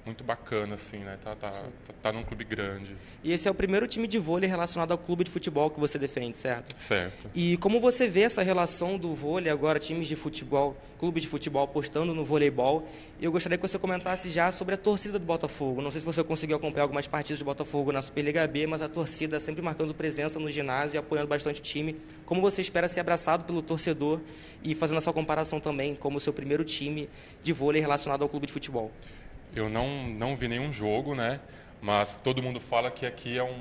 muito 0.06 0.22
bacana 0.22 0.76
assim, 0.76 0.98
né? 0.98 1.18
Tá 1.22 1.34
tá, 1.34 1.50
tá 1.50 1.94
tá 2.00 2.12
num 2.12 2.22
clube 2.22 2.44
grande, 2.44 2.96
E 3.24 3.32
esse 3.32 3.48
é 3.48 3.50
o 3.50 3.54
primeiro 3.54 3.88
time 3.88 4.06
de 4.06 4.18
vôlei 4.18 4.48
relacionado 4.48 4.92
ao 4.92 4.98
clube 4.98 5.24
de 5.24 5.30
futebol 5.30 5.68
que 5.68 5.80
você 5.80 5.98
defende, 5.98 6.36
certo? 6.36 6.80
certo? 6.80 7.28
E 7.34 7.56
como 7.56 7.80
você 7.80 8.06
vê 8.06 8.20
essa 8.20 8.42
relação 8.42 8.96
do 8.96 9.12
vôlei 9.14 9.50
agora, 9.50 9.80
times 9.80 10.06
de 10.06 10.14
futebol, 10.14 10.76
clubes 10.98 11.24
de 11.24 11.28
futebol 11.28 11.64
apostando 11.64 12.14
no 12.14 12.24
voleibol? 12.24 12.88
Eu 13.20 13.32
gostaria 13.32 13.58
que 13.58 13.66
você 13.66 13.78
comentasse 13.78 14.30
já 14.30 14.52
sobre 14.52 14.74
a 14.74 14.78
torcida 14.78 15.18
do 15.18 15.24
Botafogo. 15.24 15.80
Não 15.82 15.90
sei 15.90 16.00
se 16.00 16.06
você 16.06 16.22
conseguiu 16.22 16.56
acompanhar 16.56 16.84
algumas 16.84 17.06
partidas 17.06 17.38
do 17.38 17.44
Botafogo 17.44 17.90
na 17.90 18.02
Superliga 18.02 18.46
B, 18.46 18.66
mas 18.66 18.82
a 18.82 18.88
torcida 18.88 19.40
sempre 19.40 19.62
marcando 19.62 19.94
presença 19.94 20.38
no 20.38 20.50
ginásio 20.50 20.96
e 20.96 20.98
apoiando 20.98 21.26
bastante 21.26 21.60
o 21.60 21.62
time. 21.62 21.96
Como 22.26 22.40
você 22.40 22.60
espera 22.60 22.86
ser 22.88 23.00
abraçado 23.00 23.44
pelo 23.44 23.62
torcedor 23.62 24.20
e 24.62 24.74
fazendo 24.74 24.98
essa 24.98 25.12
comparação 25.12 25.58
também 25.58 25.94
como 25.94 26.18
o 26.18 26.20
seu 26.20 26.32
primeiro 26.32 26.62
time 26.62 27.08
de 27.42 27.52
vôlei 27.52 27.80
relacionado 27.80 28.22
ao 28.22 28.28
clube 28.28 28.46
de 28.46 28.52
futebol? 28.52 28.92
Eu 29.56 29.70
não, 29.70 30.06
não 30.06 30.36
vi 30.36 30.48
nenhum 30.48 30.70
jogo, 30.70 31.14
né? 31.14 31.40
Mas 31.80 32.14
todo 32.22 32.42
mundo 32.42 32.60
fala 32.60 32.90
que 32.90 33.06
aqui 33.06 33.38
é 33.38 33.42
um 33.42 33.58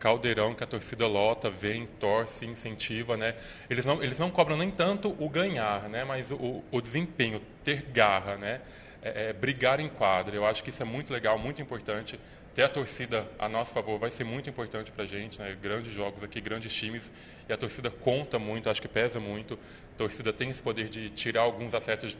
caldeirão 0.00 0.52
que 0.52 0.64
a 0.64 0.66
torcida 0.66 1.06
lota, 1.06 1.48
vem, 1.48 1.86
torce, 2.00 2.44
incentiva, 2.44 3.16
né? 3.16 3.36
Eles 3.70 3.84
não, 3.84 4.02
eles 4.02 4.18
não 4.18 4.32
cobram 4.32 4.56
nem 4.56 4.68
tanto 4.68 5.14
o 5.20 5.28
ganhar, 5.28 5.88
né? 5.88 6.02
Mas 6.02 6.32
o, 6.32 6.64
o 6.72 6.80
desempenho, 6.80 7.40
ter 7.62 7.82
garra, 7.82 8.36
né? 8.36 8.62
É, 9.00 9.28
é 9.28 9.32
brigar 9.32 9.78
em 9.78 9.88
quadra. 9.88 10.34
Eu 10.34 10.44
acho 10.44 10.64
que 10.64 10.70
isso 10.70 10.82
é 10.82 10.84
muito 10.84 11.12
legal, 11.12 11.38
muito 11.38 11.62
importante. 11.62 12.18
Ter 12.52 12.64
a 12.64 12.68
torcida 12.68 13.24
a 13.38 13.48
nosso 13.48 13.72
favor 13.72 14.00
vai 14.00 14.10
ser 14.10 14.24
muito 14.24 14.50
importante 14.50 14.90
para 14.90 15.04
a 15.04 15.06
gente, 15.06 15.38
né? 15.38 15.56
Grandes 15.62 15.92
jogos 15.92 16.24
aqui, 16.24 16.40
grandes 16.40 16.74
times. 16.74 17.12
E 17.48 17.52
a 17.52 17.56
torcida 17.56 17.90
conta 17.90 18.40
muito, 18.40 18.68
acho 18.68 18.82
que 18.82 18.88
pesa 18.88 19.20
muito. 19.20 19.54
A 19.94 19.98
torcida 19.98 20.32
tem 20.32 20.50
esse 20.50 20.60
poder 20.60 20.88
de 20.88 21.10
tirar 21.10 21.42
alguns 21.42 21.74
atletas 21.74 22.18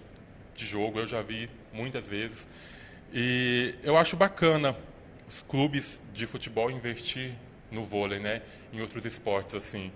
de 0.55 0.67
jogo, 0.67 1.01
eu 1.01 1.07
já 1.09 1.21
vi 1.21 1.51
muitas 1.73 2.07
vezes. 2.07 2.47
E 3.13 3.75
eu 3.83 3.95
acho 3.99 4.17
bacana 4.17 4.75
os 5.29 5.43
clubes 5.43 6.01
de 6.15 6.27
futebol 6.27 6.71
investir 6.71 7.35
no 7.71 7.85
vôlei, 7.85 8.19
né? 8.19 8.41
Em 8.73 8.81
outros 8.81 9.05
esportes, 9.05 9.55
assim. 9.55 9.93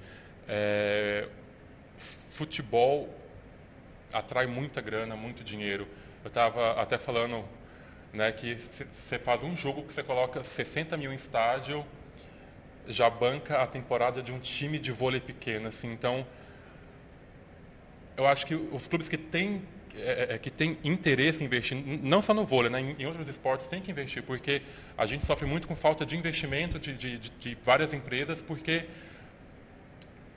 É, 0.47 1.27
futebol 1.97 3.09
atrai 4.13 4.47
muita 4.47 4.83
grana, 4.83 5.17
muito 5.17 5.43
dinheiro. 5.43 5.89
Eu 6.23 6.29
estava 6.29 6.79
até 6.79 6.99
falando 6.99 7.43
né, 8.13 8.31
que 8.33 8.55
você 8.55 9.19
faz 9.19 9.43
um 9.43 9.57
jogo 9.57 9.83
que 9.83 9.95
você 9.95 10.03
coloca 10.03 10.45
60 10.45 10.95
mil 10.99 11.11
em 11.11 11.17
estádio, 11.17 11.87
já 12.87 13.09
banca 13.09 13.63
a 13.63 13.67
temporada 13.67 14.23
de 14.23 14.31
um 14.31 14.39
time 14.39 14.79
de 14.79 14.93
vôlei 14.93 15.21
pequeno. 15.21 15.69
Assim, 15.69 15.91
então, 15.91 16.27
eu 18.15 18.27
acho 18.27 18.47
que 18.47 18.55
os 18.55 18.87
clubes 18.87 19.09
que 19.09 19.17
têm 19.17 19.63
é, 19.97 20.35
é, 20.35 20.39
que 20.39 20.51
tem 20.51 20.79
interesse 20.85 21.43
em 21.43 21.47
investir, 21.47 21.77
não 22.03 22.21
só 22.21 22.35
no 22.35 22.45
vôlei, 22.45 22.71
né, 22.71 22.81
em, 22.81 23.03
em, 23.03 23.07
outros 23.07 23.29
esportes 23.29 23.67
tem 23.67 23.81
que 23.81 23.91
investir, 23.91 24.23
porque 24.23 24.63
a 24.97 25.07
gente 25.07 25.25
sofre 25.25 25.47
muito 25.47 25.67
com 25.67 25.75
falta 25.75 26.05
de 26.05 26.17
investimento 26.17 26.79
de, 26.79 26.93
de, 26.95 27.19
de, 27.19 27.31
de 27.31 27.59
várias 27.63 27.93
empresas, 27.93 28.43
porque 28.43 28.87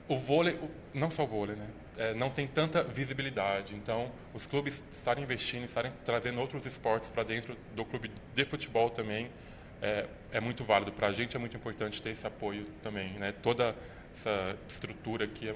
o 0.08 0.16
vôlei, 0.16 0.58
não 0.92 1.10
só 1.10 1.24
o 1.24 1.26
vôlei, 1.26 1.56
né, 1.56 1.66
é, 1.96 2.14
não 2.14 2.30
tem 2.30 2.46
tanta 2.46 2.82
visibilidade. 2.82 3.74
Então, 3.74 4.10
os 4.32 4.46
clubes 4.46 4.82
estarem 4.92 5.22
investindo, 5.22 5.64
estarem 5.64 5.92
trazendo 6.04 6.40
outros 6.40 6.64
esportes 6.64 7.10
para 7.10 7.22
dentro 7.22 7.56
do 7.76 7.84
clube 7.84 8.10
de 8.34 8.44
futebol 8.44 8.88
também 8.88 9.30
é, 9.82 10.06
é 10.32 10.40
muito 10.40 10.64
válido. 10.64 10.92
Para 10.92 11.08
a 11.08 11.12
gente 11.12 11.36
é 11.36 11.38
muito 11.38 11.56
importante 11.56 12.00
ter 12.00 12.10
esse 12.10 12.26
apoio 12.26 12.66
também. 12.82 13.10
Né? 13.14 13.32
Toda 13.42 13.74
essa 14.14 14.56
estrutura 14.68 15.24
aqui 15.24 15.48
é, 15.48 15.52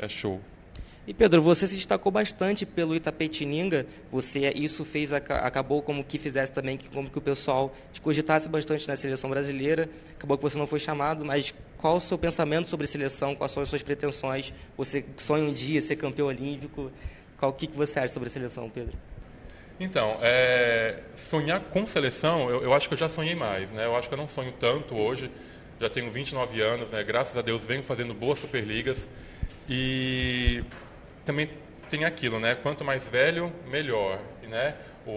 é, 0.00 0.04
é 0.04 0.08
show. 0.08 0.40
E 1.08 1.14
Pedro, 1.14 1.40
você 1.40 1.66
se 1.66 1.74
destacou 1.74 2.12
bastante 2.12 2.66
pelo 2.66 2.94
Itapetininga. 2.94 3.86
Você 4.12 4.52
isso 4.54 4.84
fez 4.84 5.10
acabou 5.10 5.80
como 5.80 6.04
que 6.04 6.18
fizesse 6.18 6.52
também 6.52 6.76
que 6.76 6.86
como 6.90 7.08
que 7.08 7.16
o 7.16 7.20
pessoal 7.22 7.74
te 7.90 7.98
cogitasse 7.98 8.46
bastante 8.46 8.86
na 8.86 8.94
seleção 8.94 9.30
brasileira. 9.30 9.88
Acabou 10.14 10.36
que 10.36 10.42
você 10.42 10.58
não 10.58 10.66
foi 10.66 10.78
chamado, 10.78 11.24
mas 11.24 11.54
qual 11.78 11.96
o 11.96 12.00
seu 12.00 12.18
pensamento 12.18 12.68
sobre 12.68 12.86
seleção? 12.86 13.34
Quais 13.34 13.50
são 13.50 13.62
as 13.62 13.70
suas 13.70 13.82
pretensões? 13.82 14.52
Você 14.76 15.02
sonha 15.16 15.44
um 15.44 15.50
dia 15.50 15.80
ser 15.80 15.96
campeão 15.96 16.26
olímpico? 16.26 16.92
Qual 17.38 17.52
o 17.52 17.54
que, 17.54 17.66
você 17.68 18.00
acha 18.00 18.12
sobre 18.12 18.28
seleção, 18.28 18.68
Pedro? 18.68 18.92
Então, 19.80 20.18
é, 20.20 21.04
sonhar 21.16 21.58
com 21.60 21.86
seleção, 21.86 22.50
eu, 22.50 22.64
eu, 22.64 22.74
acho 22.74 22.86
que 22.86 22.92
eu 22.92 22.98
já 22.98 23.08
sonhei 23.08 23.34
mais, 23.34 23.70
né? 23.70 23.86
Eu 23.86 23.96
acho 23.96 24.08
que 24.08 24.14
eu 24.14 24.18
não 24.18 24.28
sonho 24.28 24.52
tanto 24.60 24.94
hoje. 24.94 25.30
Já 25.80 25.88
tenho 25.88 26.10
29 26.10 26.60
anos, 26.60 26.90
né? 26.90 27.02
Graças 27.02 27.34
a 27.34 27.40
Deus 27.40 27.64
venho 27.64 27.82
fazendo 27.82 28.12
boas 28.12 28.38
superligas 28.40 29.08
e 29.66 30.62
também 31.28 31.50
tem 31.90 32.06
aquilo, 32.06 32.40
né? 32.40 32.54
Quanto 32.54 32.82
mais 32.82 33.06
velho, 33.06 33.52
melhor. 33.70 34.18
Né? 34.48 34.74
O, 35.06 35.10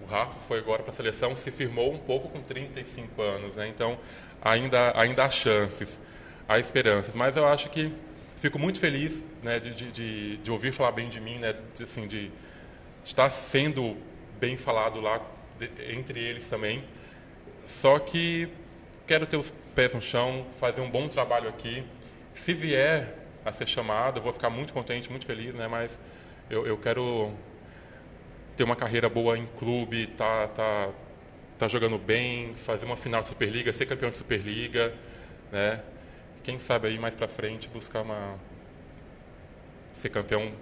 o 0.00 0.06
Rafa 0.08 0.40
foi 0.40 0.58
agora 0.58 0.82
para 0.82 0.90
a 0.90 0.94
seleção, 0.94 1.36
se 1.36 1.50
firmou 1.50 1.92
um 1.92 1.98
pouco 1.98 2.30
com 2.30 2.40
35 2.40 3.20
anos, 3.20 3.56
né? 3.56 3.68
Então 3.68 3.98
ainda, 4.40 4.98
ainda 4.98 5.24
há 5.24 5.28
chances, 5.28 6.00
há 6.48 6.58
esperanças. 6.58 7.14
Mas 7.14 7.36
eu 7.36 7.46
acho 7.46 7.68
que 7.68 7.92
fico 8.36 8.58
muito 8.58 8.80
feliz 8.80 9.22
né, 9.42 9.60
de, 9.60 9.90
de, 9.92 10.36
de 10.38 10.50
ouvir 10.50 10.72
falar 10.72 10.92
bem 10.92 11.10
de 11.10 11.20
mim, 11.20 11.38
né? 11.38 11.54
De, 11.74 11.84
assim, 11.84 12.06
de 12.06 12.32
estar 13.04 13.28
sendo 13.28 13.98
bem 14.40 14.56
falado 14.56 14.98
lá 14.98 15.20
de, 15.58 15.68
entre 15.92 16.18
eles 16.18 16.46
também. 16.46 16.82
Só 17.66 17.98
que 17.98 18.48
quero 19.06 19.26
ter 19.26 19.36
os 19.36 19.52
pés 19.74 19.92
no 19.92 20.00
chão, 20.00 20.46
fazer 20.58 20.80
um 20.80 20.88
bom 20.88 21.06
trabalho 21.06 21.50
aqui. 21.50 21.84
Se 22.34 22.54
vier 22.54 23.27
a 23.48 23.52
ser 23.52 23.66
chamado. 23.66 24.18
Eu 24.18 24.22
vou 24.22 24.32
ficar 24.32 24.50
muito 24.50 24.72
contente, 24.72 25.10
muito 25.10 25.26
feliz, 25.26 25.54
né? 25.54 25.66
Mas 25.68 25.98
eu, 26.50 26.66
eu 26.66 26.76
quero 26.76 27.32
ter 28.56 28.64
uma 28.64 28.76
carreira 28.76 29.08
boa 29.08 29.38
em 29.38 29.46
clube, 29.46 30.06
tá, 30.08 30.48
tá, 30.48 30.90
tá 31.58 31.68
jogando 31.68 31.98
bem, 31.98 32.54
fazer 32.54 32.86
uma 32.86 32.96
final 32.96 33.22
de 33.22 33.28
Superliga, 33.28 33.72
ser 33.72 33.86
campeão 33.86 34.10
de 34.10 34.16
Superliga, 34.16 34.94
né? 35.52 35.80
Quem 36.42 36.58
sabe 36.58 36.88
aí 36.88 36.98
mais 36.98 37.14
para 37.14 37.28
frente 37.28 37.68
buscar 37.68 38.02
uma 38.02 38.38
ser 39.94 40.08
campeão 40.08 40.52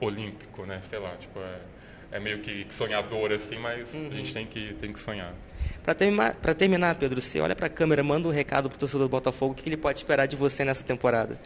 olímpico, 0.00 0.64
né? 0.64 0.80
Sei 0.88 0.98
lá, 0.98 1.16
tipo 1.16 1.38
é, 1.38 1.60
é 2.12 2.20
meio 2.20 2.40
que 2.40 2.66
sonhador 2.70 3.32
assim, 3.32 3.58
mas 3.58 3.92
uhum. 3.94 4.08
a 4.08 4.14
gente 4.14 4.32
tem 4.32 4.46
que 4.46 4.74
tem 4.74 4.92
que 4.92 5.00
sonhar. 5.00 5.32
Para 5.82 5.94
terminar, 5.94 6.34
terminar, 6.34 6.94
Pedro, 6.96 7.20
você 7.20 7.40
olha 7.40 7.54
para 7.54 7.66
a 7.66 7.70
câmera, 7.70 8.02
manda 8.02 8.26
um 8.28 8.30
recado 8.30 8.68
para 8.68 8.76
o 8.76 8.78
torcedor 8.78 9.06
do 9.06 9.10
Botafogo, 9.10 9.52
o 9.52 9.54
que 9.54 9.68
ele 9.68 9.76
pode 9.76 10.00
esperar 10.00 10.26
de 10.26 10.36
você 10.36 10.64
nessa 10.64 10.84
temporada? 10.84 11.38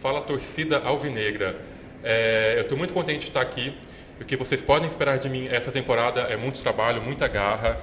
Fala 0.00 0.20
torcida 0.20 0.78
alvinegra. 0.78 1.56
É, 2.02 2.54
eu 2.56 2.62
estou 2.62 2.76
muito 2.76 2.92
contente 2.92 3.20
de 3.20 3.28
estar 3.28 3.40
aqui. 3.40 3.76
O 4.20 4.24
que 4.24 4.36
vocês 4.36 4.60
podem 4.60 4.88
esperar 4.88 5.18
de 5.18 5.28
mim 5.28 5.46
essa 5.48 5.70
temporada 5.70 6.22
é 6.22 6.36
muito 6.36 6.60
trabalho, 6.60 7.00
muita 7.00 7.28
garra, 7.28 7.80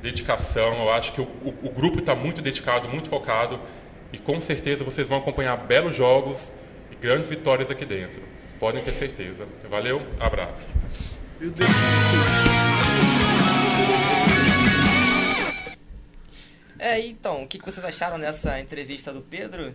dedicação. 0.00 0.82
Eu 0.82 0.90
acho 0.90 1.12
que 1.12 1.20
o, 1.20 1.24
o, 1.24 1.54
o 1.64 1.70
grupo 1.70 1.98
está 1.98 2.14
muito 2.14 2.40
dedicado, 2.40 2.88
muito 2.88 3.08
focado 3.08 3.60
e 4.12 4.18
com 4.18 4.40
certeza 4.40 4.84
vocês 4.84 5.06
vão 5.06 5.18
acompanhar 5.18 5.56
belos 5.56 5.94
jogos 5.94 6.50
e 6.90 6.96
grandes 6.96 7.28
vitórias 7.28 7.70
aqui 7.70 7.84
dentro. 7.84 8.22
Podem 8.58 8.82
ter 8.82 8.92
certeza. 8.92 9.46
Valeu, 9.68 10.02
abraço. 10.18 11.18
É, 16.78 17.00
então, 17.00 17.42
o 17.42 17.48
que 17.48 17.58
vocês 17.58 17.84
acharam 17.84 18.20
dessa 18.20 18.60
entrevista 18.60 19.12
do 19.12 19.20
Pedro? 19.20 19.74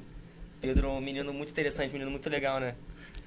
Pedro, 0.62 0.90
um 0.90 1.02
menino 1.02 1.34
muito 1.34 1.50
interessante, 1.50 1.90
um 1.90 1.94
menino 1.94 2.10
muito 2.10 2.30
legal, 2.30 2.60
né? 2.60 2.76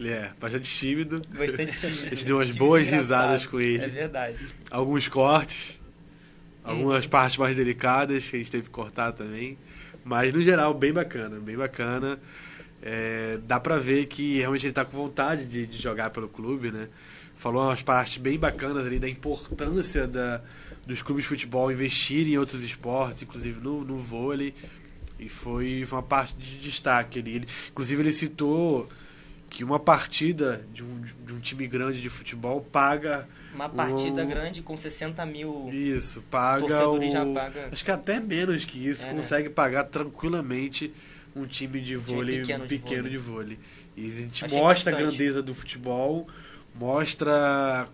Ele 0.00 0.10
é 0.10 0.32
bastante 0.40 0.70
tímido. 0.70 1.20
Bastante 1.36 1.72
tímido. 1.78 2.06
A 2.06 2.10
gente 2.10 2.24
deu 2.24 2.36
umas 2.36 2.56
boas 2.56 2.88
risadas 2.88 3.46
com 3.46 3.60
ele. 3.60 3.84
É 3.84 3.88
verdade. 3.88 4.38
Alguns 4.70 5.08
cortes, 5.08 5.78
algumas 6.64 7.04
hum. 7.04 7.08
partes 7.08 7.36
mais 7.36 7.56
delicadas 7.56 8.28
que 8.28 8.36
a 8.36 8.38
gente 8.38 8.50
teve 8.50 8.64
que 8.64 8.70
cortar 8.70 9.12
também. 9.12 9.58
Mas, 10.02 10.32
no 10.32 10.40
geral, 10.40 10.72
bem 10.72 10.92
bacana, 10.92 11.38
bem 11.38 11.56
bacana. 11.56 12.18
É, 12.82 13.38
dá 13.46 13.58
pra 13.58 13.78
ver 13.78 14.06
que 14.06 14.38
realmente 14.38 14.66
ele 14.66 14.72
tá 14.72 14.84
com 14.84 14.96
vontade 14.96 15.44
de, 15.44 15.66
de 15.66 15.82
jogar 15.82 16.10
pelo 16.10 16.28
clube, 16.28 16.70
né? 16.70 16.88
Falou 17.36 17.62
umas 17.64 17.82
partes 17.82 18.16
bem 18.16 18.38
bacanas 18.38 18.86
ali 18.86 18.98
da 18.98 19.08
importância 19.08 20.06
da, 20.06 20.40
dos 20.86 21.02
clubes 21.02 21.24
de 21.24 21.28
futebol 21.28 21.70
investirem 21.70 22.34
em 22.34 22.38
outros 22.38 22.62
esportes, 22.62 23.22
inclusive 23.22 23.60
no, 23.60 23.84
no 23.84 23.98
vôlei. 23.98 24.54
E 25.18 25.28
foi, 25.28 25.84
foi 25.84 25.98
uma 25.98 26.02
parte 26.02 26.34
de 26.34 26.58
destaque 26.58 27.18
ali. 27.18 27.36
Ele, 27.36 27.48
inclusive 27.70 28.02
ele 28.02 28.12
citou 28.12 28.88
que 29.48 29.64
uma 29.64 29.78
partida 29.78 30.64
de 30.72 30.84
um, 30.84 31.00
de 31.24 31.32
um 31.32 31.40
time 31.40 31.66
grande 31.66 32.00
de 32.00 32.08
futebol 32.08 32.60
paga. 32.60 33.28
Uma 33.54 33.68
partida 33.68 34.22
o... 34.22 34.26
grande 34.26 34.62
com 34.62 34.76
60 34.76 35.24
mil. 35.26 35.68
Isso, 35.72 36.22
paga. 36.30 36.88
O... 36.88 37.08
já 37.08 37.24
paga. 37.24 37.68
Acho 37.72 37.84
que 37.84 37.90
até 37.90 38.20
menos 38.20 38.64
que 38.64 38.86
isso, 38.86 39.06
é, 39.06 39.10
consegue 39.12 39.48
né? 39.48 39.54
pagar 39.54 39.84
tranquilamente 39.84 40.92
um 41.34 41.46
time 41.46 41.80
de 41.80 41.96
vôlei 41.96 42.42
time 42.42 42.46
pequeno, 42.46 42.66
pequeno 42.66 43.10
de, 43.10 43.18
vôlei. 43.18 43.56
de 43.56 43.56
vôlei. 43.56 43.58
E 43.96 44.06
a 44.06 44.12
gente 44.12 44.44
Achei 44.44 44.58
mostra 44.58 44.92
bastante. 44.92 45.08
a 45.08 45.10
grandeza 45.10 45.42
do 45.42 45.54
futebol, 45.54 46.26
mostra 46.74 47.88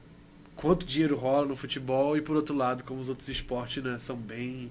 quanto 0.63 0.87
dinheiro 0.87 1.17
rola 1.17 1.45
no 1.45 1.57
futebol 1.57 2.17
e 2.17 2.23
por 2.23 2.37
outro 2.37 2.55
lado 2.55 2.85
como 2.85 3.01
os 3.01 3.09
outros 3.09 3.29
esportes 3.29 3.83
né, 3.83 3.99
são 3.99 4.15
bem 4.15 4.71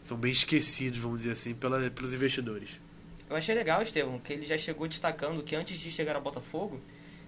são 0.00 0.16
bem 0.16 0.30
esquecidos 0.30 1.00
vamos 1.00 1.18
dizer 1.18 1.32
assim 1.32 1.52
pela, 1.52 1.90
pelos 1.90 2.14
investidores. 2.14 2.78
Eu 3.28 3.34
achei 3.34 3.52
legal 3.52 3.82
Estevão 3.82 4.20
que 4.20 4.32
ele 4.32 4.46
já 4.46 4.56
chegou 4.56 4.86
destacando 4.86 5.42
que 5.42 5.56
antes 5.56 5.76
de 5.76 5.90
chegar 5.90 6.14
ao 6.14 6.22
Botafogo 6.22 6.80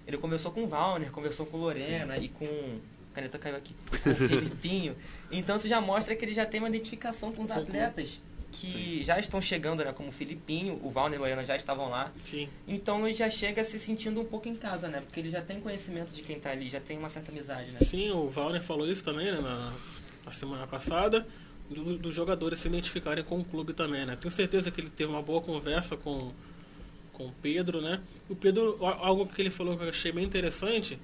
ele 0.07 0.17
conversou 0.17 0.53
com 0.53 0.63
o 0.63 0.67
Valner 0.67 1.11
conversou 1.11 1.45
com 1.45 1.57
Lorena 1.57 2.15
Sim. 2.15 2.23
e 2.23 2.29
com 2.29 2.79
a 3.11 3.15
caneta 3.15 3.37
caiu 3.37 3.57
aqui 3.57 3.75
com 4.01 4.09
o 4.11 4.15
Filipinho 4.15 4.95
então 5.29 5.57
isso 5.57 5.67
já 5.67 5.81
mostra 5.81 6.15
que 6.15 6.23
ele 6.23 6.33
já 6.33 6.45
tem 6.45 6.61
uma 6.61 6.69
identificação 6.69 7.33
com 7.33 7.41
os 7.41 7.51
atletas 7.51 8.21
que 8.51 8.97
Sim. 8.99 9.03
já 9.03 9.19
estão 9.19 9.41
chegando, 9.41 9.83
né? 9.83 9.91
Como 9.91 10.09
o 10.09 10.11
Filipinho, 10.11 10.79
o 10.83 10.89
Valner 10.89 11.17
e 11.17 11.19
o 11.19 11.21
Loiana 11.21 11.43
já 11.43 11.55
estavam 11.55 11.89
lá. 11.89 12.11
Sim. 12.23 12.47
Então 12.67 13.05
ele 13.05 13.15
já 13.15 13.29
chega 13.29 13.63
se 13.63 13.77
sentindo 13.77 14.21
um 14.21 14.25
pouco 14.25 14.47
em 14.47 14.55
casa, 14.55 14.87
né? 14.87 15.01
Porque 15.01 15.19
ele 15.19 15.29
já 15.29 15.41
tem 15.41 15.59
conhecimento 15.59 16.13
de 16.13 16.21
quem 16.21 16.37
está 16.37 16.51
ali, 16.51 16.69
já 16.69 16.79
tem 16.79 16.97
uma 16.97 17.09
certa 17.09 17.31
amizade, 17.31 17.71
né? 17.71 17.79
Sim, 17.81 18.11
o 18.11 18.29
Valner 18.29 18.63
falou 18.63 18.89
isso 18.89 19.03
também, 19.03 19.31
né? 19.31 19.39
Na, 19.41 19.73
na 20.25 20.31
semana 20.31 20.65
passada. 20.65 21.27
Do, 21.69 21.97
dos 21.97 22.15
jogadores 22.15 22.59
se 22.59 22.67
identificarem 22.69 23.25
com 23.25 23.41
o 23.41 23.43
clube 23.43 23.73
também, 23.73 24.05
né? 24.05 24.15
Tenho 24.15 24.33
certeza 24.33 24.71
que 24.71 24.79
ele 24.79 24.89
teve 24.89 25.11
uma 25.11 25.21
boa 25.21 25.41
conversa 25.41 25.97
com, 25.97 26.31
com 27.11 27.25
o 27.25 27.31
Pedro, 27.41 27.81
né? 27.81 28.01
O 28.29 28.35
Pedro, 28.35 28.77
algo 28.81 29.27
que 29.27 29.41
ele 29.41 29.49
falou 29.49 29.77
que 29.77 29.83
eu 29.83 29.89
achei 29.89 30.13
bem 30.13 30.23
interessante 30.23 30.97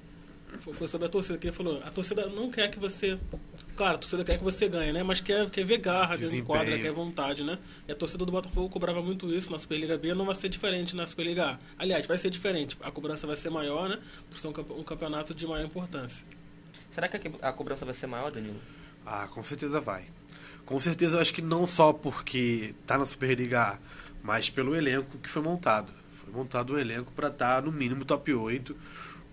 foi 0.60 0.88
sobre 0.88 1.08
a 1.08 1.10
torcida, 1.10 1.38
que 1.38 1.48
ele 1.48 1.56
falou, 1.56 1.82
a 1.84 1.89
torcida 1.89 2.28
não 2.28 2.50
quer 2.50 2.70
que 2.70 2.80
você 2.80 3.18
Claro, 3.76 3.95
a 3.95 3.97
torcida 3.97 4.24
quer 4.24 4.38
que 4.38 4.43
você 4.43 4.67
ganhe, 4.67 4.93
né? 4.93 5.01
Mas 5.01 5.19
quer, 5.19 5.49
quer 5.49 5.65
ver 5.65 5.78
garra 5.78 6.15
dentro 6.15 6.38
do 6.38 6.43
quadro, 6.43 6.80
quer 6.80 6.91
vontade, 6.91 7.43
né? 7.43 7.57
E 7.88 7.91
a 7.91 7.95
torcida 7.95 8.24
do 8.24 8.32
Botafogo 8.32 8.69
cobrava 8.69 9.01
muito 9.01 9.34
isso 9.34 9.51
na 9.51 9.57
Superliga 9.57 9.97
B, 9.97 10.13
não 10.13 10.26
vai 10.26 10.36
ser 10.36 10.49
diferente 10.49 10.95
na 10.95 11.07
Superliga 11.07 11.51
A. 11.51 11.59
Aliás, 11.78 12.05
vai 12.05 12.17
ser 12.17 12.30
diferente. 12.30 12.78
A 12.82 12.91
cobrança 12.91 13.26
vai 13.26 13.36
ser 13.36 13.49
maior, 13.49 13.89
né? 13.89 13.99
Por 14.30 14.38
ser 14.38 14.47
um 14.47 14.84
campeonato 14.84 15.34
de 15.34 15.47
maior 15.47 15.65
importância. 15.65 16.26
Será 16.91 17.07
que 17.07 17.19
a 17.41 17.51
cobrança 17.51 17.84
vai 17.86 17.95
ser 17.95 18.05
maior, 18.05 18.32
Danilo? 18.32 18.59
Ah, 19.05 19.28
com 19.28 19.43
certeza 19.43 19.80
vai. 19.80 20.05
Com 20.65 20.80
certeza, 20.80 21.17
eu 21.17 21.21
acho 21.21 21.34
que 21.34 21.41
não 21.41 21.65
só 21.65 21.91
porque 21.91 22.76
tá 22.86 22.97
na 22.97 23.05
Superliga 23.05 23.61
A, 23.61 23.78
mas 24.21 24.49
pelo 24.49 24.76
elenco 24.76 25.17
que 25.17 25.30
foi 25.30 25.41
montado. 25.41 25.91
Foi 26.13 26.32
montado 26.32 26.76
um 26.76 26.78
elenco 26.78 27.11
para 27.11 27.28
estar 27.28 27.55
tá, 27.55 27.61
no 27.61 27.71
mínimo 27.71 28.05
top 28.05 28.34
8 28.34 28.76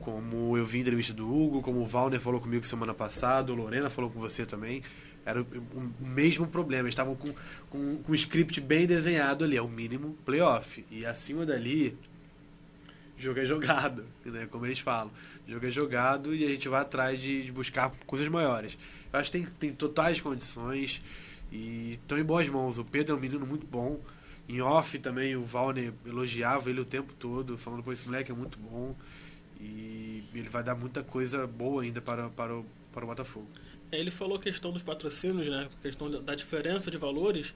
como 0.01 0.57
eu 0.57 0.65
vi 0.65 0.79
em 0.79 0.81
entrevista 0.81 1.13
do 1.13 1.31
Hugo, 1.31 1.63
como 1.63 1.81
o 1.81 1.87
Valner 1.87 2.21
falou 2.21 2.41
comigo 2.41 2.65
semana 2.65 2.95
passada, 2.95 3.53
o 3.53 3.55
Lorena 3.55 3.91
falou 3.91 4.11
com 4.11 4.19
você 4.19 4.47
também, 4.47 4.83
era 5.25 5.43
o, 5.43 5.93
mesmo 6.01 6.47
problema. 6.47 6.85
Eles 6.85 6.93
estavam 6.93 7.15
com, 7.15 7.33
com, 7.69 7.97
com 7.99 8.13
um 8.13 8.15
script 8.15 8.61
bem 8.61 8.87
desenhado 8.87 9.45
ali, 9.45 9.57
é 9.57 9.63
o 9.63 9.69
mínimo 9.69 10.17
playoff. 10.25 10.85
E 10.91 11.05
acima 11.05 11.45
dali, 11.45 11.97
jogo 13.17 13.41
é 13.41 13.45
jogado, 13.45 14.07
né? 14.25 14.49
Como 14.51 14.67
eles 14.67 14.81
falam. 14.81 15.11
Jogo 15.47 15.67
é 15.67 15.71
jogado 15.71 16.35
e 16.35 16.45
a 16.45 16.49
gente 16.49 16.69
vai 16.69 16.81
atrás 16.81 17.21
de, 17.21 17.45
de 17.45 17.53
buscar 17.53 17.91
coisas 18.07 18.29
maiores. 18.29 18.79
Eu 19.13 19.19
acho 19.19 19.31
que 19.31 19.39
tem, 19.39 19.47
tem 19.59 19.73
totais 19.73 20.21
condições 20.21 21.03
e 21.53 21.99
estão 22.03 22.19
em 22.19 22.25
boas 22.25 22.49
mãos. 22.49 22.79
O 22.79 22.85
Pedro 22.85 23.15
é 23.15 23.19
um 23.19 23.21
menino 23.21 23.47
muito 23.47 23.67
bom. 23.67 24.01
Em 24.49 24.61
off 24.63 24.99
também 24.99 25.37
o 25.37 25.45
Valner 25.45 25.93
elogiava 26.07 26.71
ele 26.71 26.81
o 26.81 26.85
tempo 26.85 27.13
todo, 27.13 27.59
falando 27.59 27.83
que 27.83 27.91
esse 27.91 28.07
moleque 28.07 28.33
é 28.33 28.35
muito 28.35 28.59
bom 28.59 28.97
e 29.61 30.25
ele 30.35 30.49
vai 30.49 30.63
dar 30.63 30.75
muita 30.75 31.03
coisa 31.03 31.47
boa 31.47 31.83
ainda 31.83 32.01
para, 32.01 32.31
para, 32.31 32.57
o, 32.57 32.67
para 32.93 33.05
o 33.05 33.09
Botafogo. 33.09 33.47
É, 33.93 33.99
ele 33.99 34.11
falou 34.11 34.37
a 34.39 34.41
questão 34.41 34.73
dos 34.73 34.83
patrocínios, 34.83 35.49
né? 35.49 35.69
A 35.73 35.83
questão 35.83 36.11
da 36.11 36.35
diferença 36.35 36.91
de 36.91 36.97
valores. 36.97 37.55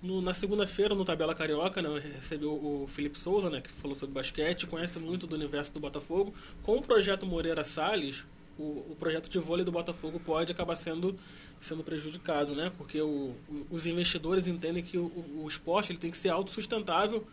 No, 0.00 0.20
na 0.20 0.34
segunda-feira, 0.34 0.94
no 0.94 1.04
Tabela 1.04 1.34
Carioca, 1.34 1.80
né, 1.80 2.02
recebeu 2.16 2.52
o 2.52 2.88
Felipe 2.88 3.16
Souza, 3.16 3.48
né, 3.48 3.60
que 3.60 3.70
falou 3.70 3.94
sobre 3.94 4.12
basquete, 4.12 4.66
conhece 4.66 4.98
muito 4.98 5.28
do 5.28 5.36
universo 5.36 5.72
do 5.72 5.78
Botafogo. 5.78 6.34
Com 6.60 6.78
o 6.78 6.82
projeto 6.82 7.24
Moreira 7.24 7.62
Salles, 7.62 8.26
o, 8.58 8.92
o 8.92 8.96
projeto 8.98 9.28
de 9.28 9.38
vôlei 9.38 9.64
do 9.64 9.70
Botafogo 9.70 10.18
pode 10.18 10.50
acabar 10.50 10.74
sendo, 10.74 11.16
sendo 11.60 11.84
prejudicado, 11.84 12.52
né? 12.52 12.72
Porque 12.76 13.00
o, 13.00 13.34
os 13.70 13.86
investidores 13.86 14.48
entendem 14.48 14.82
que 14.82 14.98
o, 14.98 15.06
o 15.36 15.46
esporte 15.48 15.92
ele 15.92 16.00
tem 16.00 16.10
que 16.10 16.16
ser 16.16 16.30
autossustentável 16.30 17.24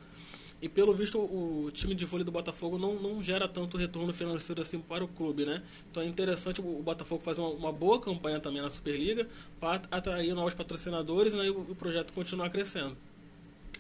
e 0.62 0.68
pelo 0.68 0.94
visto 0.94 1.18
o 1.18 1.72
time 1.72 1.96
de 1.96 2.06
vôlei 2.06 2.26
do 2.26 2.32
Botafogo 2.32 2.78
não, 2.78 2.96
não 2.96 3.24
gera 3.24 3.48
tanto 3.48 3.78
retorno 3.78 4.12
financeiro 4.12 4.62
assim 4.62 4.80
para 4.80 5.04
o 5.04 5.08
clube, 5.08 5.46
né? 5.46 5.64
Então 5.90 6.04
é 6.04 6.06
interessante 6.06 6.60
o 6.60 6.82
Botafogo 6.84 7.24
fazer 7.24 7.40
uma, 7.40 7.50
uma 7.50 7.72
boa 7.72 8.00
campanha 8.00 8.40
também 8.40 8.62
na 8.62 8.70
Superliga 8.70 9.28
para 9.60 9.82
atrair 9.90 10.34
novos 10.34 10.54
patrocinadores 10.54 11.34
né, 11.34 11.46
e 11.46 11.50
o, 11.50 11.62
o 11.62 11.76
projeto 11.76 12.12
continuar 12.12 12.50
crescendo. 12.50 12.98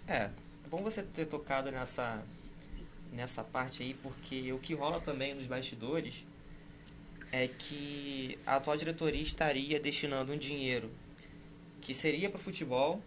É, 0.08 0.24
é 0.24 0.32
bom 0.70 0.82
você 0.82 1.04
ter 1.04 1.26
tocado 1.26 1.70
nessa, 1.70 2.24
nessa 3.12 3.44
parte 3.44 3.84
aí, 3.84 3.94
porque 3.96 4.54
o 4.54 4.60
que 4.60 4.74
rola 4.74 5.02
também 5.02 5.36
nos 5.36 5.48
bastidores 5.48 6.24
é 7.32 7.48
que 7.48 8.40
a 8.46 8.56
atual 8.56 8.78
diretoria 8.78 9.22
estaria 9.22 9.80
destinando 9.80 10.32
um 10.32 10.38
dinheiro 10.38 10.90
que 11.82 11.94
seria 11.94 12.30
para 12.30 12.40
o 12.40 12.42
futebol 12.42 13.02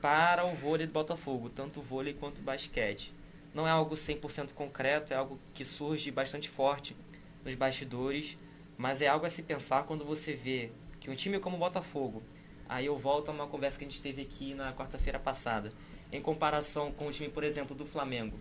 para 0.00 0.44
o 0.44 0.54
vôlei 0.54 0.86
do 0.86 0.92
Botafogo, 0.92 1.48
tanto 1.48 1.80
o 1.80 1.82
vôlei 1.82 2.14
quanto 2.14 2.38
o 2.38 2.42
basquete. 2.42 3.12
Não 3.52 3.66
é 3.66 3.70
algo 3.70 3.94
100% 3.94 4.52
concreto, 4.52 5.12
é 5.12 5.16
algo 5.16 5.38
que 5.52 5.64
surge 5.64 6.10
bastante 6.10 6.48
forte 6.48 6.96
nos 7.44 7.54
bastidores, 7.54 8.36
mas 8.76 9.02
é 9.02 9.08
algo 9.08 9.26
a 9.26 9.30
se 9.30 9.42
pensar 9.42 9.84
quando 9.84 10.04
você 10.04 10.34
vê 10.34 10.70
que 11.00 11.10
um 11.10 11.14
time 11.14 11.40
como 11.40 11.56
o 11.56 11.58
Botafogo, 11.58 12.22
aí 12.68 12.86
eu 12.86 12.96
volto 12.96 13.30
a 13.30 13.32
uma 13.32 13.46
conversa 13.46 13.78
que 13.78 13.84
a 13.84 13.88
gente 13.88 14.02
teve 14.02 14.22
aqui 14.22 14.54
na 14.54 14.72
quarta-feira 14.72 15.18
passada, 15.18 15.72
em 16.12 16.20
comparação 16.20 16.92
com 16.92 17.06
o 17.06 17.10
time, 17.10 17.28
por 17.28 17.42
exemplo, 17.42 17.74
do 17.74 17.84
Flamengo. 17.84 18.38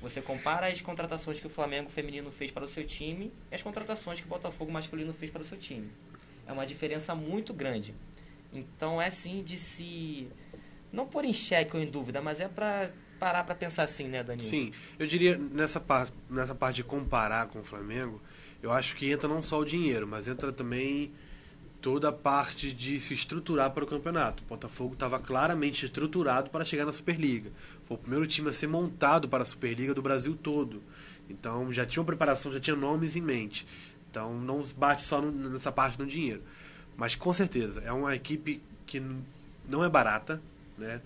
Você 0.00 0.20
compara 0.20 0.68
as 0.68 0.80
contratações 0.80 1.40
que 1.40 1.46
o 1.46 1.50
Flamengo 1.50 1.90
feminino 1.90 2.30
fez 2.30 2.50
para 2.50 2.64
o 2.64 2.68
seu 2.68 2.86
time 2.86 3.32
e 3.50 3.54
as 3.54 3.62
contratações 3.62 4.20
que 4.20 4.26
o 4.26 4.28
Botafogo 4.28 4.70
masculino 4.70 5.12
fez 5.12 5.30
para 5.30 5.42
o 5.42 5.44
seu 5.44 5.58
time. 5.58 5.90
É 6.46 6.52
uma 6.52 6.66
diferença 6.66 7.14
muito 7.14 7.52
grande. 7.52 7.94
Então 8.52 9.02
é 9.02 9.10
sim 9.10 9.42
de 9.42 9.58
se 9.58 10.28
não 10.92 11.06
pôr 11.06 11.24
em 11.24 11.32
xeque 11.32 11.76
ou 11.76 11.82
em 11.82 11.86
dúvida, 11.86 12.20
mas 12.20 12.40
é 12.40 12.48
para 12.48 12.90
parar 13.18 13.44
para 13.44 13.54
pensar 13.54 13.82
assim, 13.82 14.08
né, 14.08 14.22
Danilo? 14.22 14.48
Sim, 14.48 14.72
eu 14.98 15.06
diria 15.06 15.36
nessa 15.36 15.80
parte, 15.80 16.12
nessa 16.30 16.54
parte 16.54 16.76
de 16.76 16.84
comparar 16.84 17.48
com 17.48 17.60
o 17.60 17.64
Flamengo, 17.64 18.20
eu 18.62 18.70
acho 18.70 18.96
que 18.96 19.10
entra 19.10 19.28
não 19.28 19.42
só 19.42 19.58
o 19.58 19.64
dinheiro, 19.64 20.06
mas 20.06 20.28
entra 20.28 20.52
também 20.52 21.12
toda 21.80 22.08
a 22.08 22.12
parte 22.12 22.72
de 22.72 22.98
se 22.98 23.14
estruturar 23.14 23.70
para 23.70 23.84
o 23.84 23.86
campeonato. 23.86 24.42
O 24.42 24.46
Botafogo 24.46 24.94
estava 24.94 25.18
claramente 25.18 25.84
estruturado 25.84 26.50
para 26.50 26.64
chegar 26.64 26.84
na 26.84 26.92
Superliga. 26.92 27.50
Foi 27.86 27.96
o 27.96 28.00
primeiro 28.00 28.26
time 28.26 28.48
a 28.50 28.52
ser 28.52 28.66
montado 28.66 29.28
para 29.28 29.42
a 29.42 29.46
Superliga 29.46 29.94
do 29.94 30.02
Brasil 30.02 30.36
todo. 30.36 30.82
Então 31.30 31.72
já 31.72 31.86
tinha 31.86 32.00
uma 32.00 32.06
preparação, 32.06 32.52
já 32.52 32.58
tinha 32.58 32.74
nomes 32.74 33.14
em 33.14 33.20
mente. 33.20 33.66
Então 34.10 34.34
não 34.40 34.62
bate 34.76 35.02
só 35.02 35.20
no, 35.20 35.30
nessa 35.30 35.70
parte 35.70 35.96
do 35.96 36.06
dinheiro. 36.06 36.42
Mas 36.96 37.14
com 37.14 37.32
certeza, 37.32 37.80
é 37.84 37.92
uma 37.92 38.14
equipe 38.14 38.60
que 38.84 39.00
não 39.68 39.84
é 39.84 39.88
barata, 39.88 40.42
né? 40.78 41.00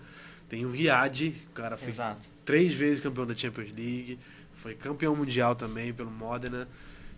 Tem 0.47 0.65
o 0.65 0.71
Riad, 0.71 1.35
o 1.49 1.53
cara 1.53 1.77
foi 1.77 1.89
Exato. 1.89 2.21
três 2.45 2.73
vezes 2.73 2.99
campeão 2.99 3.25
da 3.25 3.35
Champions 3.35 3.71
League, 3.71 4.19
foi 4.55 4.75
campeão 4.75 5.15
mundial 5.15 5.55
também 5.55 5.91
pelo 5.93 6.11
Modena, 6.11 6.67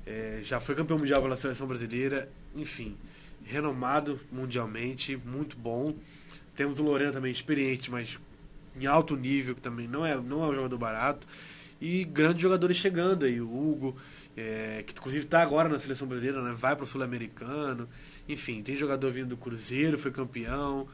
é, 0.06 0.40
já 0.42 0.60
foi 0.60 0.76
campeão 0.76 0.98
mundial 0.98 1.22
pela 1.22 1.36
seleção 1.36 1.68
brasileira, 1.68 2.30
enfim, 2.56 2.96
renomado 3.44 4.20
mundialmente, 4.32 5.18
muito 5.26 5.58
bom. 5.58 5.94
Temos 6.56 6.80
o 6.80 6.84
Lorena 6.84 7.12
também 7.12 7.32
experiente, 7.32 7.92
mas 7.92 8.18
em 8.80 8.86
alto 8.86 9.16
nível, 9.16 9.56
que 9.56 9.62
também 9.62 9.88
não 9.88 10.06
é, 10.06 10.16
não 10.16 10.44
é 10.44 10.48
um 10.48 10.56
jogador 10.56 10.78
barato. 10.78 11.28
E 11.80 12.04
grandes 12.06 12.42
jogadores 12.42 12.78
chegando 12.78 13.26
aí, 13.26 13.42
o 13.42 13.48
Hugo, 13.48 13.98
é, 14.36 14.84
que 14.86 14.94
inclusive 14.94 15.26
está 15.26 15.42
agora 15.42 15.68
na 15.70 15.80
seleção 15.80 16.08
brasileira, 16.08 16.42
né? 16.42 16.54
vai 16.58 16.76
para 16.76 16.84
o 16.84 16.88
Sul-Americano. 16.88 17.88
Enfim, 18.28 18.62
tem 18.62 18.76
jogador 18.76 19.12
vindo 19.12 19.30
do 19.30 19.38
Cruzeiro, 19.38 19.98
foi 19.98 20.12
campeão 20.12 20.88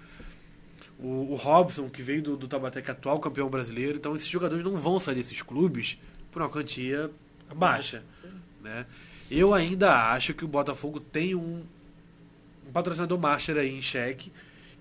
o, 1.02 1.32
o 1.32 1.36
Robson, 1.36 1.89
que 1.89 2.02
veio 2.02 2.22
do, 2.22 2.38
do 2.38 2.47
Tabaté, 2.47 2.82
que 2.82 2.89
é 2.89 2.93
atual 2.93 3.20
campeão 3.20 3.49
brasileiro. 3.49 3.97
Então, 3.97 4.16
esses 4.16 4.28
jogadores 4.28 4.64
não 4.64 4.78
vão 4.78 4.99
sair 4.99 5.16
desses 5.16 5.41
clubes 5.41 5.97
por 6.32 6.41
uma 6.41 6.49
quantia 6.49 7.10
baixa. 7.56 8.04
Né? 8.62 8.86
Eu 9.30 9.54
ainda 9.54 10.12
acho 10.12 10.34
que 10.34 10.45
o 10.45 10.47
Botafogo 10.47 10.99
tem 10.99 11.34
um, 11.36 11.64
um 12.68 12.72
patrocinador 12.72 13.20
master 13.20 13.58
aí 13.58 13.76
em 13.76 13.82
xeque 13.82 14.32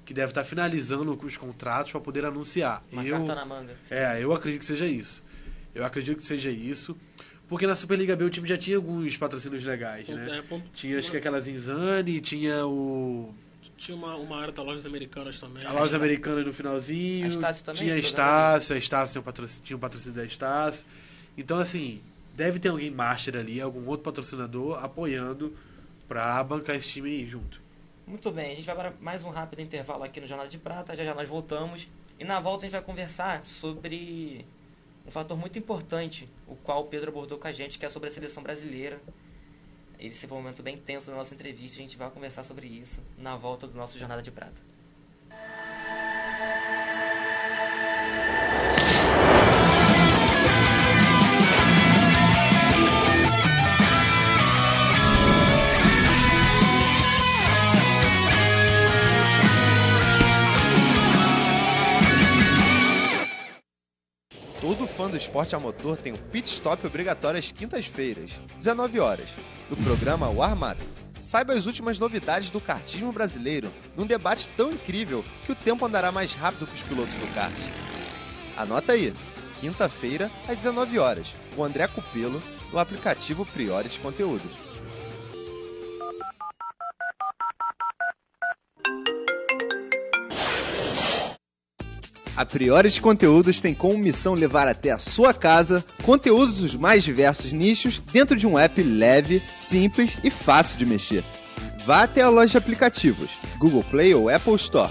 que 0.05 0.13
deve 0.13 0.31
estar 0.31 0.45
finalizando 0.45 1.19
os 1.25 1.37
contratos 1.37 1.93
para 1.93 2.01
poder 2.01 2.25
anunciar. 2.25 2.85
Uma 2.93 3.05
eu, 3.05 3.17
carta 3.17 3.35
na 3.35 3.45
manga. 3.45 3.77
É, 3.91 4.23
eu 4.23 4.33
acredito 4.33 4.61
que 4.61 4.67
seja 4.67 4.87
isso. 4.87 5.23
Eu 5.75 5.85
acredito 5.85 6.19
que 6.19 6.25
seja 6.25 6.51
isso. 6.51 6.97
Porque 7.49 7.67
na 7.67 7.75
Superliga 7.75 8.15
B 8.15 8.25
o 8.25 8.31
time 8.31 8.49
já 8.49 8.59
tinha 8.59 8.77
alguns 8.77 9.17
patrocínios 9.17 9.65
legais, 9.65 10.09
né? 10.09 10.39
É, 10.39 10.43
ponto, 10.43 10.65
tinha 10.73 10.99
acho 10.99 11.11
que 11.11 11.17
aquela 11.17 11.41
Zinzane, 11.41 12.21
tinha 12.21 12.65
o 12.67 13.35
tinha 13.81 13.97
uma, 13.97 14.15
uma 14.17 14.39
área 14.39 14.53
da 14.53 14.63
Lojas 14.63 14.85
Americanas 14.85 15.41
também. 15.41 15.65
A 15.65 15.73
Lojas 15.73 15.95
Americanas 15.95 16.45
no 16.45 16.53
finalzinho. 16.53 17.25
A 17.25 17.29
Estácio 17.29 17.65
também? 17.65 17.83
Tinha 17.83 17.95
a 17.95 17.99
Estácio, 17.99 18.75
a 18.75 18.79
Estácio 18.79 19.13
tinha 19.15 19.21
um 19.23 19.25
patrocínio, 19.25 19.65
tinha 19.65 19.77
um 19.77 19.81
patrocínio 19.81 20.17
da 20.17 20.25
Estácio. 20.25 20.85
Então, 21.37 21.59
assim, 21.59 22.01
deve 22.37 22.59
ter 22.59 22.69
alguém 22.69 22.91
master 22.91 23.37
ali, 23.37 23.61
algum 23.61 23.87
outro 23.89 24.05
patrocinador 24.05 24.85
apoiando 24.85 25.57
para 26.07 26.43
bancar 26.45 26.77
esse 26.77 26.89
time 26.89 27.09
aí 27.09 27.27
junto. 27.27 27.61
Muito 28.07 28.31
bem, 28.31 28.53
a 28.53 28.55
gente 28.55 28.67
vai 28.67 28.75
para 28.75 28.93
mais 29.01 29.25
um 29.25 29.31
rápido 29.31 29.61
intervalo 29.61 30.03
aqui 30.03 30.21
no 30.21 30.27
Jornal 30.27 30.47
de 30.47 30.59
Prata, 30.59 30.95
já 30.95 31.05
já 31.05 31.15
nós 31.15 31.29
voltamos. 31.29 31.89
E 32.19 32.25
na 32.25 32.39
volta 32.39 32.65
a 32.65 32.69
gente 32.69 32.73
vai 32.73 32.83
conversar 32.83 33.47
sobre 33.47 34.45
um 35.07 35.11
fator 35.11 35.39
muito 35.39 35.59
importante, 35.59 36.29
o 36.47 36.55
qual 36.55 36.83
o 36.83 36.87
Pedro 36.87 37.11
abordou 37.11 37.39
com 37.39 37.49
a 37.49 37.53
gente, 37.53 37.79
que 37.79 37.87
é 37.87 37.89
sobre 37.89 38.09
a 38.09 38.13
seleção 38.13 38.43
brasileira 38.43 39.01
esse 40.01 40.27
foi 40.27 40.39
um 40.39 40.41
momento 40.41 40.63
bem 40.63 40.79
tenso 40.79 41.11
da 41.11 41.17
nossa 41.17 41.35
entrevista. 41.35 41.79
A 41.79 41.83
gente 41.83 41.99
vai 41.99 42.11
conversar 42.11 42.43
sobre 42.43 42.67
isso 42.67 43.01
na 43.19 43.37
volta 43.37 43.67
do 43.67 43.77
nosso 43.77 43.99
Jornada 43.99 44.23
de 44.23 44.31
Prata. 44.31 44.71
Todo 64.61 64.87
fã 64.87 65.11
do 65.11 65.17
esporte 65.17 65.55
a 65.55 65.61
motor 65.61 65.97
tem 65.97 66.13
um 66.13 66.17
pit 66.17 66.49
stop 66.51 66.87
obrigatório 66.87 67.39
às 67.39 67.51
quintas-feiras, 67.51 68.39
19 68.59 69.01
horas 69.01 69.31
do 69.71 69.77
programa 69.77 70.29
O 70.29 70.43
Armado. 70.43 70.85
Saiba 71.23 71.55
as 71.55 71.65
últimas 71.65 71.99
novidades 71.99 72.51
do 72.51 72.61
kartismo 72.61 73.13
brasileiro 73.13 73.71
num 73.97 74.05
debate 74.05 74.49
tão 74.57 74.73
incrível 74.73 75.25
que 75.47 75.53
o 75.53 75.55
tempo 75.55 75.87
andará 75.87 76.11
mais 76.11 76.33
rápido 76.33 76.67
que 76.67 76.75
os 76.75 76.83
pilotos 76.83 77.15
do 77.15 77.35
kart. 77.35 77.55
Anota 78.57 78.93
aí, 78.93 79.15
quinta-feira, 79.61 80.29
às 80.49 80.57
19 80.57 80.99
horas, 80.99 81.35
com 81.55 81.63
André 81.63 81.87
Cupelo, 81.87 82.43
no 82.73 82.79
aplicativo 82.81 83.47
Priores 83.47 83.97
Conteúdos. 83.97 84.70
A 92.41 92.45
Priores 92.47 92.99
Conteúdos 92.99 93.61
tem 93.61 93.75
como 93.75 93.99
missão 93.99 94.33
levar 94.33 94.67
até 94.67 94.91
a 94.91 94.99
sua 94.99 95.35
casa 95.35 95.85
conteúdos 96.03 96.57
dos 96.57 96.75
mais 96.75 97.05
diversos 97.05 97.53
nichos 97.53 98.01
dentro 98.11 98.35
de 98.35 98.47
um 98.47 98.59
app 98.59 98.83
leve, 98.83 99.43
simples 99.55 100.17
e 100.25 100.31
fácil 100.31 100.79
de 100.79 100.87
mexer. 100.87 101.23
Vá 101.85 102.05
até 102.05 102.23
a 102.23 102.31
loja 102.31 102.53
de 102.53 102.57
aplicativos, 102.57 103.29
Google 103.59 103.85
Play 103.91 104.15
ou 104.15 104.31
Apple 104.31 104.55
Store. 104.55 104.91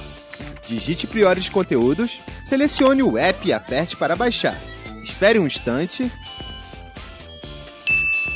Digite 0.67 1.07
Priores 1.07 1.49
Conteúdos, 1.49 2.19
selecione 2.45 3.01
o 3.01 3.17
app 3.17 3.47
e 3.47 3.51
aperte 3.51 3.97
para 3.97 4.15
baixar. 4.15 4.61
Espere 5.03 5.39
um 5.39 5.47
instante. 5.47 6.11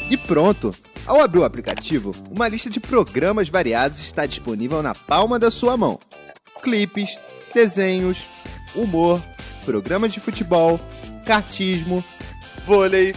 E 0.10 0.18
pronto! 0.18 0.72
Ao 1.06 1.22
abrir 1.22 1.42
o 1.42 1.46
aplicativo, 1.46 2.14
uma 2.32 2.48
lista 2.48 2.68
de 2.68 2.80
programas 2.80 3.48
variados 3.48 4.00
está 4.00 4.26
disponível 4.26 4.82
na 4.82 4.96
palma 4.96 5.38
da 5.38 5.52
sua 5.52 5.78
mão. 5.78 6.00
Clipes, 6.64 7.16
desenhos, 7.54 8.18
humor, 8.76 9.22
programas 9.66 10.14
de 10.14 10.20
futebol, 10.20 10.80
cartismo, 11.26 12.04
vôlei, 12.66 13.16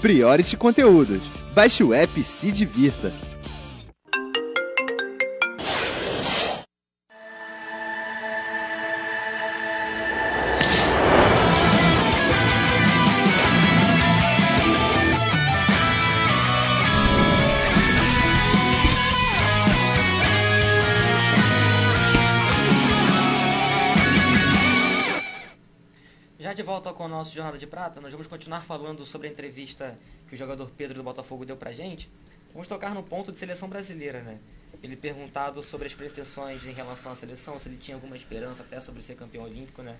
Priority 0.00 0.56
Conteúdos. 0.56 1.20
Baixe 1.54 1.82
o 1.82 1.92
app 1.92 2.20
e 2.20 2.24
se 2.24 2.52
divirta. 2.52 3.12
Nosso 27.18 27.34
Jornada 27.34 27.58
de 27.58 27.66
Prata, 27.66 28.00
nós 28.00 28.12
vamos 28.12 28.28
continuar 28.28 28.60
falando 28.62 29.04
sobre 29.04 29.26
a 29.26 29.30
entrevista 29.30 29.98
que 30.28 30.36
o 30.36 30.38
jogador 30.38 30.70
Pedro 30.70 30.98
do 30.98 31.02
Botafogo 31.02 31.44
deu 31.44 31.56
pra 31.56 31.72
gente. 31.72 32.08
Vamos 32.52 32.68
tocar 32.68 32.94
no 32.94 33.02
ponto 33.02 33.32
de 33.32 33.38
seleção 33.40 33.68
brasileira, 33.68 34.22
né? 34.22 34.38
Ele 34.80 34.94
perguntado 34.94 35.60
sobre 35.60 35.88
as 35.88 35.94
pretensões 35.94 36.64
em 36.64 36.70
relação 36.70 37.10
à 37.10 37.16
seleção, 37.16 37.58
se 37.58 37.68
ele 37.68 37.76
tinha 37.76 37.96
alguma 37.96 38.14
esperança 38.14 38.62
até 38.62 38.78
sobre 38.78 39.02
ser 39.02 39.16
campeão 39.16 39.42
olímpico, 39.42 39.82
né? 39.82 39.96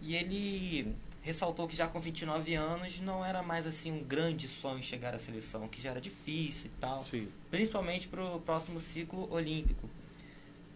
E 0.00 0.16
ele 0.16 0.96
ressaltou 1.20 1.68
que 1.68 1.76
já 1.76 1.86
com 1.86 2.00
29 2.00 2.54
anos 2.54 2.98
não 2.98 3.22
era 3.22 3.42
mais 3.42 3.66
assim 3.66 3.92
um 3.92 4.02
grande 4.02 4.48
sonho 4.48 4.82
chegar 4.82 5.14
à 5.14 5.18
seleção, 5.18 5.68
que 5.68 5.82
já 5.82 5.90
era 5.90 6.00
difícil 6.00 6.66
e 6.66 6.80
tal, 6.80 7.04
Sim. 7.04 7.28
principalmente 7.50 8.08
para 8.08 8.24
o 8.24 8.40
próximo 8.40 8.80
ciclo 8.80 9.30
olímpico. 9.30 9.88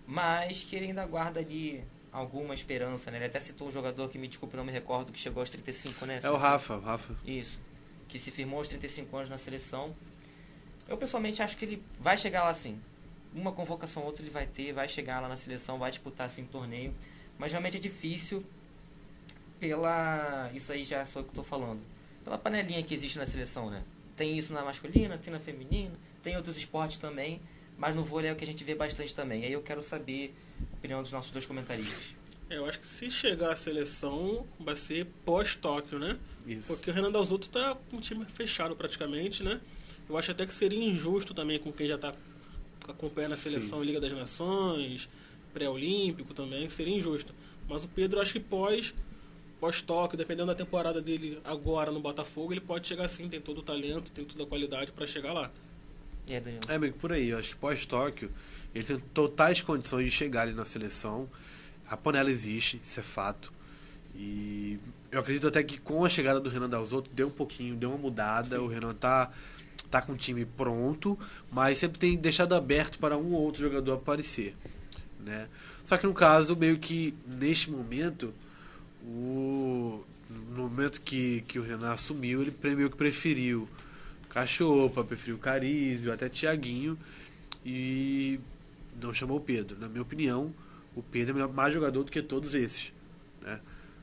Mas 0.07 0.62
que 0.62 0.76
ele 0.76 0.86
ainda 0.86 1.07
guarda 1.07 1.41
ali 1.41 1.82
alguma 2.12 2.54
esperança, 2.54 3.11
né? 3.11 3.18
Ele 3.18 3.26
até 3.26 3.40
citou 3.40 3.68
um 3.68 3.72
jogador 3.72 4.09
que 4.09 4.18
me 4.18 4.28
desculpe, 4.28 4.56
não 4.56 4.64
me 4.64 4.72
recordo, 4.72 5.12
que 5.12 5.18
chegou 5.18 5.40
aos 5.40 5.50
35, 5.50 6.06
né? 6.06 6.20
É 6.22 6.30
o 6.30 6.36
Rafa, 6.36 6.76
o 6.76 6.80
Rafa. 6.80 7.14
Isso. 7.24 7.61
Que 8.09 8.18
se 8.18 8.30
firmou 8.30 8.59
aos 8.59 8.68
35 8.68 9.16
anos 9.16 9.30
na 9.30 9.38
seleção. 9.38 9.94
Eu 10.88 10.96
pessoalmente 10.96 11.42
acho 11.42 11.56
que 11.56 11.64
ele 11.64 11.82
vai 12.00 12.16
chegar 12.16 12.44
lá 12.44 12.54
sim. 12.54 12.80
Uma 13.34 13.52
convocação 13.52 14.02
ou 14.02 14.09
outra 14.09 14.22
ele 14.22 14.30
vai 14.30 14.46
ter, 14.46 14.72
vai 14.72 14.88
chegar 14.88 15.20
lá 15.20 15.28
na 15.28 15.36
seleção, 15.36 15.78
vai 15.78 15.90
disputar 15.90 16.26
assim 16.26 16.42
um 16.42 16.46
torneio. 16.46 16.94
Mas 17.38 17.52
realmente 17.52 17.76
é 17.76 17.80
difícil 17.80 18.44
pela. 19.61 20.50
Isso 20.54 20.72
aí 20.72 20.84
já 20.84 21.04
sou 21.04 21.20
eu 21.20 21.24
que 21.24 21.30
estou 21.30 21.44
falando. 21.44 21.80
Pela 22.24 22.38
panelinha 22.38 22.82
que 22.82 22.94
existe 22.94 23.18
na 23.18 23.26
seleção, 23.26 23.70
né? 23.70 23.84
Tem 24.16 24.36
isso 24.36 24.52
na 24.52 24.64
masculina, 24.64 25.16
tem 25.18 25.32
na 25.32 25.38
feminina, 25.38 25.94
tem 26.22 26.36
outros 26.36 26.56
esportes 26.56 26.98
também. 26.98 27.40
Mas 27.76 27.94
no 27.94 28.02
vôlei 28.02 28.30
é 28.30 28.32
o 28.32 28.36
que 28.36 28.42
a 28.42 28.46
gente 28.46 28.64
vê 28.64 28.74
bastante 28.74 29.14
também. 29.14 29.44
Aí 29.44 29.52
eu 29.52 29.62
quero 29.62 29.82
saber 29.82 30.34
opinião 30.79 31.03
dos 31.03 31.12
nossos 31.12 31.31
dois 31.31 31.45
comentaristas. 31.45 32.16
É, 32.49 32.57
eu 32.57 32.64
acho 32.64 32.81
que 32.81 32.87
se 32.87 33.11
chegar 33.11 33.53
à 33.53 33.57
seleção, 33.57 34.47
vai 34.59 34.74
ser 34.74 35.07
pós-Tóquio, 35.24 35.99
né? 35.99 36.18
Isso. 36.47 36.66
Porque 36.66 36.91
o 36.91 36.95
Renan 36.95 37.12
Dalzotto 37.12 37.49
tá 37.49 37.76
com 37.91 37.99
o 37.99 38.01
time 38.01 38.24
fechado 38.24 38.74
praticamente, 38.74 39.43
né? 39.43 39.61
Eu 40.09 40.16
acho 40.16 40.31
até 40.31 40.47
que 40.47 40.55
seria 40.55 40.83
injusto 40.83 41.35
também 41.35 41.59
com 41.59 41.70
quem 41.70 41.87
já 41.87 41.99
tá 41.99 42.14
acompanhando 42.89 43.33
a 43.33 43.37
seleção 43.37 43.83
Liga 43.83 44.01
das 44.01 44.12
Nações, 44.12 45.09
pré-olímpico 45.53 46.33
também, 46.33 46.68
seria 46.70 46.97
injusto. 46.97 47.35
Mas 47.68 47.85
o 47.85 47.89
Pedro, 47.89 48.20
acho 48.20 48.33
que 48.33 48.41
pós 48.41 48.95
pós-Tóquio, 49.61 50.16
dependendo 50.16 50.47
da 50.47 50.55
temporada 50.55 51.03
dele 51.03 51.41
agora 51.45 51.91
no 51.91 52.01
Botafogo, 52.01 52.53
ele 52.53 52.61
pode 52.61 52.87
chegar 52.87 53.09
sim, 53.09 53.29
tem 53.29 53.41
todo 53.41 53.59
o 53.59 53.62
talento, 53.62 54.11
tem 54.12 54.24
toda 54.24 54.45
a 54.45 54.47
qualidade 54.47 54.93
para 54.93 55.07
chegar 55.07 55.33
lá. 55.33 55.51
Aí, 56.29 56.41
Danilo? 56.41 56.62
É 56.68 56.79
meio 56.79 56.93
que 56.93 56.99
por 56.99 57.12
aí. 57.12 57.29
Eu 57.31 57.39
acho 57.39 57.51
que 57.51 57.57
pós-Tóquio, 57.57 58.31
ele 58.75 58.85
tem 58.85 58.99
totais 58.99 59.62
condições 59.62 60.05
de 60.05 60.11
chegar 60.11 60.43
ali 60.43 60.53
na 60.53 60.64
seleção. 60.64 61.29
A 61.89 61.97
panela 61.97 62.31
existe, 62.31 62.81
isso 62.83 63.01
é 63.01 63.03
fato. 63.03 63.53
E 64.14 64.79
eu 65.11 65.21
acredito 65.21 65.49
até 65.49 65.62
que 65.62 65.79
com 65.79 66.05
a 66.05 66.09
chegada 66.09 66.41
do 66.41 66.51
Renan 66.51 66.69
Dalzotto 66.69 67.11
deu 67.12 67.29
um 67.29 67.31
pouquinho, 67.31 67.77
deu 67.77 67.91
uma 67.91 67.99
mudada. 67.99 68.61
O 68.61 68.66
Renan 68.66 68.95
tá, 68.95 69.31
tá 69.91 70.03
com 70.03 70.12
o 70.12 70.16
time 70.16 70.45
pronto, 70.45 71.19
mas 71.51 71.79
sempre 71.79 71.99
tem 71.99 72.16
deixado 72.16 72.55
aberto 72.55 72.99
para 72.99 73.16
um 73.16 73.33
ou 73.33 73.43
outro 73.43 73.62
jogador 73.62 73.95
aparecer. 73.95 74.55
Né? 75.21 75.49
Só 75.85 75.97
que 75.97 76.07
no 76.07 76.14
caso, 76.14 76.57
meio 76.57 76.79
que 76.79 77.14
neste 77.27 77.71
momento, 77.71 78.35
o, 79.03 80.05
no 80.51 80.62
momento 80.62 81.01
que, 81.01 81.43
que 81.49 81.59
o 81.59 81.62
Renan 81.62 81.93
assumiu, 81.93 82.43
ele 82.43 82.55
meio 82.62 82.91
que 82.91 82.97
preferiu 82.97 83.69
Cachopa, 84.29 85.03
preferiu 85.03 85.39
Carizio, 85.39 86.12
até 86.12 86.29
Tiaguinho 86.29 86.99
e 87.64 88.39
não 89.01 89.14
chamou 89.14 89.38
o 89.38 89.40
Pedro. 89.40 89.78
Na 89.78 89.88
minha 89.88 90.03
opinião, 90.03 90.53
o 90.94 91.03
Pedro 91.03 91.38
é 91.40 91.46
mais 91.46 91.72
jogador 91.72 92.05
do 92.05 92.11
que 92.11 92.22
todos 92.22 92.55
esses. 92.55 92.92
Né? 93.40 93.61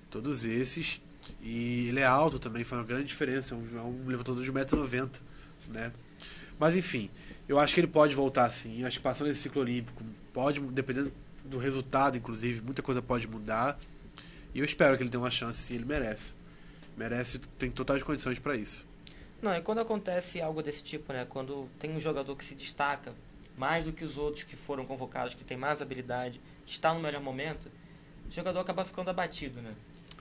Todos 0.10 0.44
esses. 0.44 1.02
E 1.42 1.88
ele 1.88 2.00
é 2.00 2.06
alto 2.06 2.40
também, 2.40 2.64
faz 2.64 2.82
uma 2.82 2.88
grande 2.88 3.06
diferença. 3.06 3.54
É 3.54 3.58
um, 3.58 3.80
é 3.80 3.82
um 3.82 4.08
levantador 4.08 4.44
de 4.44 4.52
1,90m. 4.52 5.10
Né? 5.70 5.92
Mas 6.60 6.76
enfim, 6.78 7.10
eu 7.48 7.60
acho 7.60 7.74
que 7.74 7.80
ele 7.80 7.88
pode 7.88 8.16
voltar 8.16 8.50
sim. 8.50 8.84
Acho 8.84 8.98
que 8.98 9.04
passando 9.04 9.30
esse 9.30 9.42
ciclo 9.42 9.62
olímpico, 9.62 10.04
pode, 10.34 10.60
dependendo 10.60 11.12
do 11.44 11.58
resultado, 11.58 12.18
inclusive, 12.18 12.62
muita 12.62 12.82
coisa 12.82 13.02
pode 13.02 13.28
mudar. 13.28 13.78
E 14.54 14.60
eu 14.60 14.66
espero 14.66 14.96
que 14.96 15.04
ele 15.04 15.10
tenha 15.10 15.22
uma 15.22 15.30
chance, 15.30 15.60
sim, 15.60 15.76
ele 15.76 15.86
merece. 15.86 16.34
Merece, 16.98 17.40
tem 17.60 17.70
totais 17.70 18.02
condições 18.02 18.40
para 18.40 18.56
isso. 18.56 18.86
Não, 19.42 19.56
e 19.56 19.62
quando 19.62 19.80
acontece 19.80 20.42
algo 20.42 20.64
desse 20.64 20.82
tipo, 20.82 21.12
né? 21.12 21.26
Quando 21.30 21.70
tem 21.78 21.92
um 21.92 22.00
jogador 22.00 22.36
que 22.36 22.44
se 22.44 22.56
destaca 22.56 23.14
mais 23.58 23.86
do 23.86 23.94
que 23.94 24.04
os 24.04 24.18
outros 24.18 24.44
que 24.44 24.56
foram 24.56 24.86
convocados, 24.86 25.34
que 25.34 25.44
tem 25.44 25.58
mais 25.58 25.82
habilidade, 25.82 26.40
que 26.66 26.72
está 26.74 26.94
no 26.94 27.00
melhor 27.00 27.22
momento, 27.22 27.72
o 28.28 28.32
jogador 28.32 28.60
acaba 28.60 28.84
ficando 28.84 29.10
abatido, 29.10 29.62
né? 29.62 29.74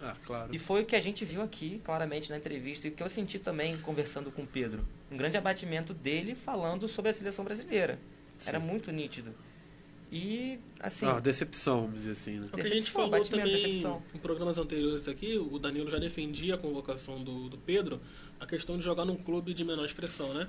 Ah, 0.03 0.15
claro. 0.25 0.55
E 0.55 0.59
foi 0.59 0.83
o 0.83 0.87
que 0.87 0.97
a 0.97 1.01
gente 1.01 1.25
viu 1.25 1.41
aqui, 1.43 1.81
claramente, 1.85 2.31
na 2.31 2.37
entrevista, 2.37 2.87
e 2.87 2.91
o 2.91 2.95
que 2.95 3.03
eu 3.03 3.09
senti 3.09 3.39
também 3.39 3.79
conversando 3.79 4.31
com 4.31 4.43
o 4.43 4.47
Pedro. 4.47 4.85
Um 5.11 5.17
grande 5.17 5.37
abatimento 5.37 5.95
dele 5.95 6.35
falando 6.35 6.89
sobre 6.89 7.11
a 7.11 7.15
seleção 7.15 7.45
brasileira. 7.45 7.99
Era 8.45 8.59
muito 8.59 8.91
nítido. 8.93 9.35
E, 10.13 10.59
assim, 10.79 11.07
Ah, 11.07 11.19
decepção, 11.19 11.83
vamos 11.83 12.01
dizer 12.01 12.13
assim, 12.13 12.39
né? 12.39 12.47
É 12.53 12.55
o 12.55 12.59
que 12.59 12.61
a 12.61 12.65
gente 12.65 12.91
falou 12.91 13.25
também 13.25 13.53
decepção. 13.53 14.03
em 14.15 14.19
programas 14.19 14.59
anteriores 14.59 15.09
aqui, 15.09 15.39
o 15.39 15.59
Danilo 15.59 15.91
já 15.91 15.99
defendia 15.99 16.55
a 16.55 16.59
convocação 16.59 17.23
do, 17.23 17.49
do 17.49 17.59
Pedro, 17.59 18.01
a 18.39 18.47
questão 18.47 18.77
de 18.77 18.85
jogar 18.85 19.05
num 19.05 19.17
clube 19.17 19.55
de 19.55 19.65
menor 19.65 19.85
expressão, 19.85 20.33
né? 20.35 20.49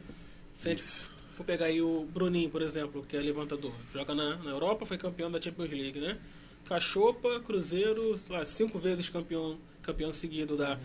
Se 0.55 0.71
Isso. 0.73 1.14
For 1.35 1.43
pegar 1.43 1.65
aí 1.65 1.81
o 1.81 2.05
Bruninho, 2.05 2.49
por 2.49 2.61
exemplo, 2.61 3.05
que 3.07 3.15
é 3.15 3.19
levantador, 3.19 3.73
joga 3.91 4.15
na, 4.15 4.37
na 4.37 4.51
Europa, 4.51 4.85
foi 4.85 4.97
campeão 4.97 5.29
da 5.29 5.41
Champions 5.41 5.71
League, 5.71 5.99
né? 5.99 6.17
Cachopa, 6.65 7.39
Cruzeiro, 7.41 8.17
sei 8.17 8.35
lá, 8.35 8.45
cinco 8.45 8.79
vezes 8.79 9.09
campeão, 9.09 9.57
campeão 9.83 10.11
seguido 10.11 10.57
da, 10.57 10.79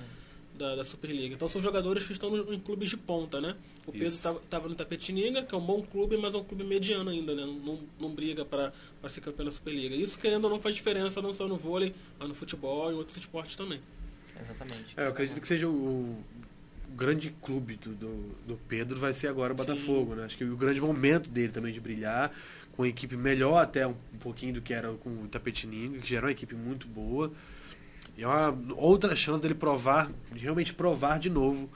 da, 0.55 0.77
da 0.77 0.85
Superliga. 0.85 1.35
Então 1.35 1.49
são 1.49 1.61
jogadores 1.61 2.05
que 2.05 2.13
estão 2.13 2.37
em 2.53 2.61
clubes 2.61 2.91
de 2.91 2.97
ponta, 2.97 3.41
né? 3.41 3.57
O 3.87 3.93
Pedro 3.93 4.09
estava 4.09 4.69
no 4.69 4.75
Tapetininga, 4.75 5.43
que 5.43 5.55
é 5.55 5.59
um 5.59 5.65
bom 5.65 5.83
clube, 5.83 6.17
mas 6.17 6.35
é 6.35 6.37
um 6.37 6.45
clube 6.45 6.65
mediano 6.65 7.11
ainda, 7.11 7.35
né? 7.35 7.47
Não, 7.47 7.79
não 7.99 8.11
briga 8.11 8.45
para 8.45 8.73
ser 9.09 9.23
campeão 9.23 9.47
da 9.47 9.53
Superliga. 9.53 9.95
Isso, 9.95 10.19
querendo 10.19 10.45
ou 10.45 10.51
não, 10.51 10.61
faz 10.61 10.75
diferença 10.75 11.23
não 11.23 11.33
só 11.33 11.49
no 11.49 11.57
vôlei, 11.57 11.95
mas 12.19 12.29
no 12.29 12.35
futebol 12.35 12.91
e 12.91 12.95
em 12.95 12.99
outros 12.99 13.17
esportes 13.17 13.57
também. 13.57 13.81
exatamente. 14.39 14.95
É, 14.97 15.05
eu 15.05 15.09
acredito 15.09 15.41
que 15.41 15.47
seja 15.47 15.67
o, 15.67 15.73
o 15.73 16.40
grande 16.97 17.31
clube 17.43 17.77
do, 17.77 17.95
do, 17.95 18.37
do 18.47 18.57
Pedro 18.69 18.99
vai 18.99 19.13
ser 19.13 19.29
agora 19.29 19.53
o 19.53 19.57
Botafogo, 19.57 20.15
né? 20.15 20.25
Acho 20.25 20.37
que 20.37 20.45
o 20.45 20.57
grande 20.57 20.81
momento 20.81 21.29
dele 21.29 21.53
também 21.53 21.73
de 21.73 21.81
brilhar, 21.81 22.33
com 22.73 22.83
uma 22.83 22.89
equipe 22.89 23.17
melhor 23.17 23.59
até 23.59 23.87
um, 23.87 23.95
um 24.15 24.19
pouquinho 24.19 24.55
do 24.55 24.63
que 24.63 24.73
era 24.73 24.93
com 24.95 25.11
o 25.11 25.29
Tapetininga, 25.29 25.99
que 25.99 26.09
já 26.09 26.19
era 26.19 26.27
uma 26.27 26.33
equipe 26.33 26.55
muito 26.55 26.87
boa. 26.87 27.33
E 28.17 28.23
é 28.23 28.27
uma 28.27 28.57
outra 28.77 29.15
chance 29.17 29.41
dele 29.41 29.55
provar, 29.55 30.11
de 30.33 30.41
realmente 30.41 30.75
provar 30.75 31.19
de 31.19 31.31
novo 31.31 31.71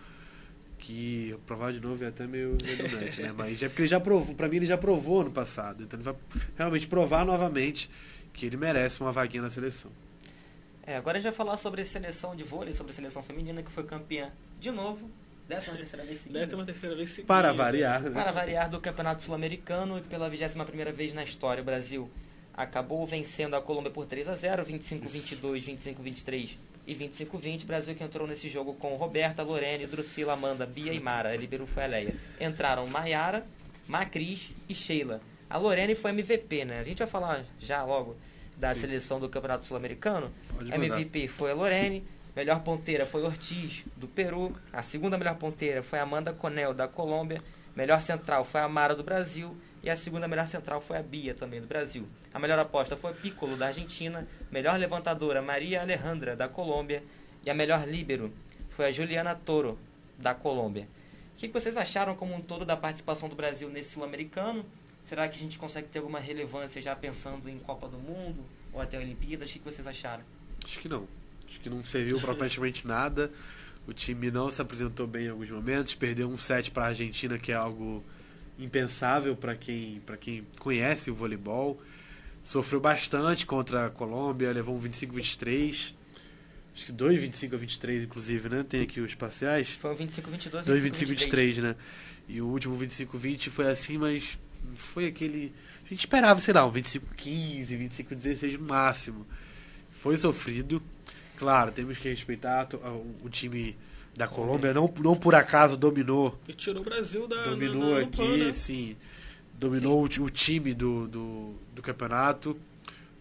que 0.85 1.35
provar 1.47 1.73
de 1.73 1.81
novo 1.81 2.05
é 2.05 2.09
até 2.09 2.27
meio 2.27 2.59
redundante, 2.63 3.23
né? 3.23 3.33
Mas 3.35 3.63
é 3.63 3.69
porque 3.69 3.83
ele 3.83 3.89
já 3.89 3.99
provou, 3.99 4.35
para 4.35 4.49
mim 4.49 4.57
ele 4.57 4.67
já 4.67 4.77
provou 4.77 5.25
no 5.25 5.31
passado, 5.31 5.83
então 5.83 5.99
ele 5.99 6.05
vai 6.05 6.15
realmente 6.59 6.87
provar 6.87 7.25
novamente 7.25 7.89
que 8.35 8.45
ele 8.45 8.59
merece 8.59 9.01
uma 9.01 9.11
vaguinha 9.11 9.43
na 9.43 9.49
seleção. 9.49 9.91
É, 10.87 10.97
agora 10.97 11.17
a 11.17 11.21
gente 11.21 11.31
vai 11.31 11.37
falar 11.37 11.57
sobre 11.57 11.81
a 11.81 11.85
seleção 11.87 12.37
de 12.37 12.45
vôlei, 12.45 12.75
sobre 12.75 12.93
a 12.93 12.95
seleção 12.95 13.23
feminina, 13.23 13.63
que 13.63 13.71
foi 13.71 13.85
campeã 13.85 14.31
de 14.65 14.71
novo, 14.71 15.11
décima 15.47 15.77
terceira 15.77 16.07
vez 16.07 16.19
seguida. 16.21 16.41
Décima 16.41 16.65
terceira 16.65 16.97
vez 16.97 17.11
seguida. 17.11 17.27
Para 17.27 17.53
variar, 17.53 18.03
né? 18.03 18.11
Para 18.11 18.33
variar 18.33 18.71
do 18.71 18.81
Campeonato 18.81 19.23
Sul-Americano 19.23 19.99
e 19.99 20.01
pela 20.01 20.31
21ª 20.31 20.91
vez 20.91 21.13
na 21.13 21.23
história, 21.23 21.61
o 21.61 21.65
Brasil 21.65 22.11
acabou 22.55 23.07
vencendo 23.07 23.55
a 23.55 23.61
Colômbia 23.61 23.91
por 23.91 24.07
3 24.07 24.27
a 24.27 24.35
0, 24.35 24.65
25-22, 24.65 25.79
25-23 25.99 26.57
e 26.87 26.95
25-20. 26.95 27.67
Brasil 27.67 27.95
que 27.95 28.03
entrou 28.03 28.27
nesse 28.27 28.49
jogo 28.49 28.73
com 28.73 28.95
Roberta, 28.95 29.43
Lorene, 29.43 29.87
Drusila, 29.87 30.33
Amanda, 30.33 30.65
Bia 30.65 30.95
e 30.95 31.01
Mara. 31.01 31.29
A 31.29 31.37
Libero 31.37 31.67
foi 31.67 31.85
a 31.85 31.87
Leia. 31.87 32.15
Entraram 32.41 32.87
Maiara, 32.87 33.45
Macris 33.87 34.49
e 34.67 34.75
Sheila. 34.75 35.21
A 35.51 35.59
Lorene 35.59 35.95
foi 35.95 36.11
MVP, 36.11 36.65
né? 36.65 36.81
A 36.81 36.85
gente 36.85 37.01
vai 37.01 37.07
falar 37.07 37.45
já 37.61 37.85
logo 37.85 38.17
da 38.57 38.75
Sim. 38.75 38.83
seleção 38.83 39.21
do 39.21 39.29
Campeonato 39.29 39.67
Sul-Americano. 39.67 40.33
MVP 40.59 41.29
foi 41.29 41.51
a 41.51 41.55
Lorene. 41.55 42.03
Melhor 42.35 42.61
ponteira 42.65 43.07
foi 43.07 43.23
Ortiz, 43.23 43.85
do 43.97 44.09
Peru. 44.09 44.57
A 44.73 44.83
segunda 44.83 45.17
melhor 45.17 45.37
ponteira 45.37 45.85
foi 45.85 46.01
Amanda 46.01 46.33
Conel, 46.33 46.75
da 46.75 46.89
Colômbia. 46.89 47.41
Melhor 47.77 48.01
central 48.01 48.45
foi 48.45 48.61
a 48.61 48.69
Mara, 48.69 48.97
do 48.97 49.05
Brasil. 49.05 49.57
E 49.85 49.91
a 49.91 49.97
segunda 49.97 50.27
melhor 50.27 50.47
central 50.49 50.81
foi 50.81 50.97
a 50.97 51.03
Bia, 51.03 51.35
também 51.35 51.61
do 51.61 51.67
Brasil. 51.67 52.09
A 52.33 52.39
melhor 52.41 52.59
aposta 52.59 52.97
foi 52.97 53.13
Piccolo, 53.15 53.57
da 53.57 53.69
Argentina. 53.69 54.27
Melhor 54.51 54.77
levantadora, 54.79 55.41
Maria 55.41 55.83
Alejandra, 55.83 56.35
da 56.35 56.49
Colômbia. 56.49 57.05
E 57.45 57.51
a 57.51 57.55
melhor 57.55 57.87
líbero 57.87 58.33
foi 58.71 58.87
a 58.87 58.91
Juliana 58.91 59.35
Toro, 59.37 59.79
da 60.19 60.35
Colômbia. 60.35 60.89
O 61.35 61.37
que 61.37 61.49
vocês 61.49 61.77
acharam 61.77 62.17
como 62.17 62.35
um 62.35 62.41
todo 62.41 62.65
da 62.65 62.77
participação 62.77 63.29
do 63.29 63.37
Brasil 63.37 63.69
nesse 63.69 63.91
Sul-Americano? 63.91 64.65
Será 65.05 65.29
que 65.29 65.37
a 65.37 65.39
gente 65.39 65.59
consegue 65.59 65.87
ter 65.87 65.99
alguma 65.99 66.19
relevância 66.19 66.81
já 66.83 66.97
pensando 66.97 67.49
em 67.49 67.59
Copa 67.59 67.87
do 67.87 67.99
Mundo 67.99 68.45
ou 68.73 68.81
até 68.81 68.99
Olimpíadas? 68.99 69.51
O 69.51 69.53
que 69.53 69.59
vocês 69.61 69.87
acharam? 69.87 70.25
Acho 70.65 70.81
que 70.81 70.89
não. 70.89 71.07
Acho 71.49 71.61
que 71.61 71.69
não 71.69 71.85
serviu 71.85 72.21
para 72.21 72.35
praticamente 72.35 72.87
nada. 72.87 73.31
O 73.87 73.93
time 73.93 74.31
não 74.31 74.51
se 74.51 74.63
apresentou 74.63 75.07
bem 75.07 75.27
em 75.27 75.29
alguns 75.29 75.51
momentos, 75.51 75.95
perdeu 75.95 76.29
um 76.29 76.39
set 76.39 76.71
para 76.71 76.85
a 76.85 76.89
Argentina, 76.89 77.39
que 77.39 77.53
é 77.53 77.55
algo 77.55 78.03
impensável 78.59 79.37
para 79.37 79.55
quem, 79.55 80.01
quem 80.21 80.47
conhece 80.59 81.11
o 81.11 81.15
voleibol. 81.15 81.81
Sofreu 82.43 82.81
bastante 82.81 83.47
contra 83.47 83.87
a 83.87 83.91
Colômbia, 83.91 84.53
levou 84.53 84.77
um 84.77 84.81
25-23. 84.81 85.93
Acho 86.75 86.87
que 86.87 86.93
2 86.93 87.21
25 87.21 87.55
a 87.55 87.59
23, 87.59 88.05
inclusive, 88.05 88.49
né? 88.49 88.65
Tem 88.69 88.83
aqui 88.83 89.01
os 89.01 89.15
parciais. 89.15 89.71
Foi 89.71 89.93
um 89.93 89.95
25 89.95 90.31
22 90.31 90.65
2 90.67 90.83
25 90.83 91.11
23, 91.11 91.59
né? 91.59 91.77
E 92.29 92.41
o 92.41 92.47
último 92.47 92.75
25 92.75 93.17
20 93.17 93.51
foi 93.51 93.71
assim, 93.71 93.97
mas 93.97 94.39
foi 94.77 95.07
aquele. 95.07 95.53
A 95.85 95.89
gente 95.89 96.01
esperava, 96.01 96.41
sei 96.41 96.53
lá, 96.53 96.67
um 96.67 96.71
25 96.71 97.15
15, 97.15 97.77
25 97.77 98.15
16 98.15 98.59
no 98.59 98.67
máximo. 98.67 99.27
Foi 99.91 100.17
sofrido. 100.17 100.83
Claro, 101.37 101.73
temos 101.73 101.99
que 101.99 102.09
respeitar 102.09 102.69
o, 102.75 103.17
o 103.25 103.29
time 103.29 103.77
da 104.17 104.29
Colômbia, 104.29 104.73
não, 104.73 104.93
não 104.99 105.17
por 105.17 105.35
acaso 105.35 105.77
dominou. 105.77 106.39
E 106.49 106.55
tirou 106.55 106.83
o 106.83 106.85
Brasil 106.85 107.27
da. 107.27 107.45
Dominou 107.45 107.97
aqui, 107.97 108.45
né? 108.45 108.53
sim. 108.53 108.97
Dominou 109.59 110.11
sim. 110.11 110.21
O, 110.21 110.25
o, 110.25 110.31
time 110.31 110.73
do, 110.73 111.09
do, 111.09 111.55
do 111.75 111.83
campeonato, 111.83 112.57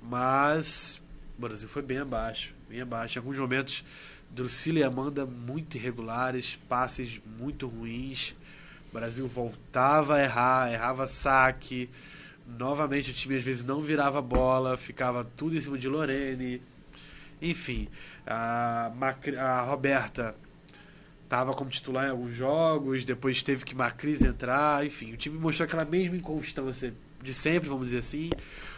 mas 0.02 1.02
o 1.38 1.42
Brasil 1.42 1.68
foi 1.68 1.82
bem 1.82 1.98
abaixo. 1.98 2.54
Bem 2.70 2.82
abaixo. 2.82 3.18
Em 3.18 3.20
alguns 3.20 3.38
momentos, 3.38 3.84
Drusila 4.30 4.80
e 4.80 4.84
Amanda 4.84 5.26
muito 5.26 5.76
irregulares, 5.76 6.58
passes 6.70 7.20
muito 7.40 7.68
ruins. 7.68 8.36
O 8.92 8.94
Brasil 8.94 9.28
voltava 9.28 10.16
a 10.16 10.24
errar, 10.24 10.72
errava 10.72 11.08
saque. 11.08 11.90
Novamente 12.46 13.10
o 13.10 13.14
time 13.14 13.38
às 13.38 13.44
vezes 13.44 13.64
não 13.64 13.82
virava 13.82 14.22
bola, 14.22 14.78
ficava 14.78 15.26
tudo 15.36 15.56
em 15.56 15.60
cima 15.60 15.78
de 15.78 15.88
Lorene. 15.88 16.62
Enfim, 17.44 17.90
a, 18.26 18.90
Macri, 18.96 19.36
a 19.36 19.62
Roberta 19.64 20.34
estava 21.26 21.54
como 21.54 21.70
titular 21.70 22.08
em 22.08 22.12
alguns 22.12 22.34
jogos, 22.34 23.04
depois 23.04 23.44
teve 23.44 23.66
que 23.66 23.76
Macris 23.76 24.22
entrar, 24.22 24.86
enfim, 24.86 25.12
o 25.12 25.18
time 25.18 25.38
mostrou 25.38 25.66
aquela 25.66 25.84
mesma 25.84 26.16
inconstância 26.16 26.94
de 27.22 27.34
sempre, 27.34 27.68
vamos 27.68 27.88
dizer 27.88 28.00
assim. 28.00 28.30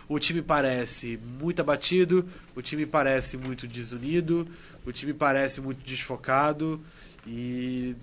O 0.09 0.17
time 0.17 0.41
parece 0.41 1.19
muito 1.39 1.59
abatido, 1.59 2.27
o 2.55 2.61
time 2.61 2.87
parece 2.87 3.37
muito 3.37 3.67
desunido, 3.67 4.47
o 4.83 4.91
time 4.91 5.13
parece 5.13 5.61
muito 5.61 5.83
desfocado 5.85 6.81
e 7.27 7.95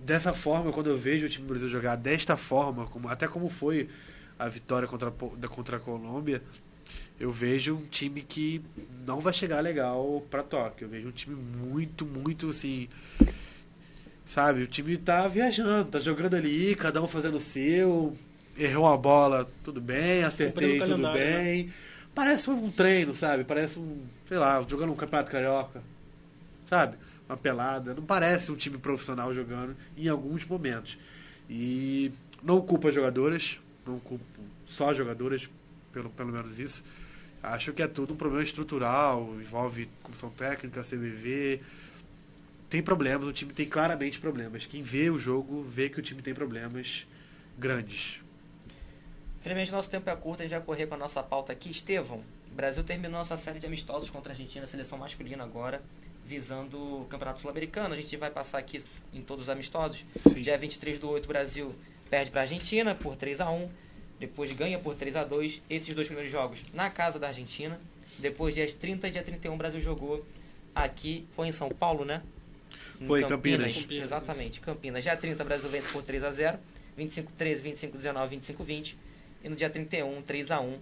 dessa 0.00 0.32
forma, 0.32 0.72
quando 0.72 0.90
eu 0.90 0.98
vejo 0.98 1.26
o 1.26 1.28
time 1.28 1.46
do 1.46 1.50
Brasil 1.50 1.68
jogar 1.68 1.96
desta 1.96 2.36
forma, 2.36 2.86
como, 2.86 3.08
até 3.08 3.28
como 3.28 3.48
foi 3.48 3.88
a 4.38 4.48
vitória 4.48 4.88
contra, 4.88 5.10
contra 5.10 5.76
a 5.76 5.80
Colômbia, 5.80 6.42
eu 7.20 7.30
vejo 7.30 7.76
um 7.76 7.84
time 7.84 8.22
que 8.22 8.62
não 9.06 9.20
vai 9.20 9.34
chegar 9.34 9.60
legal 9.60 10.24
para 10.30 10.42
Tóquio. 10.42 10.86
Eu 10.86 10.88
vejo 10.88 11.08
um 11.08 11.12
time 11.12 11.36
muito, 11.36 12.06
muito 12.06 12.48
assim. 12.48 12.88
Sabe, 14.24 14.62
o 14.62 14.66
time 14.66 14.96
tá 14.96 15.28
viajando, 15.28 15.90
tá 15.90 16.00
jogando 16.00 16.34
ali, 16.34 16.74
cada 16.74 17.02
um 17.02 17.06
fazendo 17.06 17.36
o 17.36 17.40
seu. 17.40 18.16
Errou 18.56 18.86
a 18.86 18.96
bola, 18.96 19.46
tudo 19.62 19.82
bem, 19.82 20.24
acertei, 20.24 20.80
tudo 20.80 20.96
né? 20.96 21.12
bem. 21.12 21.64
Né? 21.64 21.72
Parece 22.14 22.48
um 22.48 22.70
treino, 22.70 23.14
sabe? 23.14 23.44
Parece 23.44 23.78
um, 23.78 24.02
sei 24.24 24.38
lá, 24.38 24.64
jogando 24.66 24.92
um 24.92 24.96
campeonato 24.96 25.30
carioca. 25.30 25.82
Sabe? 26.70 26.96
Uma 27.28 27.36
pelada. 27.36 27.92
Não 27.92 28.02
parece 28.02 28.50
um 28.50 28.56
time 28.56 28.78
profissional 28.78 29.34
jogando 29.34 29.76
em 29.94 30.08
alguns 30.08 30.46
momentos. 30.46 30.96
E 31.50 32.12
não 32.42 32.62
culpa 32.62 32.90
jogadoras, 32.90 33.60
não 33.86 33.98
culpo 33.98 34.24
só 34.66 34.94
jogadoras, 34.94 35.50
pelo, 35.92 36.08
pelo 36.08 36.32
menos 36.32 36.58
isso. 36.58 36.82
Acho 37.42 37.72
que 37.72 37.82
é 37.82 37.86
tudo 37.86 38.12
um 38.14 38.16
problema 38.16 38.42
estrutural, 38.42 39.22
envolve 39.40 39.88
comissão 40.02 40.28
técnica, 40.30 40.82
CBV. 40.82 41.60
Tem 42.68 42.82
problemas, 42.82 43.26
o 43.26 43.32
time 43.32 43.52
tem 43.52 43.66
claramente 43.66 44.20
problemas. 44.20 44.66
Quem 44.66 44.82
vê 44.82 45.10
o 45.10 45.18
jogo 45.18 45.62
vê 45.62 45.88
que 45.88 45.98
o 45.98 46.02
time 46.02 46.22
tem 46.22 46.34
problemas 46.34 47.06
grandes. 47.58 48.20
Infelizmente, 49.40 49.72
nosso 49.72 49.88
tempo 49.88 50.08
é 50.10 50.16
curto, 50.16 50.40
a 50.40 50.42
gente 50.44 50.52
vai 50.52 50.60
correr 50.60 50.86
com 50.86 50.94
a 50.94 50.98
nossa 50.98 51.22
pauta 51.22 51.50
aqui. 51.50 51.70
Estevão, 51.70 52.22
o 52.52 52.54
Brasil 52.54 52.84
terminou 52.84 53.18
nossa 53.18 53.38
série 53.38 53.58
de 53.58 53.66
amistosos 53.66 54.10
contra 54.10 54.32
a 54.32 54.34
Argentina, 54.34 54.66
seleção 54.66 54.98
masculina 54.98 55.42
agora, 55.42 55.82
visando 56.26 57.02
o 57.02 57.06
Campeonato 57.06 57.40
Sul-Americano. 57.40 57.94
A 57.94 57.96
gente 57.96 58.14
vai 58.18 58.30
passar 58.30 58.58
aqui 58.58 58.84
em 59.14 59.22
todos 59.22 59.44
os 59.44 59.48
amistosos. 59.48 60.04
Sim. 60.28 60.42
Dia 60.42 60.58
23 60.58 60.98
do 60.98 61.08
8, 61.08 61.24
o 61.24 61.28
Brasil 61.28 61.74
perde 62.10 62.30
para 62.30 62.40
a 62.40 62.44
Argentina 62.44 62.94
por 62.94 63.16
3 63.16 63.40
a 63.40 63.50
1 63.50 63.68
depois 64.20 64.52
ganha 64.52 64.78
por 64.78 64.94
3 64.94 65.16
a 65.16 65.24
2 65.24 65.62
esses 65.70 65.94
dois 65.94 66.06
primeiros 66.06 66.30
jogos 66.30 66.62
na 66.74 66.90
casa 66.90 67.18
da 67.18 67.28
Argentina. 67.28 67.80
Depois, 68.18 68.54
dias 68.54 68.74
30 68.74 69.08
e 69.08 69.10
dia 69.10 69.22
31, 69.22 69.54
o 69.54 69.56
Brasil 69.56 69.80
jogou 69.80 70.24
aqui, 70.74 71.26
foi 71.34 71.48
em 71.48 71.52
São 71.52 71.70
Paulo, 71.70 72.04
né? 72.04 72.22
Em 73.00 73.06
foi, 73.06 73.24
Campinas. 73.24 73.74
Campinas. 73.74 74.04
Exatamente, 74.04 74.60
Campinas. 74.60 75.02
Dia 75.02 75.16
30, 75.16 75.42
o 75.42 75.46
Brasil 75.46 75.70
vence 75.70 75.88
por 75.88 76.02
3 76.02 76.22
a 76.22 76.30
0 76.30 76.58
25 76.98 77.32
13, 77.32 77.62
25 77.62 77.96
19, 77.96 78.36
25 78.36 78.62
20. 78.62 78.98
E 79.42 79.48
no 79.48 79.56
dia 79.56 79.70
31, 79.70 80.20
3 80.20 80.50
a 80.50 80.60
1 80.60 80.78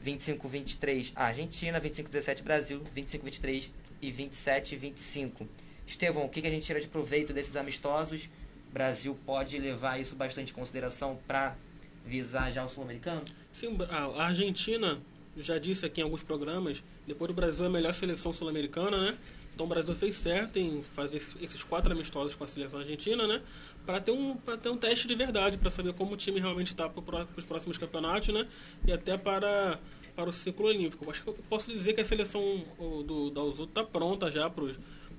25 0.00 0.48
23, 0.48 1.12
Argentina. 1.16 1.80
25 1.80 2.08
17, 2.08 2.42
Brasil. 2.44 2.82
25 2.94 3.24
23 3.24 3.70
e 4.00 4.12
27 4.12 4.76
25. 4.76 5.48
Estevão, 5.88 6.24
o 6.24 6.28
que, 6.28 6.40
que 6.40 6.46
a 6.46 6.50
gente 6.50 6.64
tira 6.64 6.80
de 6.80 6.86
proveito 6.86 7.32
desses 7.32 7.56
amistosos? 7.56 8.28
Brasil 8.72 9.18
pode 9.26 9.58
levar 9.58 10.00
isso 10.00 10.14
bastante 10.14 10.52
em 10.52 10.54
consideração 10.54 11.18
para 11.26 11.56
visar 12.04 12.50
já 12.50 12.64
o 12.64 12.68
sul-americano? 12.68 13.22
Sim, 13.52 13.76
a 13.88 14.24
Argentina, 14.24 14.98
já 15.36 15.58
disse 15.58 15.86
aqui 15.86 16.00
em 16.00 16.04
alguns 16.04 16.22
programas, 16.22 16.82
depois 17.06 17.28
do 17.28 17.34
Brasil 17.34 17.64
é 17.64 17.68
a 17.68 17.70
melhor 17.70 17.94
seleção 17.94 18.32
sul-americana, 18.32 18.98
né? 18.98 19.18
Então 19.54 19.66
o 19.66 19.68
Brasil 19.68 19.94
fez 19.94 20.16
certo 20.16 20.58
em 20.58 20.82
fazer 20.82 21.18
esses 21.40 21.62
quatro 21.62 21.92
amistosos 21.92 22.34
com 22.34 22.44
a 22.44 22.46
seleção 22.46 22.80
argentina, 22.80 23.26
né? 23.26 23.42
Para 23.84 24.00
ter 24.00 24.12
um 24.12 24.36
para 24.36 24.56
ter 24.56 24.68
um 24.68 24.76
teste 24.76 25.06
de 25.06 25.14
verdade, 25.14 25.58
para 25.58 25.70
saber 25.70 25.92
como 25.92 26.14
o 26.14 26.16
time 26.16 26.40
realmente 26.40 26.68
está 26.68 26.88
para 26.88 27.26
os 27.36 27.44
próximos 27.44 27.76
campeonatos, 27.76 28.28
né? 28.28 28.46
E 28.86 28.92
até 28.92 29.18
para 29.18 29.78
para 30.14 30.28
o 30.28 30.32
ciclo 30.32 30.66
olímpico. 30.66 31.08
Acho 31.10 31.22
que 31.22 31.28
eu 31.28 31.34
posso 31.48 31.70
dizer 31.70 31.92
que 31.92 32.00
a 32.00 32.04
seleção 32.04 32.64
do 33.06 33.30
da 33.30 33.42
Uzu 33.42 33.64
está 33.64 33.84
pronta 33.84 34.30
já 34.30 34.48
para 34.48 34.64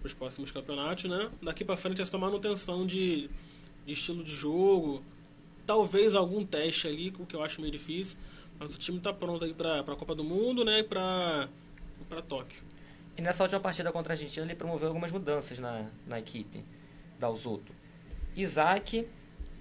os 0.04 0.14
próximos 0.14 0.52
campeonatos, 0.52 1.06
né? 1.06 1.30
Daqui 1.42 1.64
para 1.64 1.78
frente 1.78 2.02
é 2.02 2.06
só 2.06 2.18
manutenção 2.18 2.86
de, 2.86 3.30
de 3.86 3.94
estilo 3.94 4.24
de 4.24 4.34
jogo, 4.34 5.04
talvez 5.72 6.16
algum 6.16 6.46
teste 6.46 6.86
ali, 6.86 7.14
o 7.18 7.26
que 7.26 7.34
eu 7.34 7.42
acho 7.42 7.62
meio 7.62 7.72
difícil. 7.72 8.18
Mas 8.60 8.76
o 8.76 8.78
time 8.78 8.98
está 8.98 9.14
pronto 9.14 9.46
aí 9.46 9.54
para 9.54 9.80
a 9.80 9.96
Copa 9.96 10.14
do 10.14 10.24
Mundo 10.24 10.66
né, 10.66 10.80
e 10.80 10.84
para 10.84 11.48
Tóquio. 12.28 12.62
E 13.18 13.22
nessa 13.22 13.42
última 13.44 13.62
partida 13.62 13.90
contra 13.90 14.12
a 14.12 14.16
Argentina, 14.16 14.46
ele 14.46 14.54
promoveu 14.54 14.90
algumas 14.90 15.14
mudanças 15.14 15.60
na, 15.60 15.88
na 16.06 16.20
equipe 16.20 16.62
da 17.18 17.30
Usoto. 17.30 17.74
Isaac, 18.36 19.08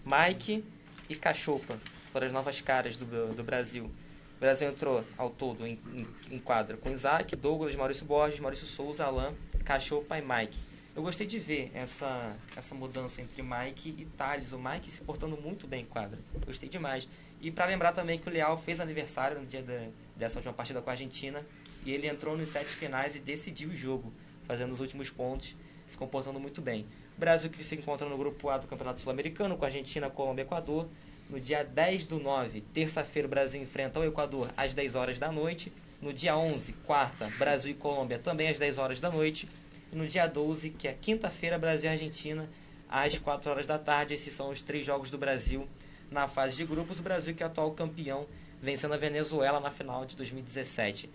Mike 0.05 0.65
e 1.09 1.15
Cachopa 1.15 1.79
foram 2.13 2.27
as 2.27 2.33
novas 2.33 2.61
caras 2.61 2.97
do, 2.97 3.33
do 3.33 3.45
Brasil. 3.45 3.85
O 3.85 4.41
Brasil 4.41 4.69
entrou 4.69 5.05
ao 5.17 5.31
todo 5.31 5.65
em, 5.65 5.79
em, 5.93 6.07
em 6.29 6.39
quadra 6.41 6.77
com 6.77 6.91
Isaac, 6.91 7.37
Douglas, 7.37 7.77
Maurício 7.77 8.05
Borges, 8.05 8.41
Maurício 8.41 8.67
Souza, 8.67 9.05
Alain, 9.05 9.33
Cachopa 9.65 10.19
e 10.19 10.23
Mike. 10.23 10.59
Eu 10.95 11.03
gostei 11.05 11.25
de 11.25 11.39
ver 11.39 11.71
essa, 11.73 12.37
essa 12.57 12.75
mudança 12.75 13.23
entre 13.23 13.43
Mike 13.43 13.95
e 13.97 14.05
Thales. 14.17 14.53
O 14.53 14.59
Mike 14.59 14.91
se 14.91 15.01
portando 15.03 15.37
muito 15.37 15.67
bem 15.69 15.83
em 15.83 15.87
quadra. 15.87 16.19
Gostei 16.45 16.69
demais. 16.69 17.09
E 17.41 17.51
para 17.51 17.67
lembrar 17.67 17.93
também 17.93 18.19
que 18.19 18.29
o 18.29 18.33
Leal 18.33 18.59
fez 18.59 18.81
aniversário 18.81 19.39
no 19.41 19.47
dia 19.47 19.63
da, 19.63 19.87
dessa 20.17 20.39
última 20.39 20.53
partida 20.53 20.83
com 20.83 20.91
a 20.91 20.93
Argentina. 20.93 21.47
E 21.85 21.93
ele 21.93 22.09
entrou 22.09 22.37
nos 22.37 22.49
sete 22.49 22.71
finais 22.71 23.15
e 23.15 23.21
decidiu 23.21 23.71
o 23.71 23.75
jogo, 23.75 24.13
fazendo 24.45 24.73
os 24.73 24.81
últimos 24.81 25.09
pontos, 25.11 25.55
se 25.87 25.97
comportando 25.97 26.41
muito 26.41 26.61
bem. 26.61 26.87
O 27.17 27.21
Brasil 27.21 27.51
que 27.51 27.63
se 27.63 27.77
encontra 27.77 28.09
no 28.09 28.19
grupo 28.19 28.51
A 28.51 28.59
do 28.59 28.67
Campeonato 28.67 29.01
Sul-Americano, 29.01 29.57
com 29.57 29.65
a 29.65 29.69
Argentina, 29.69 30.11
Colômbia 30.11 30.43
e 30.43 30.45
Equador. 30.45 30.89
No 31.31 31.39
dia 31.39 31.63
10 31.63 32.07
do 32.07 32.19
9, 32.19 32.63
terça-feira, 32.75 33.29
o 33.29 33.31
Brasil 33.31 33.63
enfrenta 33.63 34.01
o 34.01 34.05
Equador 34.05 34.51
às 34.57 34.75
10 34.75 34.97
horas 34.97 35.19
da 35.21 35.31
noite. 35.31 35.73
No 36.03 36.13
dia 36.13 36.37
11, 36.37 36.73
quarta, 36.85 37.31
Brasil 37.39 37.71
e 37.71 37.75
Colômbia 37.75 38.19
também 38.19 38.49
às 38.49 38.59
10 38.59 38.79
horas 38.79 38.99
da 38.99 39.09
noite. 39.09 39.49
E 39.93 39.97
no 39.97 40.07
dia 40.07 40.27
12, 40.27 40.71
que 40.71 40.87
é 40.87 40.93
quinta-feira, 40.93 41.59
Brasil 41.59 41.89
e 41.89 41.93
Argentina, 41.93 42.49
às 42.89 43.19
4 43.19 43.51
horas 43.51 43.67
da 43.67 43.79
tarde. 43.79 44.15
Esses 44.15 44.33
são 44.33 44.51
os 44.51 44.63
três 44.63 44.85
jogos 44.85 45.11
do 45.11 45.19
Brasil 45.19 45.67
na 46.11 46.29
fase 46.29 46.57
de 46.57 46.65
grupos. 46.65 47.01
O 47.01 47.03
Brasil, 47.03 47.35
que 47.35 47.43
é 47.43 47.47
atual 47.47 47.73
campeão, 47.73 48.27
vencendo 48.63 48.95
a 48.95 48.97
Venezuela 48.97 49.61
na 49.61 49.71
final 49.71 50.05
de 50.05 50.17
2017. 50.17 51.11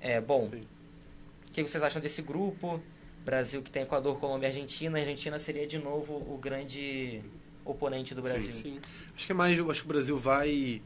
É, 0.00 0.20
bom, 0.20 0.46
o 0.46 1.52
que 1.52 1.62
vocês 1.62 1.82
acham 1.82 2.00
desse 2.00 2.22
grupo? 2.22 2.80
Brasil 3.24 3.60
que 3.60 3.70
tem 3.70 3.82
Equador, 3.82 4.18
Colômbia 4.20 4.46
e 4.46 4.50
Argentina. 4.50 4.98
A 4.98 5.00
Argentina 5.00 5.38
seria 5.38 5.66
de 5.66 5.78
novo 5.78 6.14
o 6.14 6.38
grande 6.38 7.20
oponente 7.64 8.14
do 8.14 8.22
Brasil. 8.22 8.52
Sim, 8.52 8.62
sim. 8.62 8.80
Acho 9.14 9.26
que 9.26 9.32
é 9.32 9.34
mais, 9.34 9.58
acho 9.58 9.80
que 9.80 9.86
o 9.86 9.88
Brasil 9.88 10.16
vai 10.16 10.80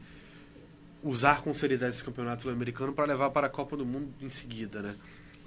usar 1.03 1.41
com 1.41 1.53
seriedade 1.53 1.93
esse 1.93 2.03
campeonato 2.03 2.41
sul-americano 2.41 2.93
para 2.93 3.05
levar 3.05 3.29
para 3.29 3.47
a 3.47 3.49
Copa 3.49 3.77
do 3.77 3.85
Mundo 3.85 4.11
em 4.19 4.29
seguida, 4.29 4.81
né? 4.81 4.95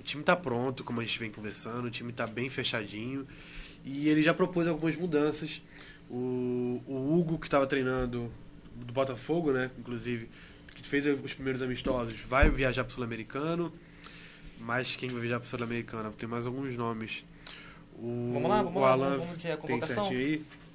Time 0.05 0.21
está 0.23 0.37
pronto, 0.37 0.85
como 0.85 1.01
a 1.01 1.05
gente 1.05 1.19
vem 1.19 1.31
conversando, 1.31 1.87
o 1.87 1.91
time 1.91 2.11
está 2.11 2.27
bem 2.27 2.49
fechadinho. 2.49 3.27
E 3.85 4.09
ele 4.09 4.23
já 4.23 4.33
propôs 4.33 4.67
algumas 4.67 4.97
mudanças. 4.97 5.61
O, 6.09 6.83
o 6.87 7.19
Hugo, 7.19 7.39
que 7.39 7.47
estava 7.47 7.67
treinando 7.67 8.31
do 8.75 8.93
Botafogo, 8.93 9.53
né? 9.53 9.71
Inclusive, 9.79 10.29
que 10.75 10.87
fez 10.87 11.07
os 11.07 11.33
primeiros 11.33 11.63
amistosos, 11.63 12.19
vai 12.21 12.51
viajar 12.51 12.85
para 12.85 12.91
o 12.91 12.95
Sul-Americano. 12.95 13.73
Mas 14.61 14.97
quem 14.97 15.11
vai 15.11 15.21
viajar 15.21 15.41
para 15.41 15.47
o 15.47 15.49
Sul-Americano? 15.49 16.13
Tem 16.13 16.29
mais 16.29 16.47
alguns 16.47 16.77
nomes. 16.77 17.25
O, 17.97 18.31
Vamos 18.35 18.49
lá, 18.51 18.63
vamos 18.63 18.77
o 18.77 18.81
lá, 18.81 18.91
Alan 18.93 19.05
vamos- 19.11 19.25
vamos 19.25 19.37
dizer 19.37 19.53
a 19.53 19.57
convocação? 19.57 20.11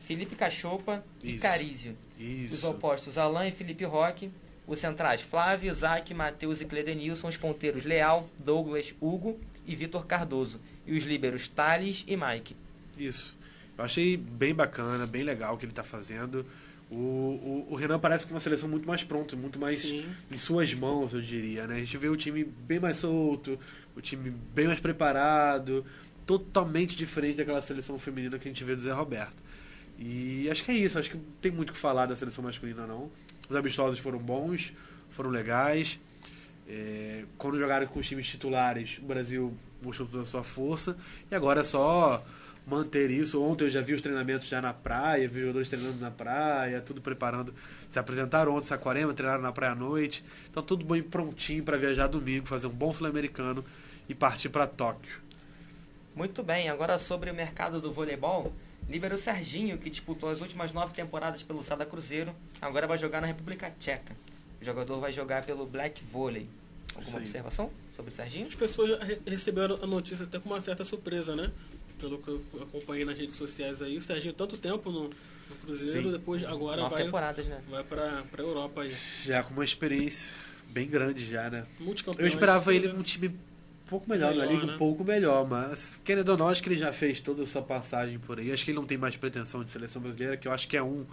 Felipe 0.05 0.35
Cachopa 0.35 1.03
e 1.23 1.31
Isso. 1.33 1.41
Carizio. 1.41 1.95
Os 2.17 2.23
Isso. 2.53 2.67
opostos, 2.67 3.17
Alain 3.17 3.49
e 3.49 3.51
Felipe 3.51 3.83
Roque. 3.85 4.31
Os 4.69 4.77
centrais, 4.77 5.21
Flávio, 5.21 5.71
Isaac, 5.71 6.13
Matheus 6.13 6.61
e 6.61 6.65
Cledenilson. 6.65 7.27
Os 7.27 7.35
ponteiros, 7.35 7.85
Leal, 7.85 8.29
Douglas, 8.37 8.93
Hugo 9.01 9.39
e 9.65 9.75
Vitor 9.75 10.05
Cardoso. 10.05 10.61
E 10.85 10.95
os 10.95 11.03
líberos, 11.05 11.49
Thales 11.49 12.05
e 12.07 12.15
Mike. 12.15 12.55
Isso. 12.95 13.35
Eu 13.75 13.83
achei 13.83 14.15
bem 14.15 14.53
bacana, 14.53 15.07
bem 15.07 15.23
legal 15.23 15.55
o 15.55 15.57
que 15.57 15.65
ele 15.65 15.71
está 15.71 15.83
fazendo. 15.83 16.45
O, 16.91 16.95
o, 16.95 17.67
o 17.71 17.75
Renan 17.75 17.97
parece 17.97 18.27
com 18.27 18.33
uma 18.35 18.39
seleção 18.39 18.69
muito 18.69 18.87
mais 18.87 19.03
pronta, 19.03 19.35
muito 19.35 19.57
mais 19.57 19.79
Sim. 19.79 20.05
em 20.31 20.37
suas 20.37 20.71
mãos, 20.73 21.15
eu 21.15 21.21
diria. 21.21 21.65
Né? 21.65 21.75
A 21.75 21.79
gente 21.79 21.97
vê 21.97 22.07
o 22.07 22.15
time 22.15 22.43
bem 22.43 22.79
mais 22.79 22.97
solto, 22.97 23.57
o 23.95 24.01
time 24.01 24.29
bem 24.53 24.67
mais 24.67 24.79
preparado, 24.79 25.83
totalmente 26.27 26.95
diferente 26.95 27.37
daquela 27.37 27.61
seleção 27.61 27.97
feminina 27.97 28.37
que 28.37 28.47
a 28.47 28.51
gente 28.51 28.63
vê 28.63 28.75
do 28.75 28.81
Zé 28.81 28.91
Roberto. 28.91 29.41
E 29.97 30.47
acho 30.49 30.63
que 30.63 30.71
é 30.71 30.75
isso, 30.75 30.99
acho 30.99 31.09
que 31.09 31.17
não 31.17 31.23
tem 31.41 31.51
muito 31.51 31.71
o 31.71 31.73
que 31.73 31.79
falar 31.79 32.05
da 32.05 32.15
seleção 32.15 32.43
masculina, 32.43 32.85
não. 32.85 33.09
Os 33.49 33.55
amistosos 33.55 33.99
foram 33.99 34.19
bons, 34.19 34.73
foram 35.09 35.29
legais. 35.29 35.99
É, 36.67 37.23
quando 37.37 37.57
jogaram 37.57 37.87
com 37.87 37.99
os 37.99 38.07
times 38.07 38.27
titulares, 38.27 38.99
o 38.99 39.05
Brasil 39.05 39.57
mostrou 39.81 40.07
toda 40.07 40.23
a 40.23 40.25
sua 40.25 40.43
força. 40.43 40.95
E 41.31 41.35
agora 41.35 41.61
é 41.61 41.63
só 41.63 42.23
manter 42.67 43.09
isso. 43.09 43.41
Ontem 43.41 43.65
eu 43.65 43.69
já 43.69 43.81
vi 43.81 43.93
os 43.93 44.01
treinamentos 44.01 44.47
já 44.47 44.61
na 44.61 44.71
praia, 44.71 45.27
vi 45.27 45.39
os 45.39 45.41
jogadores 45.41 45.69
treinando 45.69 45.99
na 45.99 46.11
praia, 46.11 46.79
tudo 46.79 47.01
preparando. 47.01 47.53
Se 47.89 47.97
apresentaram 47.97 48.51
ontem 48.51 48.65
em 48.65 48.69
Saquarema, 48.69 49.13
treinaram 49.13 49.41
na 49.41 49.51
praia 49.51 49.73
à 49.73 49.75
noite. 49.75 50.23
Então 50.49 50.61
tudo 50.61 50.85
bem 50.85 51.01
prontinho 51.01 51.63
para 51.63 51.77
viajar 51.77 52.07
domingo, 52.07 52.45
fazer 52.45 52.67
um 52.67 52.71
bom 52.71 52.93
sul-americano 52.93 53.65
e 54.07 54.13
partir 54.13 54.49
para 54.49 54.67
Tóquio. 54.67 55.21
Muito 56.15 56.43
bem, 56.43 56.69
agora 56.69 56.99
sobre 56.99 57.31
o 57.31 57.33
mercado 57.33 57.81
do 57.81 57.91
voleibol. 57.91 58.53
Líbero 58.89 59.17
Serginho, 59.17 59.77
que 59.77 59.87
disputou 59.87 60.29
as 60.29 60.41
últimas 60.41 60.71
nove 60.73 60.95
temporadas 60.95 61.43
pelo 61.43 61.63
Sada 61.63 61.85
Cruzeiro, 61.85 62.35
agora 62.59 62.87
vai 62.87 62.97
jogar 62.97 63.21
na 63.21 63.27
República 63.27 63.71
Tcheca. 63.79 64.15
O 64.59 64.65
jogador 64.65 64.99
vai 64.99 65.11
jogar 65.11 65.45
pelo 65.45 65.65
Black 65.67 66.03
Volley. 66.11 66.49
Alguma 66.95 67.19
Sim. 67.19 67.25
observação 67.25 67.71
sobre 67.95 68.11
o 68.11 68.15
Serginho? 68.15 68.47
As 68.47 68.55
pessoas 68.55 68.99
receberam 69.27 69.77
a 69.81 69.85
notícia 69.85 70.25
até 70.25 70.39
com 70.39 70.49
uma 70.49 70.59
certa 70.59 70.83
surpresa, 70.83 71.35
né? 71.35 71.51
Pelo 71.99 72.17
que 72.17 72.29
eu 72.29 72.43
acompanhei 72.63 73.05
nas 73.05 73.15
redes 73.15 73.35
sociais 73.35 73.79
aí. 73.79 73.95
O 73.95 74.01
Serginho, 74.01 74.33
tanto 74.33 74.57
tempo 74.57 74.89
no, 74.89 75.03
no 75.03 75.55
Cruzeiro, 75.63 76.07
Sim. 76.07 76.11
depois 76.13 76.43
agora 76.43 76.81
Nove 76.81 76.95
vai, 76.95 77.03
temporadas, 77.03 77.45
né? 77.45 77.61
vai 77.69 77.83
pra, 77.83 78.23
pra 78.31 78.41
Europa 78.41 78.81
aí. 78.81 78.95
Já 79.23 79.43
com 79.43 79.53
uma 79.53 79.63
experiência 79.63 80.33
bem 80.67 80.87
grande 80.87 81.29
já, 81.29 81.47
né? 81.47 81.65
Multicampeão. 81.79 82.25
Eu 82.25 82.27
esperava 82.27 82.73
ele 82.73 82.87
num 82.87 83.03
time 83.03 83.29
pouco 83.89 84.09
melhor, 84.09 84.33
na 84.35 84.41
Melhor, 84.41 84.51
liga 84.53 84.65
né? 84.67 84.73
um 84.73 84.77
pouco 84.77 85.03
melhor, 85.03 85.47
mas 85.49 85.99
querendo 86.03 86.29
ou 86.29 86.37
não, 86.37 86.47
acho 86.49 86.61
que 86.61 86.69
ele 86.69 86.77
já 86.77 86.93
fez 86.93 87.19
toda 87.19 87.43
essa 87.43 87.61
passagem 87.61 88.19
por 88.19 88.39
aí. 88.39 88.51
Acho 88.51 88.63
que 88.65 88.71
ele 88.71 88.77
não 88.77 88.85
tem 88.85 88.97
mais 88.97 89.15
pretensão 89.17 89.63
de 89.63 89.69
seleção 89.69 90.01
brasileira, 90.01 90.37
que 90.37 90.47
eu 90.47 90.51
acho 90.51 90.67
que 90.67 90.77
é 90.77 90.83
um, 90.83 91.05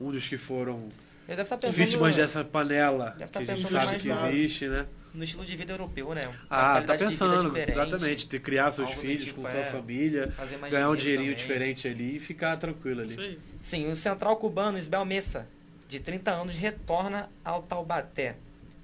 um 0.00 0.10
dos 0.10 0.26
que 0.28 0.36
foram 0.36 0.80
Ele 1.28 1.36
deve 1.36 1.42
estar 1.42 1.56
pensando 1.56 1.76
vítimas 1.84 2.16
dessa 2.16 2.44
panela 2.44 3.10
Deve 3.18 3.30
que 3.32 3.44
tá 3.44 3.52
a 3.52 3.56
gente 3.56 3.68
sabe 3.70 3.86
mais 3.86 4.02
que 4.02 4.08
na- 4.08 4.30
existe, 4.32 4.66
né? 4.68 4.86
no 5.14 5.22
estilo 5.22 5.44
de 5.44 5.54
vida 5.54 5.72
europeu, 5.72 6.12
né? 6.12 6.22
Ah, 6.50 6.82
tá 6.82 6.96
pensando, 6.96 7.56
exatamente, 7.56 8.26
ter 8.26 8.40
criar 8.40 8.72
seus 8.72 8.90
filhos 8.94 9.26
tipo, 9.26 9.42
com 9.42 9.46
é, 9.48 9.50
sua 9.52 9.64
família, 9.66 10.32
fazer 10.32 10.56
mais 10.56 10.72
ganhar 10.72 10.90
um 10.90 10.96
dinheiro 10.96 11.22
dinheirinho 11.22 11.36
também. 11.36 11.46
diferente 11.70 11.86
ali 11.86 12.16
e 12.16 12.18
ficar 12.20 12.56
tranquilo 12.56 13.00
ali. 13.02 13.38
Sim, 13.60 13.88
o 13.92 13.94
central 13.94 14.36
cubano 14.38 14.76
Isbel 14.76 15.04
Messa, 15.04 15.46
de 15.88 16.00
30 16.00 16.32
anos, 16.32 16.56
retorna 16.56 17.30
ao 17.44 17.62
Taubaté. 17.62 18.34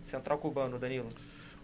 Central 0.05 0.38
cubano, 0.38 0.78
Danilo. 0.78 1.09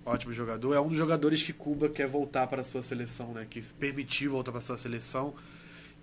Ótimo 0.06 0.32
jogador. 0.32 0.72
É 0.72 0.80
um 0.80 0.86
dos 0.86 0.96
jogadores 0.96 1.42
que 1.42 1.52
Cuba 1.52 1.88
quer 1.88 2.06
voltar 2.06 2.46
para 2.46 2.62
a 2.62 2.64
sua 2.64 2.80
seleção, 2.80 3.32
né? 3.32 3.44
Que 3.50 3.60
permitiu 3.74 4.30
voltar 4.30 4.52
para 4.52 4.58
a 4.58 4.62
sua 4.62 4.78
seleção. 4.78 5.34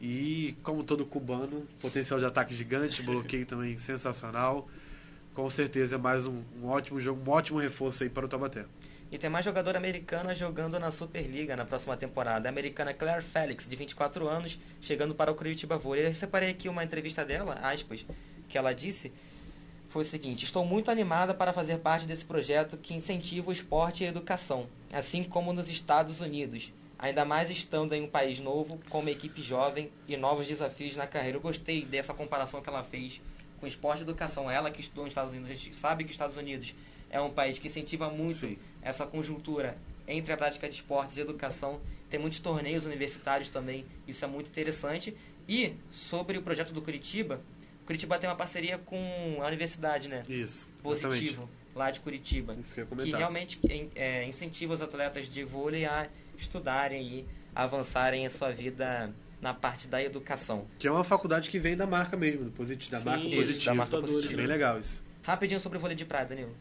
E, 0.01 0.57
como 0.61 0.83
todo 0.83 1.05
cubano, 1.05 1.65
potencial 1.81 2.19
de 2.19 2.25
ataque 2.25 2.53
gigante, 2.53 3.01
bloqueio 3.01 3.45
também 3.45 3.77
sensacional. 3.77 4.67
Com 5.33 5.49
certeza 5.49 5.95
é 5.95 5.97
mais 5.97 6.27
um, 6.27 6.43
um 6.61 6.67
ótimo 6.67 6.99
jogo, 6.99 7.21
um 7.25 7.31
ótimo 7.31 7.59
reforço 7.59 8.03
aí 8.03 8.09
para 8.09 8.25
o 8.25 8.27
Taubaté. 8.27 8.65
E 9.09 9.17
tem 9.17 9.29
mais 9.29 9.45
jogadora 9.45 9.77
americana 9.77 10.35
jogando 10.35 10.77
na 10.77 10.91
Superliga 10.91 11.55
na 11.55 11.63
próxima 11.63 11.95
temporada. 11.95 12.49
A 12.49 12.51
americana 12.51 12.93
Claire 12.93 13.23
Felix, 13.23 13.69
de 13.69 13.75
24 13.77 14.27
anos, 14.27 14.59
chegando 14.81 15.15
para 15.15 15.31
o 15.31 15.35
Curitiba 15.35 15.77
Vôlei. 15.77 16.07
Eu 16.07 16.13
separei 16.13 16.49
aqui 16.49 16.67
uma 16.67 16.83
entrevista 16.83 17.23
dela, 17.23 17.53
aspas, 17.63 18.05
que 18.49 18.57
ela 18.57 18.73
disse 18.73 19.13
foi 19.93 20.01
o 20.01 20.05
seguinte: 20.05 20.43
Estou 20.43 20.65
muito 20.65 20.89
animada 20.89 21.35
para 21.35 21.53
fazer 21.53 21.77
parte 21.77 22.07
desse 22.07 22.25
projeto 22.25 22.77
que 22.77 22.95
incentiva 22.95 23.49
o 23.49 23.53
esporte 23.53 24.03
e 24.03 24.07
a 24.07 24.09
educação, 24.09 24.67
assim 24.91 25.23
como 25.23 25.53
nos 25.53 25.69
Estados 25.69 26.19
Unidos. 26.19 26.73
Ainda 26.97 27.23
mais 27.23 27.51
estando 27.51 27.93
em 27.93 28.01
um 28.01 28.07
país 28.07 28.39
novo, 28.39 28.79
com 28.89 29.01
uma 29.01 29.11
equipe 29.11 29.41
jovem 29.41 29.91
e 30.07 30.17
novos 30.17 30.47
desafios 30.47 30.95
na 30.95 31.05
carreira. 31.05 31.37
Eu 31.37 31.41
gostei 31.41 31.85
dessa 31.85 32.13
comparação 32.13 32.61
que 32.61 32.69
ela 32.69 32.81
fez 32.81 33.21
com 33.59 33.67
esporte 33.67 33.99
e 33.99 34.03
educação. 34.03 34.49
Ela 34.49 34.71
que 34.71 34.81
estudou 34.81 35.03
nos 35.03 35.11
Estados 35.11 35.31
Unidos, 35.31 35.51
a 35.51 35.53
gente 35.53 35.75
sabe 35.75 36.03
que 36.03 36.09
os 36.09 36.15
Estados 36.15 36.37
Unidos 36.37 36.73
é 37.09 37.21
um 37.21 37.29
país 37.29 37.59
que 37.59 37.67
incentiva 37.67 38.09
muito 38.09 38.39
Sim. 38.39 38.57
essa 38.81 39.05
conjuntura 39.05 39.77
entre 40.07 40.33
a 40.33 40.37
prática 40.37 40.67
de 40.67 40.75
esportes 40.75 41.17
e 41.17 41.21
educação. 41.21 41.79
Tem 42.09 42.19
muitos 42.19 42.39
torneios 42.39 42.85
universitários 42.85 43.49
também, 43.49 43.85
isso 44.07 44.25
é 44.25 44.27
muito 44.27 44.47
interessante. 44.47 45.15
E 45.47 45.75
sobre 45.91 46.37
o 46.37 46.41
projeto 46.41 46.73
do 46.73 46.81
Curitiba, 46.81 47.41
Curitiba 47.85 48.17
tem 48.17 48.29
uma 48.29 48.35
parceria 48.35 48.77
com 48.77 49.39
a 49.41 49.47
universidade, 49.47 50.07
né? 50.07 50.23
Isso, 50.29 50.69
Positivo, 50.81 51.49
lá 51.75 51.91
de 51.91 51.99
Curitiba. 51.99 52.53
Isso 52.59 52.73
que 52.73 52.79
eu 52.79 52.83
ia 52.83 52.89
Que 52.89 52.95
comentar. 52.95 53.19
realmente 53.19 53.59
em- 53.69 53.89
é, 53.95 54.25
incentiva 54.25 54.73
os 54.73 54.81
atletas 54.81 55.27
de 55.29 55.43
vôlei 55.43 55.85
a 55.85 56.07
estudarem 56.37 57.01
e 57.05 57.25
avançarem 57.53 58.25
a 58.25 58.29
sua 58.29 58.51
vida 58.51 59.13
na 59.41 59.53
parte 59.53 59.87
da 59.87 60.01
educação. 60.01 60.65
Que 60.79 60.87
é 60.87 60.91
uma 60.91 61.03
faculdade 61.03 61.49
que 61.49 61.59
vem 61.59 61.75
da 61.75 61.85
marca 61.85 62.15
mesmo, 62.15 62.45
do 62.45 62.51
positivo, 62.51 62.91
da 62.91 62.99
Sim, 62.99 63.05
marca 63.05 63.25
isso, 63.25 63.35
positiva. 63.35 63.65
da 63.71 63.75
marca 63.75 64.01
positiva. 64.01 64.37
Bem 64.37 64.45
legal 64.47 64.79
isso. 64.79 65.03
Rapidinho 65.21 65.59
sobre 65.59 65.77
o 65.77 65.81
vôlei 65.81 65.95
de 65.95 66.05
praia, 66.05 66.25
Danilo. 66.25 66.55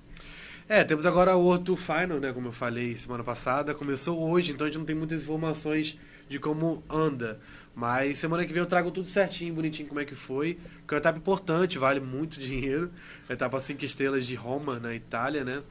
É, 0.68 0.84
temos 0.84 1.04
agora 1.06 1.36
o 1.36 1.42
World 1.44 1.64
Tour 1.64 1.76
Final, 1.76 2.18
né? 2.20 2.32
Como 2.32 2.48
eu 2.48 2.52
falei 2.52 2.96
semana 2.96 3.22
passada. 3.24 3.74
Começou 3.74 4.18
hoje, 4.28 4.52
então 4.52 4.66
a 4.66 4.70
gente 4.70 4.78
não 4.78 4.84
tem 4.86 4.94
muitas 4.96 5.22
informações 5.22 5.96
de 6.28 6.38
como 6.38 6.82
anda. 6.88 7.40
Mas 7.74 8.18
semana 8.18 8.44
que 8.44 8.52
vem 8.52 8.60
eu 8.60 8.66
trago 8.66 8.90
tudo 8.90 9.08
certinho, 9.08 9.54
bonitinho, 9.54 9.88
como 9.88 10.00
é 10.00 10.04
que 10.04 10.14
foi. 10.14 10.58
Porque 10.80 10.94
é 10.94 10.96
uma 10.96 11.00
etapa 11.00 11.18
importante, 11.18 11.78
vale 11.78 12.00
muito 12.00 12.38
dinheiro. 12.38 12.90
A 13.28 13.32
etapa 13.32 13.58
5 13.60 13.82
estrelas 13.84 14.26
de 14.26 14.34
Roma, 14.34 14.78
na 14.78 14.94
Itália, 14.94 15.42
né? 15.42 15.62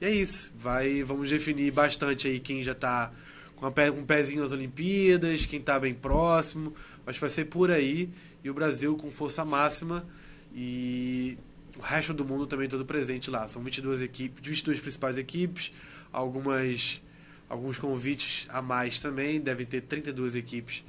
E 0.00 0.04
é 0.06 0.10
isso. 0.10 0.52
Vai, 0.58 1.02
vamos 1.02 1.28
definir 1.28 1.70
bastante 1.72 2.26
aí 2.26 2.40
quem 2.40 2.62
já 2.62 2.74
tá 2.74 3.12
com 3.54 3.70
pé- 3.70 3.90
um 3.90 4.04
pezinho 4.04 4.42
nas 4.42 4.52
Olimpíadas, 4.52 5.44
quem 5.44 5.60
tá 5.60 5.78
bem 5.78 5.92
próximo. 5.94 6.74
Acho 7.06 7.16
que 7.18 7.20
vai 7.20 7.30
ser 7.30 7.44
por 7.46 7.70
aí. 7.70 8.08
E 8.42 8.48
o 8.48 8.54
Brasil 8.54 8.96
com 8.96 9.10
força 9.10 9.44
máxima. 9.44 10.06
E 10.54 11.36
o 11.78 11.82
resto 11.82 12.14
do 12.14 12.24
mundo 12.24 12.46
também 12.46 12.66
todo 12.66 12.84
presente 12.86 13.30
lá. 13.30 13.46
São 13.46 13.62
22 13.62 14.00
equipes, 14.00 14.42
22 14.42 14.80
principais 14.80 15.18
equipes, 15.18 15.70
algumas 16.10 17.02
alguns 17.48 17.78
convites 17.78 18.44
a 18.48 18.60
mais 18.60 18.98
também, 18.98 19.40
devem 19.40 19.64
ter 19.64 19.82
32 19.82 20.34
equipes 20.34 20.82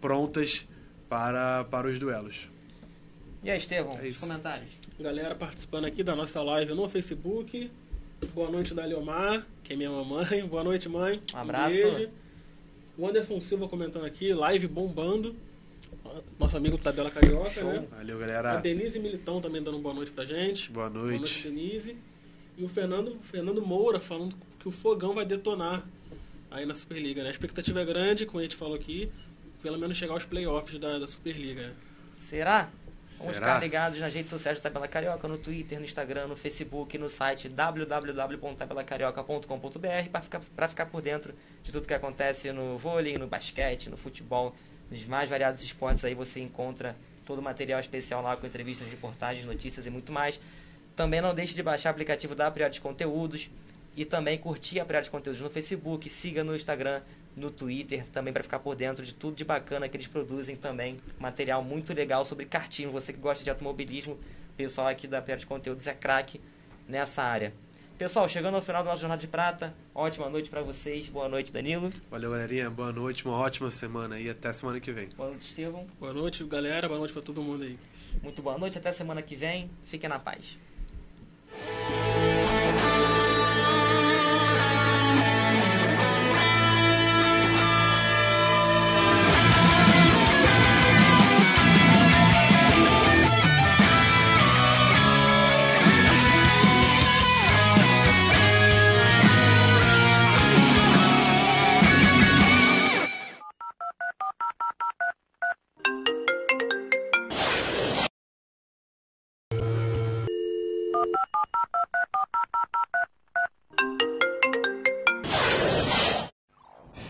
prontas 0.00 0.66
para, 1.08 1.64
para 1.64 1.88
os 1.88 1.98
duelos. 1.98 2.48
E 3.42 3.50
aí, 3.50 3.56
Estevão, 3.56 3.98
É 4.02 4.08
os 4.08 4.18
comentários. 4.20 4.70
Galera 4.98 5.34
participando 5.34 5.84
aqui 5.84 6.02
da 6.02 6.16
nossa 6.16 6.42
live 6.42 6.74
no 6.74 6.88
Facebook. 6.88 7.70
Boa 8.34 8.50
noite 8.50 8.74
da 8.74 8.84
Leomar, 8.84 9.46
que 9.62 9.72
é 9.72 9.76
minha 9.76 9.90
mamãe. 9.90 10.44
Boa 10.46 10.64
noite, 10.64 10.88
mãe. 10.88 11.20
Um 11.32 11.38
abraço. 11.38 11.76
beijo. 11.76 12.10
O 12.96 13.06
Anderson 13.06 13.40
Silva 13.40 13.68
comentando 13.68 14.04
aqui, 14.04 14.32
live 14.34 14.66
bombando. 14.66 15.36
Nosso 16.38 16.56
amigo 16.56 16.76
Tabela 16.78 17.10
Carioca, 17.10 17.50
Show. 17.50 17.64
né? 17.72 17.86
Valeu, 17.90 18.16
A 18.16 18.20
galera. 18.20 18.56
Denise 18.56 18.98
Militão 18.98 19.40
também 19.40 19.62
dando 19.62 19.78
boa 19.78 19.94
noite 19.94 20.10
pra 20.10 20.24
gente. 20.24 20.70
Boa 20.70 20.90
Boa 20.90 21.04
noite, 21.04 21.18
noite. 21.20 21.42
Denise. 21.48 21.96
E 22.56 22.64
o 22.64 22.68
Fernando, 22.68 23.16
Fernando 23.22 23.64
Moura 23.64 24.00
falando 24.00 24.34
que 24.58 24.66
o 24.66 24.70
fogão 24.72 25.14
vai 25.14 25.24
detonar 25.24 25.86
aí 26.50 26.66
na 26.66 26.74
Superliga, 26.74 27.22
né? 27.22 27.28
A 27.28 27.30
expectativa 27.30 27.80
é 27.80 27.84
grande, 27.84 28.26
como 28.26 28.40
a 28.40 28.42
gente 28.42 28.56
falou 28.56 28.74
aqui, 28.74 29.08
pelo 29.62 29.78
menos 29.78 29.96
chegar 29.96 30.14
aos 30.14 30.24
playoffs 30.24 30.78
da, 30.78 30.98
da 30.98 31.06
Superliga. 31.06 31.72
Será? 32.16 32.68
Vamos 33.18 33.34
Será? 33.34 33.46
ficar 33.46 33.60
ligados 33.60 33.98
nas 33.98 34.14
redes 34.14 34.30
sociais 34.30 34.58
do 34.58 34.62
Tabela 34.62 34.86
Carioca, 34.86 35.26
no 35.26 35.38
Twitter, 35.38 35.76
no 35.78 35.84
Instagram, 35.84 36.28
no 36.28 36.36
Facebook, 36.36 36.96
no 36.96 37.10
site 37.10 37.48
www.tabelacarioca.com.br 37.48 40.10
para 40.10 40.20
ficar, 40.20 40.40
pra 40.54 40.68
ficar 40.68 40.86
por 40.86 41.02
dentro 41.02 41.34
de 41.64 41.72
tudo 41.72 41.84
que 41.86 41.94
acontece 41.94 42.52
no 42.52 42.78
vôlei, 42.78 43.18
no 43.18 43.26
basquete, 43.26 43.90
no 43.90 43.96
futebol, 43.96 44.54
nos 44.88 45.04
mais 45.04 45.28
variados 45.28 45.64
esportes. 45.64 46.04
Aí 46.04 46.14
você 46.14 46.38
encontra 46.40 46.94
todo 47.26 47.40
o 47.40 47.42
material 47.42 47.80
especial 47.80 48.22
lá 48.22 48.36
com 48.36 48.46
entrevistas, 48.46 48.88
reportagens, 48.88 49.44
notícias 49.44 49.84
e 49.84 49.90
muito 49.90 50.12
mais. 50.12 50.38
Também 50.94 51.20
não 51.20 51.34
deixe 51.34 51.54
de 51.54 51.62
baixar 51.62 51.90
o 51.90 51.92
aplicativo 51.92 52.36
da 52.36 52.48
Priores 52.50 52.78
Conteúdos 52.78 53.50
e 53.96 54.04
também 54.04 54.38
curtir 54.38 54.78
a 54.78 54.84
Priori 54.84 55.10
Conteúdos 55.10 55.42
no 55.42 55.50
Facebook, 55.50 56.08
siga 56.08 56.44
no 56.44 56.54
Instagram, 56.54 57.02
no 57.36 57.50
Twitter, 57.50 58.04
também 58.06 58.32
para 58.32 58.42
ficar 58.42 58.58
por 58.58 58.74
dentro 58.74 59.04
de 59.04 59.14
tudo 59.14 59.36
de 59.36 59.44
bacana 59.44 59.88
que 59.88 59.96
eles 59.96 60.06
produzem 60.06 60.56
também. 60.56 61.00
Material 61.18 61.62
muito 61.62 61.92
legal 61.94 62.24
sobre 62.24 62.46
karting. 62.46 62.88
Você 62.88 63.12
que 63.12 63.18
gosta 63.18 63.44
de 63.44 63.50
automobilismo, 63.50 64.14
o 64.14 64.56
pessoal 64.56 64.88
aqui 64.88 65.06
da 65.06 65.22
Priori 65.22 65.46
Conteúdos 65.46 65.86
é 65.86 65.94
craque 65.94 66.40
nessa 66.88 67.22
área. 67.22 67.52
Pessoal, 67.98 68.28
chegando 68.28 68.54
ao 68.54 68.62
final 68.62 68.84
do 68.84 68.88
nosso 68.88 69.00
Jornada 69.00 69.20
de 69.20 69.26
Prata, 69.26 69.74
ótima 69.92 70.28
noite 70.28 70.48
para 70.48 70.62
vocês. 70.62 71.08
Boa 71.08 71.28
noite, 71.28 71.52
Danilo. 71.52 71.90
Valeu, 72.08 72.30
galerinha. 72.30 72.70
Boa 72.70 72.92
noite, 72.92 73.24
uma 73.24 73.36
ótima 73.36 73.72
semana 73.72 74.20
e 74.20 74.30
até 74.30 74.52
semana 74.52 74.78
que 74.78 74.92
vem. 74.92 75.08
Boa 75.16 75.30
noite, 75.30 75.42
Estevão. 75.42 75.84
Boa 75.98 76.12
noite, 76.12 76.44
galera. 76.44 76.86
Boa 76.86 77.00
noite 77.00 77.12
para 77.12 77.22
todo 77.22 77.42
mundo 77.42 77.64
aí. 77.64 77.76
Muito 78.22 78.40
boa 78.40 78.56
noite, 78.56 78.78
até 78.78 78.92
semana 78.92 79.20
que 79.20 79.34
vem. 79.34 79.68
Fiquem 79.84 80.08
na 80.08 80.20
paz. 80.20 80.56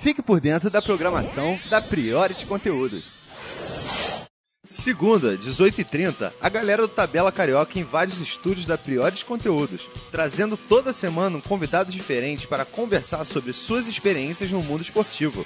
Fique 0.08 0.22
por 0.22 0.40
dentro 0.40 0.70
da 0.70 0.80
programação 0.80 1.60
da 1.68 1.82
Priority 1.82 2.46
Conteúdos. 2.46 3.04
Segunda, 4.66 5.36
18h30, 5.36 6.32
a 6.40 6.48
galera 6.48 6.80
do 6.80 6.88
Tabela 6.88 7.30
Carioca 7.30 7.78
invade 7.78 8.14
os 8.14 8.20
estúdios 8.22 8.64
da 8.64 8.78
Priority 8.78 9.26
Conteúdos, 9.26 9.86
trazendo 10.10 10.56
toda 10.56 10.94
semana 10.94 11.36
um 11.36 11.42
convidado 11.42 11.92
diferente 11.92 12.48
para 12.48 12.64
conversar 12.64 13.22
sobre 13.26 13.52
suas 13.52 13.86
experiências 13.86 14.50
no 14.50 14.62
mundo 14.62 14.80
esportivo. 14.80 15.44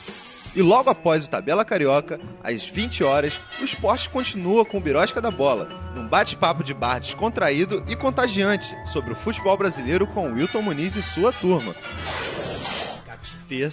E 0.55 0.63
logo 0.63 0.89
após 0.89 1.25
o 1.25 1.31
Tabela 1.31 1.65
Carioca, 1.65 2.21
às 2.41 2.65
20 2.65 3.03
horas, 3.03 3.41
o 3.61 3.65
esporte 3.65 4.09
continua 4.09 4.65
com 4.65 4.79
o 4.79 4.81
Birosca 4.81 5.21
da 5.21 5.33
Bola, 5.33 5.71
num 5.93 6.07
bate-papo 6.07 6.63
de 6.63 6.73
bar 6.73 7.01
descontraído 7.01 7.85
e 7.89 7.97
contagiante 7.97 8.77
sobre 8.87 9.13
o 9.13 9.17
futebol 9.17 9.57
brasileiro 9.57 10.07
com 10.07 10.33
Wilton 10.33 10.63
Muniz 10.63 10.95
e 10.95 11.03
sua 11.03 11.33
turma. 11.33 11.75
Terça, 13.53 13.71